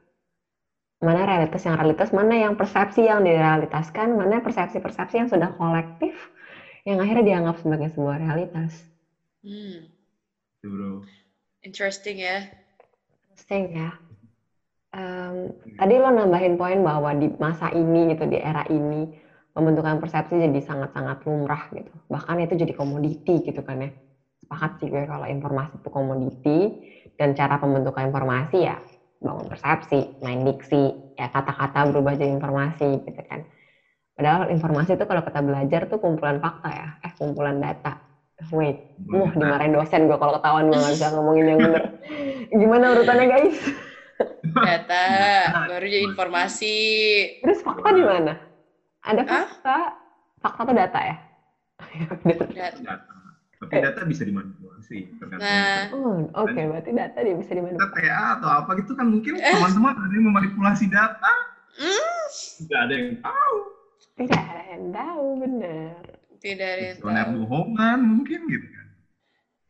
Mana 1.02 1.26
realitas 1.26 1.62
yang 1.66 1.74
realitas 1.74 2.08
mana 2.14 2.35
yang 2.38 2.54
persepsi 2.54 3.02
yang 3.11 3.26
direalitaskan 3.26 4.14
mana 4.14 4.38
persepsi-persepsi 4.38 5.14
yang 5.18 5.26
sudah 5.26 5.50
kolektif 5.58 6.14
yang 6.87 6.98
akhirnya 7.02 7.24
dianggap 7.26 7.56
sebagai 7.58 7.88
sebuah 7.90 8.16
realitas. 8.22 8.72
Hmm, 9.42 9.90
bro. 10.62 11.02
interesting 11.62 12.22
ya. 12.22 12.46
interesting 13.30 13.64
ya. 13.74 13.90
Em, 14.92 15.48
tadi 15.80 15.94
lo 15.96 16.12
nambahin 16.12 16.54
poin 16.61 16.78
bahwa 16.85 17.16
di 17.16 17.32
masa 17.40 17.72
ini 17.72 18.12
gitu 18.12 18.28
di 18.28 18.38
era 18.38 18.62
ini 18.68 19.08
pembentukan 19.56 19.98
persepsi 19.98 20.37
jadi 20.37 20.61
sangat-sangat 20.62 21.24
lumrah 21.26 21.64
gitu. 21.72 21.92
Bahkan 22.12 22.44
itu 22.44 22.54
jadi 22.62 22.72
komoditi 22.76 23.40
gitu 23.42 23.61
kan 23.64 23.88
ya. 23.88 23.90
Sepakat 24.42 24.70
sih 24.82 24.88
gue 24.92 25.02
kalau 25.08 25.26
informasi 25.26 25.80
itu 25.80 25.88
komoditi 25.88 26.58
dan 27.16 27.32
cara 27.35 27.56
pembentukan 27.58 28.11
informasi 28.11 28.58
ya 28.68 28.76
bangun 29.22 29.46
persepsi 29.46 29.98
main 30.18 30.42
diksi 30.42 30.90
ya 31.14 31.30
kata-kata 31.30 31.87
berubah 31.88 32.18
jadi 32.18 32.30
informasi 32.30 33.00
gitu 33.00 33.20
kan 33.24 33.46
padahal 34.12 34.50
informasi 34.50 34.98
itu 34.98 35.04
kalau 35.06 35.22
kita 35.22 35.40
belajar 35.40 35.80
tuh 35.87 35.96
kumpulan 35.96 36.37
fakta 36.37 36.68
ya 36.68 36.88
eh 37.00 37.12
kumpulan 37.16 37.56
data 37.56 37.96
wait 38.50 38.82
wah 39.08 39.30
dimarahin 39.32 39.72
dosen 39.72 40.04
gue 40.04 40.18
kalau 40.18 40.35
ketahuan 40.37 40.66
gue 40.66 40.74
nggak 40.74 40.94
bisa 40.98 41.08
ngomongin 41.11 41.46
yang 41.48 41.61
bener 41.61 41.82
gimana 42.50 42.85
urutannya 42.92 43.26
guys 43.30 43.58
Data, 44.42 45.06
baru 45.66 45.82
jadi 45.82 46.04
informasi. 46.06 46.76
Terus 47.42 47.58
fakta 47.58 47.90
di 47.90 48.04
mana? 48.06 48.38
Ada 49.02 49.22
fakta. 49.26 49.78
Fakta 50.38 50.61
tuh 50.62 50.76
data 50.76 51.00
ya? 51.00 51.16
Dat- 52.22 52.52
Data. 52.58 52.92
Tapi 53.62 53.79
data 53.79 54.01
bisa 54.03 54.22
dimanipulasi. 54.22 54.98
tergantung. 55.14 55.40
Nah, 55.40 55.83
oh, 55.94 56.16
oke. 56.42 56.61
Berarti 56.61 56.90
data 56.90 57.18
dia 57.18 57.35
bisa 57.35 57.48
Kita 57.48 57.59
dimanipulasi. 57.59 57.94
TA 57.96 58.22
atau 58.37 58.51
apa 58.53 58.70
gitu 58.77 58.92
kan 58.92 59.07
mungkin 59.07 59.35
Eh. 59.35 59.46
teman-teman 59.48 59.94
ada 59.96 60.12
yang 60.12 60.27
memanipulasi 60.27 60.85
data. 60.87 61.33
hmm, 61.72 62.25
Tidak 62.61 62.79
ada 62.79 62.94
yang 62.94 63.11
tahu. 63.18 63.55
Tidak 64.12 64.42
ada 64.42 64.62
yang 64.68 64.85
tahu, 64.90 65.27
benar. 65.40 65.94
tidak 66.38 66.68
ada 66.68 66.83
yang 66.85 66.98
tahu. 66.98 67.33
bohongan 67.38 67.98
mungkin 68.03 68.40
gitu 68.46 68.66
kan. 68.66 68.87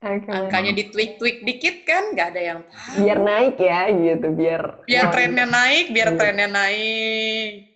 Oke. 0.02 0.31
Angkanya 0.33 0.72
ditweak-tweak 0.74 1.46
dikit 1.46 1.76
kan, 1.85 2.02
nggak 2.11 2.28
ada 2.35 2.40
yang 2.42 2.61
tahu. 2.66 2.96
Biar 2.98 3.18
naik 3.20 3.55
ya, 3.55 3.81
gitu. 3.88 4.26
Biar 4.35 4.62
Biar 4.83 5.05
trennya 5.14 5.46
naik, 5.46 5.87
biar 5.92 6.09
Iya. 6.11 6.18
trennya 6.18 6.48
naik. 6.50 7.71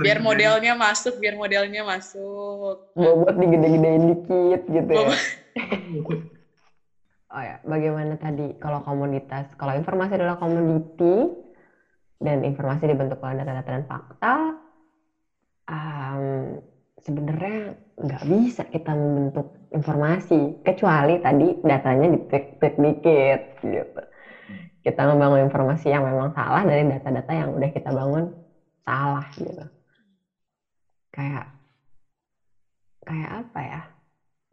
Biar 0.00 0.18
modelnya 0.24 0.72
masuk, 0.72 1.14
biar 1.20 1.36
modelnya 1.36 1.84
masuk. 1.84 2.80
bobot 2.96 3.34
digede-gedein 3.36 4.04
dikit 4.16 4.60
gitu 4.66 4.92
ya. 4.92 5.08
Oh 7.30 7.38
ya, 7.38 7.62
bagaimana 7.62 8.18
tadi 8.18 8.58
kalau 8.58 8.82
komoditas, 8.82 9.46
kalau 9.54 9.78
informasi 9.78 10.18
adalah 10.18 10.34
komoditi 10.34 11.30
dan 12.18 12.42
informasi 12.42 12.90
dibentuk 12.90 13.22
oleh 13.22 13.38
data-data 13.38 13.70
dan 13.70 13.84
fakta, 13.86 14.34
em, 15.70 16.58
sebenarnya 16.98 17.78
nggak 18.02 18.22
bisa 18.26 18.66
kita 18.66 18.90
membentuk 18.98 19.46
informasi 19.70 20.58
kecuali 20.66 21.22
tadi 21.22 21.54
datanya 21.62 22.18
ditweak-tweak 22.18 22.74
dikit 22.74 23.40
gitu. 23.62 24.00
Kita 24.82 25.02
membangun 25.06 25.46
informasi 25.46 25.86
yang 25.86 26.02
memang 26.02 26.34
salah 26.34 26.66
dari 26.66 26.82
data-data 26.82 27.30
yang 27.30 27.54
udah 27.54 27.70
kita 27.70 27.94
bangun 27.94 28.34
salah 28.84 29.26
gitu. 29.36 29.64
Kayak 31.10 31.46
kayak 33.04 33.30
apa 33.44 33.60
ya? 33.60 33.80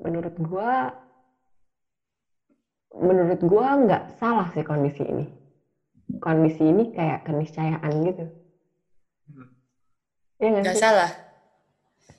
Menurut 0.01 0.35
gua 0.41 0.93
menurut 2.97 3.41
gua 3.45 3.67
nggak 3.83 4.03
salah 4.17 4.47
sih 4.53 4.65
kondisi 4.65 5.03
ini. 5.05 5.25
Kondisi 6.23 6.63
ini 6.63 6.89
kayak 6.95 7.27
keniscayaan 7.27 7.93
gitu. 8.07 8.25
Iya 10.37 10.47
nggak 10.53 10.65
sih? 10.73 10.81
salah. 10.81 11.11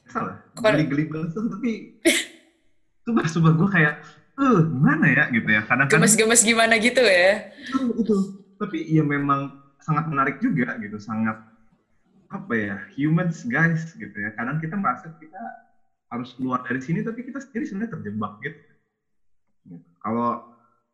salah 0.08 0.36
geli-geli 0.56 1.04
banget 1.06 1.36
tapi 1.36 1.72
itu 3.04 3.10
bahasa 3.12 3.36
gue 3.40 3.68
kayak 3.72 3.94
eh 4.38 4.58
gimana 4.68 5.06
ya 5.08 5.24
gitu 5.32 5.48
ya 5.48 5.62
kadang-kadang 5.64 6.04
Gemes-gemes 6.04 6.42
gimana 6.44 6.74
gitu 6.80 7.02
ya. 7.02 7.48
itu, 7.60 7.78
itu 8.04 8.14
tapi 8.58 8.78
ya 8.88 9.04
memang 9.04 9.52
sangat 9.80 10.04
menarik 10.10 10.36
juga 10.42 10.76
gitu 10.82 11.00
sangat 11.00 11.36
apa 12.28 12.52
ya 12.52 12.76
humans 12.92 13.44
guys 13.48 13.96
gitu 13.96 14.12
ya 14.12 14.30
kadang 14.36 14.60
kita 14.60 14.76
merasa 14.76 15.08
kita 15.16 15.40
harus 16.12 16.36
keluar 16.36 16.60
dari 16.64 16.80
sini 16.80 17.00
tapi 17.00 17.24
kita 17.24 17.40
sendiri 17.40 17.64
sebenarnya 17.64 17.92
terjebak 17.96 18.32
gitu 18.44 18.60
Gitu. 19.68 19.84
kalau 20.00 20.40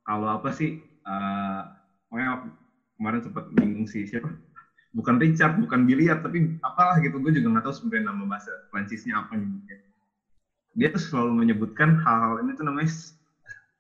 kalau 0.02 0.28
apa 0.34 0.50
sih 0.50 0.82
pokoknya 2.10 2.50
kemarin 2.98 3.20
sempat 3.22 3.44
bingung 3.54 3.86
sih 3.86 4.02
siapa 4.06 4.30
bukan 4.94 5.18
Richard 5.18 5.58
bukan 5.58 5.86
Biliar 5.86 6.18
tapi 6.22 6.58
apalah 6.62 6.98
gitu 6.98 7.18
gue 7.22 7.38
juga 7.38 7.54
nggak 7.54 7.64
tahu 7.70 7.74
sebenarnya 7.74 8.10
nama 8.10 8.22
bahasa 8.26 8.50
Prancisnya 8.70 9.14
apa 9.22 9.38
nyebutnya 9.38 9.78
dia 10.74 10.90
tuh 10.90 11.02
selalu 11.02 11.46
menyebutkan 11.46 11.98
hal-hal 12.02 12.42
ini 12.42 12.50
tuh 12.58 12.66
namanya 12.66 12.90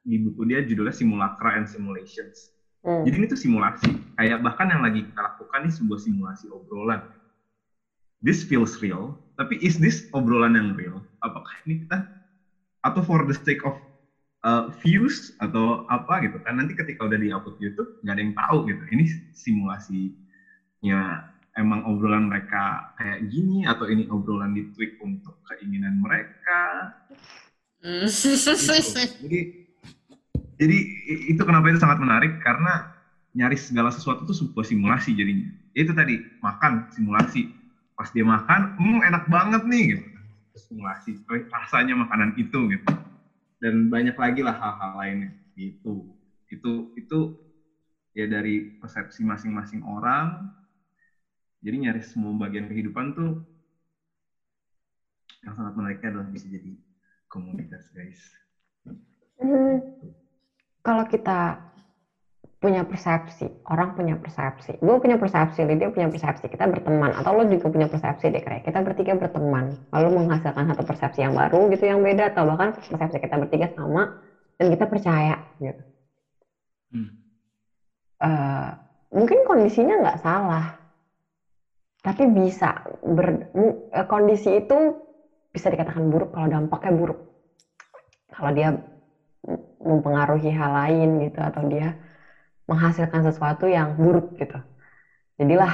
di 0.06 0.16
buku 0.22 0.42
dia 0.46 0.62
judulnya 0.62 0.94
simulacra 0.94 1.58
and 1.58 1.66
simulations 1.66 2.54
Hmm. 2.84 3.00
jadi 3.00 3.16
ini 3.16 3.26
tuh 3.32 3.40
simulasi. 3.40 3.96
Kayak 4.12 4.44
bahkan 4.44 4.68
yang 4.68 4.84
lagi 4.84 5.08
kita 5.08 5.16
lakukan 5.16 5.64
ini 5.64 5.72
sebuah 5.72 6.00
simulasi 6.04 6.52
obrolan. 6.52 7.00
This 8.24 8.40
feels 8.40 8.80
real, 8.80 9.20
tapi 9.36 9.60
is 9.60 9.76
this 9.76 10.08
obrolan 10.16 10.56
yang 10.56 10.72
real? 10.72 11.04
Apakah 11.20 11.52
ini 11.68 11.84
kita 11.84 12.08
atau 12.80 13.04
for 13.04 13.28
the 13.28 13.36
sake 13.36 13.60
of 13.68 13.76
uh, 14.48 14.72
views 14.80 15.36
atau 15.44 15.84
apa 15.92 16.24
gitu 16.24 16.40
kan? 16.40 16.56
Nanti 16.56 16.72
ketika 16.72 17.04
udah 17.04 17.20
di 17.20 17.28
upload 17.28 17.60
YouTube 17.60 18.00
nggak 18.00 18.14
ada 18.16 18.22
yang 18.24 18.32
tahu 18.32 18.56
gitu. 18.72 18.82
Ini 18.96 19.04
simulasinya 19.36 21.00
emang 21.60 21.84
obrolan 21.84 22.32
mereka 22.32 22.96
kayak 22.96 23.28
gini 23.28 23.68
atau 23.68 23.86
ini 23.92 24.08
obrolan 24.08 24.56
di 24.56 24.72
tweak 24.72 24.96
untuk 25.04 25.44
keinginan 25.52 26.00
mereka 26.00 26.96
gitu. 28.80 29.20
Jadi 29.28 29.40
jadi 30.54 30.78
itu 31.34 31.42
kenapa 31.42 31.66
itu 31.68 31.82
sangat 31.82 31.98
menarik 31.98 32.38
karena 32.38 32.94
nyaris 33.34 33.68
segala 33.68 33.90
sesuatu 33.90 34.22
itu 34.22 34.34
sebuah 34.46 34.62
simulasi 34.62 35.10
jadinya. 35.12 35.50
Itu 35.74 35.90
tadi 35.92 36.22
makan 36.38 36.94
simulasi. 36.94 37.63
Pas 37.94 38.10
dia 38.10 38.26
makan, 38.26 38.74
hmm 38.74 39.00
enak 39.06 39.24
banget 39.30 39.62
nih 39.66 39.82
gitu. 39.94 40.04
Eh, 40.54 41.42
rasanya 41.50 41.94
makanan 41.98 42.34
itu 42.38 42.58
gitu. 42.70 42.90
Dan 43.58 43.90
banyak 43.90 44.14
lagi 44.14 44.42
lah 44.42 44.54
hal-hal 44.54 44.92
lainnya 44.98 45.30
gitu. 45.54 46.10
Itu 46.50 46.90
itu 46.98 47.34
ya 48.14 48.26
dari 48.30 48.66
persepsi 48.78 49.26
masing-masing 49.26 49.82
orang. 49.82 50.46
Jadi 51.64 51.76
nyaris 51.88 52.12
semua 52.12 52.34
bagian 52.36 52.68
kehidupan 52.68 53.16
tuh 53.16 53.40
yang 55.42 55.54
sangat 55.56 55.72
menariknya 55.76 56.08
adalah 56.14 56.28
bisa 56.28 56.46
jadi 56.48 56.76
komunitas 57.28 57.88
guys. 57.92 58.20
Hmm, 59.40 59.80
kalau 60.84 61.04
kita 61.08 61.56
punya 62.64 62.80
persepsi, 62.88 63.44
orang 63.68 63.92
punya 63.92 64.16
persepsi, 64.16 64.80
gue 64.80 64.96
punya 64.96 65.20
persepsi, 65.20 65.60
Lydia 65.68 65.92
punya 65.92 66.08
persepsi, 66.08 66.48
kita 66.48 66.64
berteman, 66.64 67.12
atau 67.12 67.36
lo 67.36 67.44
juga 67.44 67.68
punya 67.68 67.84
persepsi 67.92 68.32
deh 68.32 68.40
kayak 68.40 68.64
kita 68.64 68.80
bertiga 68.80 69.12
berteman, 69.12 69.76
lalu 69.92 70.08
menghasilkan 70.16 70.64
satu 70.72 70.82
persepsi 70.88 71.20
yang 71.28 71.36
baru 71.36 71.68
gitu 71.68 71.84
yang 71.84 72.00
beda, 72.00 72.32
atau 72.32 72.48
bahkan 72.48 72.72
persepsi 72.72 73.20
kita 73.20 73.36
bertiga 73.36 73.68
sama 73.76 74.08
dan 74.56 74.66
kita 74.72 74.84
percaya 74.88 75.36
gitu. 75.60 75.82
Hmm. 76.88 77.08
Eh, 78.24 78.70
mungkin 79.12 79.38
kondisinya 79.44 79.94
nggak 80.00 80.18
salah, 80.24 80.64
tapi 82.00 82.24
bisa 82.32 82.72
ber, 83.04 83.44
eh, 83.92 84.06
kondisi 84.08 84.56
itu 84.56 84.96
bisa 85.52 85.68
dikatakan 85.68 86.08
buruk 86.08 86.32
kalau 86.32 86.48
dampaknya 86.48 86.92
buruk. 86.96 87.20
Kalau 88.32 88.50
dia 88.56 88.72
mempengaruhi 89.84 90.48
hal 90.48 90.70
lain 90.72 91.08
gitu 91.28 91.44
atau 91.44 91.62
dia 91.68 91.92
menghasilkan 92.70 93.20
sesuatu 93.28 93.64
yang 93.68 93.96
buruk 94.00 94.32
gitu. 94.40 94.56
Jadilah 95.40 95.72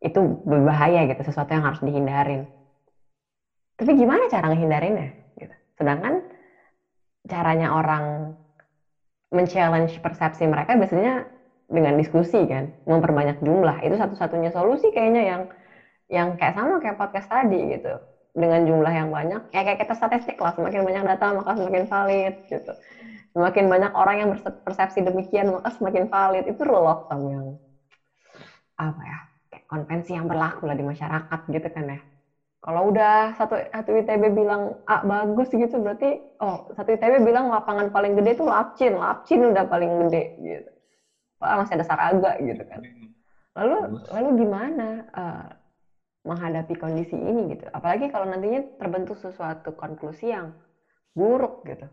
itu 0.00 0.18
berbahaya 0.44 1.06
gitu, 1.08 1.20
sesuatu 1.24 1.50
yang 1.52 1.64
harus 1.68 1.80
dihindarin. 1.84 2.48
Tapi 3.78 3.90
gimana 3.96 4.28
cara 4.28 4.52
ngehindarinnya? 4.52 5.08
Gitu. 5.40 5.54
Sedangkan 5.80 6.20
caranya 7.28 7.72
orang 7.76 8.04
men-challenge 9.30 10.02
persepsi 10.04 10.44
mereka 10.50 10.74
biasanya 10.74 11.24
dengan 11.70 11.94
diskusi 12.00 12.44
kan, 12.50 12.74
memperbanyak 12.84 13.38
jumlah. 13.40 13.78
Itu 13.86 13.94
satu-satunya 13.94 14.50
solusi 14.50 14.90
kayaknya 14.90 15.22
yang 15.22 15.42
yang 16.10 16.28
kayak 16.34 16.54
sama 16.58 16.82
kayak 16.82 16.98
podcast 16.98 17.30
tadi 17.30 17.78
gitu. 17.78 17.94
Dengan 18.30 18.62
jumlah 18.62 18.94
yang 18.94 19.10
banyak, 19.10 19.42
ya 19.50 19.60
kayak 19.66 19.82
kita 19.82 19.94
statistik 19.98 20.38
lah, 20.38 20.54
semakin 20.54 20.86
banyak 20.86 21.02
data 21.02 21.34
maka 21.34 21.58
semakin 21.58 21.82
valid 21.90 22.34
gitu. 22.46 22.72
Semakin 23.34 23.64
banyak 23.66 23.92
orang 23.94 24.16
yang 24.22 24.28
berpersepsi 24.30 25.02
demikian 25.02 25.50
maka 25.50 25.74
semakin 25.74 26.06
valid. 26.06 26.46
Itu 26.46 26.62
rule 26.62 26.94
of 26.94 27.02
thumb 27.10 27.26
yang 27.26 27.46
apa 28.78 29.02
ya? 29.02 29.18
Kayak 29.50 29.64
konvensi 29.66 30.14
yang 30.14 30.30
berlaku 30.30 30.70
lah 30.70 30.78
di 30.78 30.86
masyarakat 30.86 31.38
gitu 31.50 31.68
kan 31.74 31.84
ya. 31.90 32.00
Kalau 32.60 32.92
udah 32.92 33.32
satu 33.40 33.56
satu 33.72 33.90
ITB 33.96 34.30
bilang 34.36 34.76
A 34.84 35.00
bagus 35.00 35.48
gitu 35.48 35.80
berarti 35.80 36.20
oh 36.44 36.60
satu 36.76 36.92
ITB 36.92 37.24
bilang 37.24 37.48
lapangan 37.48 37.88
paling 37.88 38.14
gede 38.14 38.36
itu 38.36 38.44
Lapcin, 38.44 38.94
Lapcin 39.00 39.40
udah 39.48 39.64
paling 39.64 39.90
gede 40.06 40.30
gitu. 40.38 40.70
Wah, 41.40 41.56
masih 41.64 41.80
ada 41.80 41.86
Saraga 41.88 42.36
gitu 42.38 42.62
kan. 42.68 42.84
Lalu 43.56 43.76
Bagus. 43.80 44.06
lalu 44.12 44.28
gimana 44.44 44.86
eh, 45.08 45.46
menghadapi 46.28 46.74
kondisi 46.76 47.16
ini 47.16 47.56
gitu? 47.56 47.64
Apalagi 47.72 48.06
kalau 48.12 48.26
nantinya 48.28 48.60
terbentuk 48.80 49.16
sesuatu 49.20 49.72
konklusi 49.72 50.30
yang 50.36 50.52
buruk 51.16 51.64
gitu. 51.66 51.86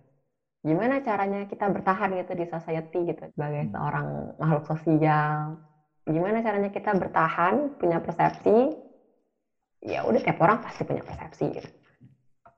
Gimana 0.67 0.99
caranya 0.99 1.47
kita 1.47 1.65
bertahan 1.71 2.11
gitu 2.19 2.34
di 2.36 2.45
society 2.49 2.99
gitu 3.07 3.23
sebagai 3.34 3.69
Hmm. 3.69 3.73
seorang 3.73 4.07
makhluk 4.41 4.65
sosial? 4.67 5.57
Gimana 6.07 6.39
caranya 6.43 6.69
kita 6.71 6.91
bertahan 6.95 7.55
punya 7.80 7.99
persepsi? 8.03 8.71
Ya 9.84 10.03
udah 10.03 10.19
tiap 10.19 10.39
orang 10.43 10.57
pasti 10.59 10.82
punya 10.84 11.03
persepsi 11.05 11.45
gitu. 11.55 11.69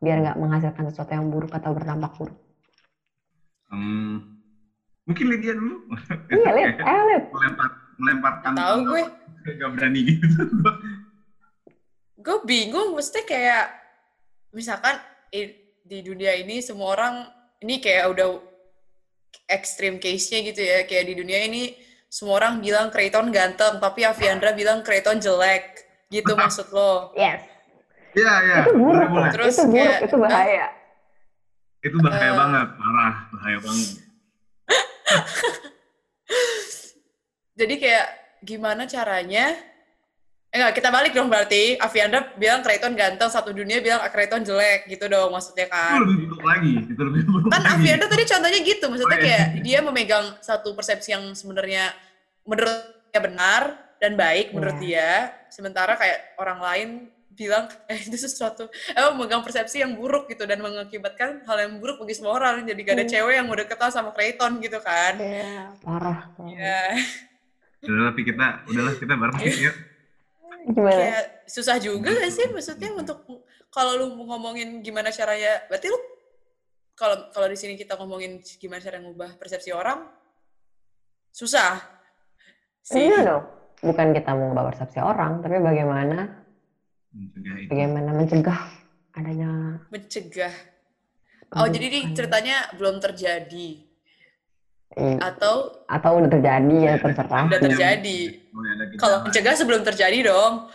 Biar 0.03 0.17
nggak 0.23 0.37
menghasilkan 0.39 0.83
sesuatu 0.89 1.11
yang 1.17 1.27
buruk 1.29 1.51
atau 1.53 1.71
berdampak 1.75 2.11
buruk. 2.17 2.37
Hmm, 3.69 4.25
mungkin 5.05 5.25
Lydia 5.29 5.53
dulu. 5.53 5.77
Iya, 6.29 6.49
eh 6.89 7.01
lihat. 7.09 7.23
melempar 7.33 7.67
melemparkan 7.99 8.53
Tahu 8.57 8.77
gue. 8.89 9.01
nggak 9.57 9.71
berani 9.75 9.99
gitu 10.09 10.27
gue 12.19 12.37
bingung 12.43 12.93
mesti 12.93 13.23
kayak 13.23 13.71
misalkan 14.51 14.99
di 15.81 15.99
dunia 15.99 16.35
ini 16.35 16.59
semua 16.59 16.93
orang 16.93 17.15
ini 17.59 17.79
kayak 17.79 18.11
udah 18.11 18.43
ekstrim 19.47 19.97
case-nya 19.97 20.43
gitu 20.43 20.59
ya 20.59 20.83
kayak 20.83 21.05
di 21.05 21.15
dunia 21.15 21.39
ini 21.41 21.73
semua 22.07 22.37
orang 22.37 22.59
bilang 22.59 22.89
Creighton 22.89 23.29
ganteng 23.29 23.77
tapi 23.77 24.03
Aviandra 24.03 24.51
bilang 24.51 24.81
Creighton 24.81 25.17
jelek 25.17 25.79
gitu 26.07 26.35
maksud 26.39 26.69
lo 26.69 27.13
Yes. 27.13 27.45
Iya, 28.09 28.33
iya. 28.41 28.55
itu 28.65 28.73
buruk. 28.73 28.89
Boleh, 28.89 29.07
boleh. 29.07 29.29
Terus 29.31 29.53
itu 29.53 29.63
buruk, 29.63 29.77
kayak- 29.77 30.01
itu 30.01 30.15
bahaya. 30.17 30.67
Itu 31.79 31.97
bahaya 32.01 32.25
Eh. 32.25 32.35
banget, 32.35 32.67
parah, 32.73 33.13
bahaya 33.29 33.57
banget. 33.61 33.89
jadi 37.53 37.75
kayak 37.77 38.07
gimana 38.41 38.83
caranya 38.85 39.53
enggak 40.49 40.71
kita 40.73 40.89
balik 40.89 41.13
dong 41.13 41.29
berarti 41.29 41.77
Aviandra 41.77 42.33
bilang 42.33 42.59
Creighton 42.59 42.93
ganteng 42.93 43.29
satu 43.29 43.53
dunia 43.53 43.77
bilang 43.79 44.01
Creighton 44.03 44.41
jelek 44.41 44.87
gitu 44.87 45.05
dong 45.05 45.29
maksudnya 45.29 45.65
Itu 45.65 45.75
kan 45.75 46.01
lebih 46.01 46.25
buruk 46.25 46.43
lagi, 46.43 46.73
itu 46.83 47.01
lebih 47.01 47.21
buruk 47.23 47.47
kan 47.47 47.61
lagi. 47.61 47.73
Avianda 47.77 48.05
tadi 48.05 48.23
contohnya 48.25 48.59
gitu 48.59 48.85
maksudnya 48.87 49.13
Oh, 49.13 49.21
iya. 49.21 49.25
kayak 49.29 49.45
dia 49.61 49.79
memegang 49.79 50.25
satu 50.39 50.73
persepsi 50.73 51.09
yang 51.11 51.23
sebenarnya 51.31 51.93
menurutnya 52.43 53.19
benar 53.21 53.61
dan 53.97 54.15
baik 54.15 54.49
menurut 54.49 54.77
Iya. 54.77 54.83
dia 54.83 55.09
sementara 55.47 55.93
kayak 55.93 56.17
orang 56.35 56.59
lain 56.59 56.89
bilang 57.29 57.69
eh 57.87 57.95
itu 57.95 58.17
sesuatu 58.17 58.67
emang 58.91 59.15
memegang 59.15 59.39
persepsi 59.39 59.79
yang 59.79 59.93
buruk 59.93 60.27
gitu 60.27 60.43
dan 60.43 60.59
mengakibatkan 60.59 61.45
hal 61.45 61.57
yang 61.57 61.77
buruk 61.77 62.01
bagi 62.01 62.11
semua 62.11 62.35
orang 62.35 62.65
jadi 62.65 62.79
gak 62.79 62.95
ada 62.95 63.05
Hmm. 63.05 63.13
cewek 63.13 63.33
yang 63.37 63.47
udah 63.47 63.65
ketau 63.65 63.89
sama 63.89 64.11
Creighton 64.11 64.57
gitu 64.59 64.81
kan 64.81 65.13
Iya, 65.15 65.77
parah. 65.79 66.19
parah. 66.33 66.49
ya 66.51 66.83
Udah, 67.79 68.11
tapi 68.11 68.21
kita, 68.27 68.45
udahlah 68.67 68.91
kita 68.93 69.13
bareng 69.13 69.39
yuk. 69.39 69.75
Gimana? 70.67 70.91
kayak 70.91 71.25
susah 71.47 71.77
juga 71.79 72.11
gak 72.11 72.31
sih 72.35 72.45
maksudnya 72.51 72.91
untuk 72.91 73.23
kalau 73.71 73.95
lu 73.95 74.05
mau 74.19 74.35
ngomongin 74.35 74.83
gimana 74.83 75.07
caranya 75.13 75.63
berarti 75.71 75.87
lu 75.87 75.99
kalau 76.99 77.31
kalau 77.31 77.47
di 77.47 77.55
sini 77.55 77.79
kita 77.79 77.95
ngomongin 77.95 78.43
gimana 78.59 78.83
cara 78.83 78.99
ngubah 78.99 79.39
persepsi 79.39 79.71
orang 79.71 80.03
susah 81.31 81.79
sih 82.83 83.07
Iya 83.07 83.19
dong. 83.23 83.45
Bukan 83.79 84.11
kita 84.11 84.35
mau 84.35 84.51
mengubah 84.51 84.75
persepsi 84.75 84.99
orang, 84.99 85.39
tapi 85.39 85.55
bagaimana 85.63 86.39
Mencegah 87.09 87.55
itu. 87.57 87.69
bagaimana 87.73 88.09
mencegah 88.13 88.59
adanya 89.17 89.51
mencegah 89.89 90.53
oh 91.57 91.65
jadi 91.65 91.85
ini 91.89 91.99
ceritanya 92.13 92.69
belum 92.77 93.01
terjadi 93.01 93.88
Iya. 94.99 95.15
atau 95.23 95.53
atau 95.87 96.11
udah 96.17 96.29
terjadi 96.29 96.75
ya 96.77 96.93
terserah. 96.97 97.47
udah 97.47 97.61
terjadi 97.63 98.17
kalau 98.95 99.17
mencegah 99.23 99.55
sebelum 99.55 99.81
terjadi 99.81 100.19
dong 100.25 100.67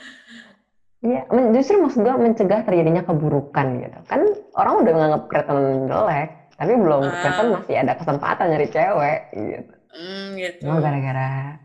Iya, 0.99 1.21
justru 1.53 1.77
maksud 1.79 2.01
gue 2.01 2.17
mencegah 2.17 2.65
terjadinya 2.65 3.05
keburukan 3.05 3.77
gitu. 3.77 3.99
Kan 4.09 4.25
orang 4.55 4.75
udah 4.81 4.93
menganggap 4.95 5.23
Kristen 5.29 5.59
jelek, 5.85 6.29
tapi 6.57 6.73
belum 6.75 7.03
Ah. 7.05 7.13
Kristen 7.21 7.47
masih 7.53 7.75
ada 7.77 7.93
kesempatan 7.93 8.47
nyari 8.49 8.69
cewek 8.71 9.21
gitu. 9.31 9.73
hmm, 9.93 10.27
gitu 10.35 10.59
Cuma 10.65 10.81
gara-gara 10.81 11.61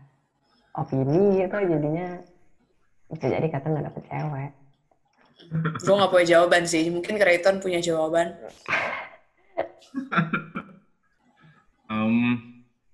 opini 0.72 1.40
gitu 1.40 1.56
jadinya 1.56 2.20
bisa 3.08 3.26
jadi 3.26 3.46
kata 3.48 3.66
nggak 3.66 3.84
dapet 3.88 4.02
cewek. 4.06 4.50
gue 5.80 5.94
nggak 5.96 6.10
punya 6.10 6.26
jawaban 6.28 6.62
sih 6.62 6.84
mungkin 6.86 7.14
Creighton 7.16 7.56
punya 7.58 7.80
jawaban 7.80 8.36
Em, 11.88 12.14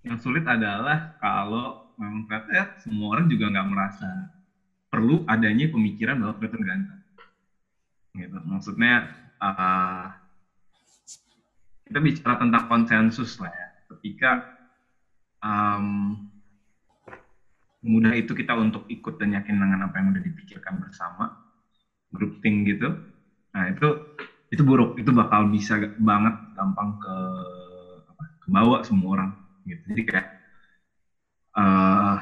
yang 0.07 0.23
sulit 0.23 0.47
adalah 0.47 1.11
kalau 1.19 1.83
memang 1.99 2.23
ternyata 2.31 2.51
ya, 2.55 2.65
semua 2.79 3.19
orang 3.19 3.27
juga 3.27 3.51
nggak 3.51 3.67
merasa 3.67 4.09
perlu 4.87 5.27
adanya 5.27 5.67
pemikiran 5.67 6.15
bahwa 6.23 6.39
Clayton 6.39 6.63
ganteng. 6.63 7.01
Gitu. 8.15 8.39
Maksudnya 8.47 9.11
eh, 9.43 10.07
kita 11.91 11.99
bicara 11.99 12.35
tentang 12.39 12.63
konsensus 12.71 13.35
lah 13.43 13.51
ya. 13.51 13.69
Ketika 13.91 14.31
em, 15.43 15.87
mudah 17.83 18.15
itu 18.15 18.31
kita 18.31 18.55
untuk 18.55 18.87
ikut 18.87 19.19
dan 19.19 19.35
yakin 19.35 19.59
dengan 19.59 19.91
apa 19.91 19.99
yang 19.99 20.15
udah 20.15 20.23
dipikirkan 20.23 20.79
bersama, 20.79 21.35
group 22.15 22.39
think 22.39 22.71
gitu. 22.71 22.95
Nah 23.55 23.75
itu 23.75 23.99
itu 24.55 24.63
buruk, 24.63 24.95
itu 24.95 25.11
bakal 25.11 25.51
bisa 25.51 25.83
banget 25.99 26.39
gampang 26.55 26.95
ke 26.95 27.15
apa, 28.07 28.23
ke 28.39 28.49
bawah 28.55 28.81
semua 28.87 29.11
orang 29.19 29.31
gitu. 29.67 29.83
Jadi 29.91 30.03
kayak 30.07 30.27
eh 31.57 32.17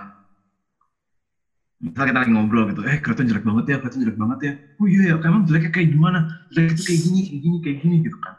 misalnya 1.84 2.09
kita 2.16 2.20
lagi 2.24 2.32
ngobrol 2.32 2.64
gitu, 2.72 2.80
eh 2.88 2.97
Kreton 3.03 3.26
jelek 3.28 3.45
banget 3.45 3.64
ya, 3.68 3.76
Kreton 3.82 4.01
jelek 4.01 4.16
banget 4.16 4.38
ya. 4.40 4.53
Oh 4.80 4.86
iya 4.88 5.01
ya, 5.12 5.14
emang 5.20 5.45
jeleknya 5.45 5.70
kayak 5.74 5.88
gimana? 5.92 6.18
Jelek 6.49 6.80
itu 6.80 6.82
kayak 6.88 7.01
gini, 7.05 7.20
kayak 7.28 7.40
gini, 7.45 7.57
kayak 7.61 7.76
gini 7.84 7.97
gitu 8.09 8.18
kan. 8.24 8.34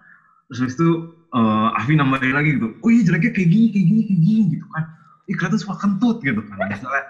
Terus 0.49 0.57
habis 0.65 0.75
itu 0.79 0.89
eh 1.35 1.67
Avi 1.77 1.93
nambahin 1.99 2.33
lagi 2.33 2.49
gitu, 2.57 2.67
oh 2.79 2.89
iya 2.89 3.01
jeleknya 3.05 3.31
kayak 3.35 3.49
gini, 3.51 3.65
kayak 3.69 3.85
gini, 3.91 4.01
kayak 4.07 4.21
gini 4.23 4.41
gitu 4.57 4.65
kan. 4.73 4.83
Ih 5.29 5.35
Kreton 5.37 5.59
suka 5.61 5.75
kentut 5.77 6.17
gitu 6.23 6.41
kan. 6.41 6.57
Misalnya, 6.69 7.03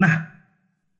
nah 0.00 0.12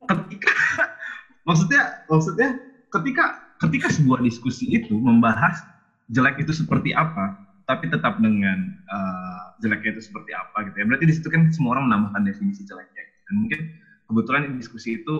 ketika 0.04 0.52
maksudnya 1.48 1.82
maksudnya 2.08 2.48
ketika 2.92 3.24
ketika 3.62 3.86
sebuah 3.94 4.20
diskusi 4.22 4.68
itu 4.68 4.94
membahas 5.00 5.64
jelek 6.08 6.40
itu 6.44 6.52
seperti 6.56 6.92
apa, 6.96 7.36
tapi 7.68 7.84
tetap 7.92 8.16
dengan 8.16 8.72
eh, 8.72 9.42
jeleknya 9.60 10.00
itu 10.00 10.02
seperti 10.08 10.32
apa 10.32 10.64
gitu 10.64 10.76
ya. 10.80 10.84
Berarti 10.88 11.04
di 11.04 11.14
situ 11.14 11.28
kan 11.28 11.52
semua 11.52 11.76
orang 11.76 11.92
menambahkan 11.92 12.24
definisi 12.24 12.64
jeleknya. 12.64 13.04
Dan 13.28 13.44
mungkin 13.44 13.60
kebetulan 14.08 14.40
di 14.48 14.56
diskusi 14.56 14.96
itu 14.96 15.14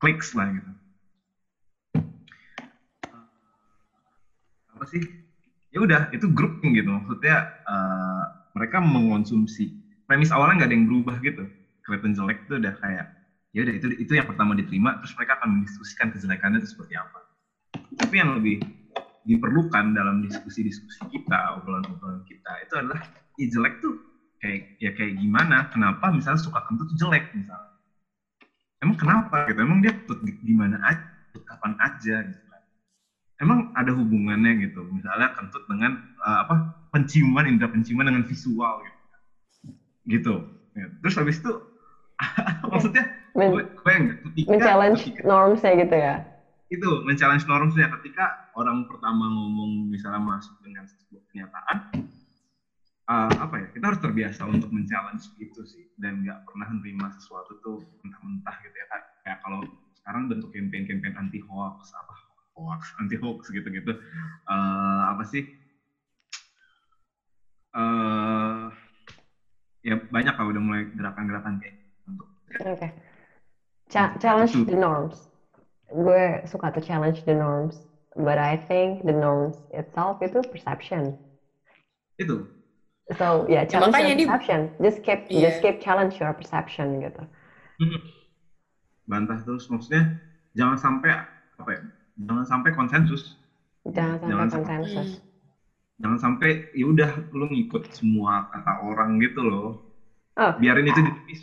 kliks 0.00 0.32
lah 0.32 0.48
gitu. 0.48 0.72
Apa 4.72 4.84
sih? 4.88 5.04
Ya 5.68 5.84
udah, 5.84 6.08
itu 6.08 6.24
grouping 6.32 6.72
gitu. 6.72 6.88
Maksudnya 6.88 7.44
eh, 7.68 8.24
mereka 8.56 8.80
mengonsumsi. 8.80 9.68
Premis 10.08 10.32
awalnya 10.32 10.64
nggak 10.64 10.68
ada 10.72 10.76
yang 10.80 10.86
berubah 10.88 11.16
gitu. 11.20 11.44
Kelihatan 11.84 12.16
jelek 12.16 12.48
itu 12.48 12.56
udah 12.56 12.74
kayak 12.80 13.06
ya 13.52 13.68
udah 13.68 13.74
itu 13.76 13.86
itu 14.00 14.12
yang 14.16 14.24
pertama 14.24 14.56
diterima 14.56 14.96
terus 14.96 15.12
mereka 15.12 15.36
akan 15.36 15.60
mendiskusikan 15.60 16.08
kejelekannya 16.08 16.56
itu 16.64 16.72
seperti 16.72 16.96
apa 16.96 17.20
tapi 18.00 18.14
yang 18.16 18.32
lebih 18.32 18.64
diperlukan 19.22 19.94
dalam 19.94 20.18
diskusi-diskusi 20.18 20.98
kita 21.08 21.54
obrolan-obrolan 21.58 22.22
kita 22.26 22.52
itu 22.62 22.74
adalah 22.74 22.98
ya 23.38 23.46
jelek 23.48 23.78
tuh 23.78 23.94
kayak 24.42 24.66
ya 24.82 24.90
kayak 24.90 25.14
gimana? 25.16 25.66
Kenapa 25.70 26.10
misalnya 26.10 26.42
suka 26.42 26.60
kentut 26.66 26.90
tuh 26.90 26.98
jelek 26.98 27.30
misalnya? 27.30 27.70
Emang 28.82 28.98
kenapa 28.98 29.46
gitu? 29.46 29.62
Emang 29.62 29.78
dia 29.78 29.94
kentut 29.94 30.18
gimana 30.42 30.76
aja 30.82 30.98
kentut 30.98 31.44
kapan 31.46 31.72
aja 31.78 32.14
gitu 32.26 32.42
kan? 32.50 32.62
Emang 33.38 33.58
ada 33.74 33.90
hubungannya 33.94 34.66
gitu? 34.66 34.82
Misalnya 34.90 35.30
kentut 35.30 35.62
dengan 35.70 35.94
eh, 36.02 36.38
apa 36.42 36.66
penciuman 36.90 37.46
indera 37.46 37.70
penciuman 37.70 38.10
dengan 38.10 38.22
visual 38.26 38.82
gitu 38.82 38.98
gitu. 40.02 40.34
Ya, 40.74 40.90
terus 40.98 41.14
habis 41.14 41.38
itu 41.38 41.52
maksudnya 42.72 43.06
Men- 43.38 43.54
gue 43.54 43.62
gue 43.64 43.92
nggak 44.02 44.18
ketika 44.28 44.48
men-challenge 44.50 45.00
ketika- 45.08 45.24
normsnya 45.24 45.72
gitu 45.78 45.94
ya. 45.96 46.14
itu 46.68 46.90
men-challenge 47.04 47.44
normsnya 47.46 47.86
ketika 47.98 48.24
orang 48.56 48.84
pertama 48.88 49.28
ngomong 49.28 49.88
misalnya 49.88 50.20
masuk 50.20 50.56
dengan 50.60 50.84
sebuah 50.84 51.22
pernyataan 51.28 51.76
uh, 53.08 53.32
apa 53.40 53.54
ya 53.60 53.68
kita 53.72 53.84
harus 53.92 54.00
terbiasa 54.00 54.44
untuk 54.48 54.68
men-challenge 54.72 55.32
itu 55.40 55.60
sih 55.64 55.84
dan 55.96 56.20
nggak 56.22 56.38
pernah 56.44 56.68
menerima 56.70 57.06
sesuatu 57.16 57.56
tuh 57.64 57.80
mentah-mentah 58.04 58.56
gitu 58.60 58.76
ya 58.76 58.86
kayak, 58.90 59.04
kayak 59.24 59.38
kalau 59.40 59.60
sekarang 60.02 60.26
bentuk 60.28 60.50
campaign-campaign 60.52 61.14
anti 61.16 61.40
hoax 61.46 61.92
apa 61.96 62.12
hoax 62.58 62.92
anti 63.00 63.16
hoax 63.16 63.48
gitu-gitu 63.48 63.94
Uh, 64.42 65.02
apa 65.08 65.22
sih 65.24 65.46
uh, 67.72 68.68
ya 69.80 69.96
banyak 70.10 70.34
kalau 70.34 70.50
udah 70.50 70.62
mulai 70.62 70.82
gerakan-gerakan 70.90 71.56
kayak 71.62 71.72
gitu 71.78 71.96
untuk 72.10 72.28
Oke. 72.62 72.88
Cha- 73.88 74.12
challenge 74.20 74.52
Itu. 74.52 74.68
the 74.68 74.76
norms. 74.76 75.28
gue 75.92 76.40
suka 76.48 76.72
to 76.72 76.80
challenge 76.80 77.20
the 77.28 77.36
norms, 77.36 77.76
but 78.14 78.36
I 78.36 78.56
think 78.58 79.02
the 79.02 79.12
norms 79.12 79.56
itself 79.70 80.20
itu 80.20 80.40
perception. 80.44 81.16
Itu. 82.16 82.46
So 83.12 83.44
yeah, 83.46 83.64
Ya, 83.64 83.68
challenge 83.68 83.92
makanya 83.92 84.08
your 84.08 84.18
di- 84.18 84.26
perception. 84.26 84.60
Just 84.78 84.98
keep 85.02 85.20
Iya. 85.26 85.40
just 85.42 85.58
keep 85.60 85.76
challenge 85.78 86.16
your 86.16 86.32
perception 86.32 87.00
gitu. 87.00 87.22
Bantah 89.04 89.42
terus 89.42 89.66
maksudnya 89.66 90.22
jangan 90.52 90.78
sampai 90.78 91.10
apa 91.58 91.70
ya? 91.70 91.82
Jangan 92.22 92.44
sampai 92.46 92.70
konsensus. 92.72 93.36
Jangan 93.84 94.16
sampai 94.18 94.30
Jangan 94.30 94.48
sampai- 94.48 94.68
konsensus. 94.70 95.08
Hmm. 95.12 95.30
Jangan 95.98 96.18
sampai 96.18 96.50
ya 96.72 96.84
udah 96.84 97.10
lu 97.30 97.46
ngikut 97.46 97.90
semua 97.90 98.48
kata 98.48 98.72
orang 98.82 99.18
gitu 99.18 99.42
loh. 99.42 99.68
Oh. 100.34 100.52
Biarin 100.56 100.86
itu 100.86 100.98
tipis. 100.98 101.40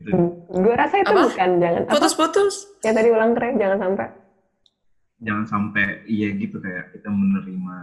Gitu. 0.00 0.10
Gue 0.50 0.74
rasa 0.74 1.00
itu 1.00 1.08
Apa? 1.08 1.30
bukan 1.30 1.50
jangan 1.62 1.82
Putus-putus. 1.86 2.54
ya 2.82 2.90
tadi 2.90 3.08
ulang 3.08 3.32
keren 3.32 3.56
jangan 3.56 3.78
sampai 3.80 4.08
Jangan 5.22 5.46
sampai 5.46 6.02
iya 6.06 6.32
gitu 6.34 6.58
kayak 6.58 6.90
kita 6.90 7.08
menerima 7.12 7.76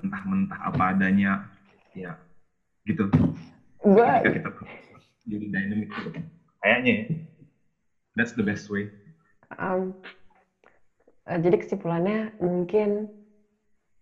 mentah-mentah 0.00 0.60
apa 0.64 0.82
adanya 0.96 1.44
ya 1.92 2.16
gitu. 2.88 3.06
gue 3.84 4.06
Ketika 4.24 4.50
kita 4.50 4.50
jadi 5.28 5.46
dynamic 5.52 5.88
gitu. 5.92 6.10
Kayaknya 6.60 6.92
ya. 6.92 7.06
That's 8.18 8.34
the 8.34 8.42
best 8.42 8.66
way. 8.68 8.90
um, 9.58 9.94
jadi 11.26 11.56
kesimpulannya 11.58 12.34
mungkin 12.42 13.10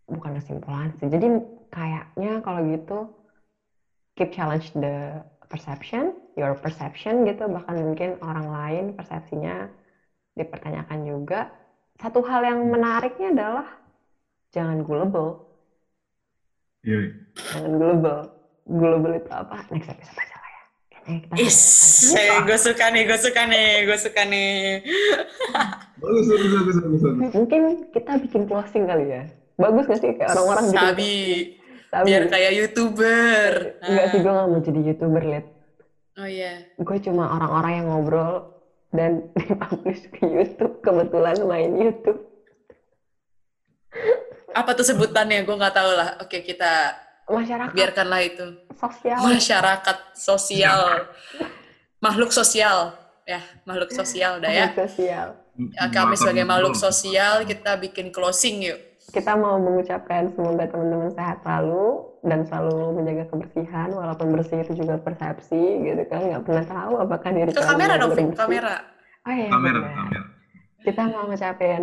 bukan 0.09 0.32
kesimpulan 0.40 0.92
sih. 0.96 1.12
Jadi 1.12 1.40
kayaknya 1.68 2.40
kalau 2.40 2.61
gitu 2.64 2.98
keep 4.16 4.32
challenge 4.32 4.72
the 4.74 5.20
perception, 5.46 6.16
your 6.34 6.56
perception 6.56 7.28
gitu. 7.28 7.46
Bahkan 7.46 7.76
mungkin 7.84 8.16
orang 8.24 8.46
lain 8.48 8.84
persepsinya 8.96 9.68
dipertanyakan 10.34 11.04
juga. 11.04 11.52
Satu 11.99 12.22
hal 12.22 12.40
yang 12.44 12.61
menariknya 12.64 13.28
adalah 13.32 13.66
jangan 14.49 14.80
gullible. 14.80 15.51
Iya. 16.80 17.11
Jangan 17.53 17.72
gullible. 17.74 18.20
Gullible 18.64 19.14
itu 19.16 19.30
apa? 19.30 19.57
Next 19.68 19.88
episode 19.88 20.14
aja 20.16 20.36
lah 20.36 20.51
ya. 20.51 20.62
Is, 21.34 21.59
gue 22.44 22.59
suka 22.61 22.92
nih, 22.92 23.03
gue 23.03 23.18
suka 23.18 23.42
nih, 23.44 23.70
gue 23.82 23.99
suka 23.99 24.22
nih. 24.24 24.55
Bagus, 25.99 26.24
bagus, 26.30 26.51
bagus, 26.55 26.76
bagus, 26.78 27.01
bagus. 27.03 27.30
Mungkin 27.34 27.61
kita 27.90 28.12
bikin 28.22 28.42
closing 28.46 28.86
kali 28.86 29.11
ya. 29.11 29.22
Bagus 29.59 29.90
gak 29.90 29.99
sih 29.99 30.14
kayak 30.14 30.30
orang-orang 30.30 30.64
bikin 30.70 30.78
Sabi, 30.78 31.14
Sabi. 31.90 32.07
biar 32.07 32.22
kayak 32.30 32.53
youtuber. 32.55 33.53
Enggak 33.82 34.07
sih, 34.07 34.18
Ah. 34.18 34.22
gue 34.22 34.32
gak 34.32 34.46
mau 34.46 34.61
jadi 34.62 34.80
youtuber, 34.86 35.22
Lid. 35.26 35.46
Oh 36.14 36.28
iya. 36.30 36.53
Gue 36.78 36.96
cuma 37.03 37.24
orang-orang 37.34 37.72
yang 37.74 37.86
ngobrol 37.90 38.57
dan 38.95 39.28
dipublish 39.36 40.09
ke 40.12 40.24
YouTube. 40.24 40.80
Kebetulan 40.80 41.36
main 41.45 41.72
YouTube. 41.76 42.20
Apa 44.57 44.74
tuh 44.74 44.86
sebutannya? 44.86 45.45
Gue 45.45 45.57
nggak 45.57 45.76
tahu 45.76 45.91
lah. 45.93 46.09
Oke, 46.24 46.41
kita 46.41 46.97
Masyarakat 47.28 47.76
biarkanlah 47.76 48.20
itu. 48.24 48.47
sosial. 48.72 49.18
Masyarakat 49.20 49.99
sosial. 50.16 50.80
Makhluk 52.01 52.32
sosial. 52.32 52.97
Ya, 53.28 53.45
makhluk 53.68 53.93
sosial 53.93 54.41
dah 54.41 54.49
ya. 54.49 54.72
Makhluk 54.72 54.89
sosial. 54.89 55.28
Ya, 55.59 55.84
kami 55.91 56.14
sebagai 56.16 56.47
makhluk 56.47 56.78
sosial, 56.78 57.43
kita 57.45 57.76
bikin 57.76 58.09
closing 58.14 58.62
yuk. 58.62 58.80
Kita 59.09 59.32
mau 59.34 59.56
mengucapkan 59.56 60.28
semoga 60.30 60.68
teman-teman 60.68 61.09
sehat 61.09 61.40
selalu 61.40 62.04
dan 62.20 62.44
selalu 62.44 62.92
menjaga 62.92 63.24
kebersihan 63.26 63.88
walaupun 63.90 64.36
bersih 64.36 64.61
itu 64.61 64.76
juga 64.76 65.00
persepsi 65.00 65.56
gitu 65.80 66.02
kan 66.06 66.20
nggak 66.20 66.44
pernah 66.44 66.64
tahu 66.66 66.92
apakah 67.00 67.30
diri 67.32 67.48
Ke 67.48 67.56
kalian 67.56 67.70
kamera 67.72 67.94
dong, 67.96 68.12
Vin, 68.12 68.28
kamera. 68.36 68.76
Oh 69.24 69.32
iya, 69.32 69.48
Kamera, 69.48 69.78
benar. 69.80 69.96
kamera. 69.96 70.22
Kita 70.78 71.02
mau 71.09 71.24
ngucapin 71.24 71.82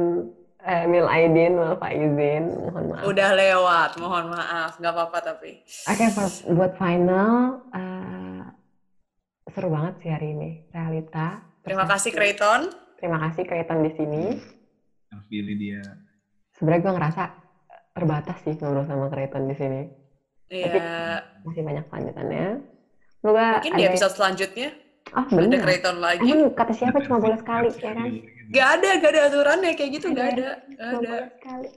eh, 0.62 0.86
Mil 0.86 1.06
Aidin, 1.06 1.54
Wal 1.56 1.78
Faizin, 1.78 2.44
mohon 2.62 2.84
maaf. 2.90 3.04
Udah 3.06 3.30
lewat, 3.34 3.90
mohon 3.98 4.26
maaf. 4.30 4.72
Nggak 4.78 4.94
apa-apa 4.94 5.18
tapi. 5.24 5.62
Oke, 5.86 6.06
buat- 6.14 6.44
buat 6.54 6.74
final, 6.78 7.34
eh, 7.70 8.44
seru 9.50 9.70
banget 9.70 9.94
sih 10.02 10.10
hari 10.10 10.28
ini. 10.30 10.50
Realita. 10.70 11.42
Terima 11.62 11.86
kasih. 11.86 12.14
Creighton. 12.14 12.70
Terima 13.02 13.18
kasih 13.18 13.44
Creighton 13.44 13.82
di 13.82 13.92
sini. 13.94 14.24
Pilih 15.26 15.58
dia. 15.58 15.82
Sebenarnya 16.56 16.82
gue 16.82 16.94
ngerasa 16.96 17.24
terbatas 17.92 18.38
sih 18.42 18.56
ngobrol 18.56 18.86
sama 18.86 19.08
Creighton 19.08 19.44
di 19.46 19.56
sini. 19.56 19.82
Iya. 20.48 21.24
Masih 21.42 21.62
banyak 21.62 21.86
lanjutannya. 21.88 22.46
Semoga 23.20 23.46
Mungkin 23.60 23.74
di 23.74 23.84
ada- 23.84 23.92
episode 23.92 24.14
selanjutnya 24.14 24.70
Oh, 25.14 25.22
ada 25.22 25.38
bener. 25.38 25.62
Creighton 25.62 25.98
lagi. 26.02 26.28
Emang 26.28 26.52
kata 26.52 26.74
siapa 26.74 26.98
cuma 27.02 27.22
boleh 27.22 27.38
sekali, 27.38 27.70
ya 27.78 27.94
kan? 27.94 28.10
Gak 28.50 28.68
ada, 28.78 28.90
gak 28.98 29.12
ada 29.14 29.22
aturannya 29.30 29.72
kayak 29.74 29.92
gitu, 29.94 30.08
gak 30.12 30.28
ada. 30.34 30.50
Gak 30.66 30.82
ada. 30.82 30.96
boleh 30.98 31.30
sekali. 31.32 31.70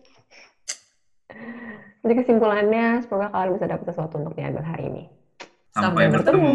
Jadi 1.99 2.15
kesimpulannya, 2.15 2.87
semoga 3.05 3.29
kalian 3.29 3.53
bisa 3.55 3.67
dapat 3.69 3.85
sesuatu 3.87 4.15
untuk 4.17 4.33
diambil 4.33 4.65
hari 4.65 4.85
ini. 4.89 5.05
Sampai 5.71 6.09
bertemu. 6.09 6.53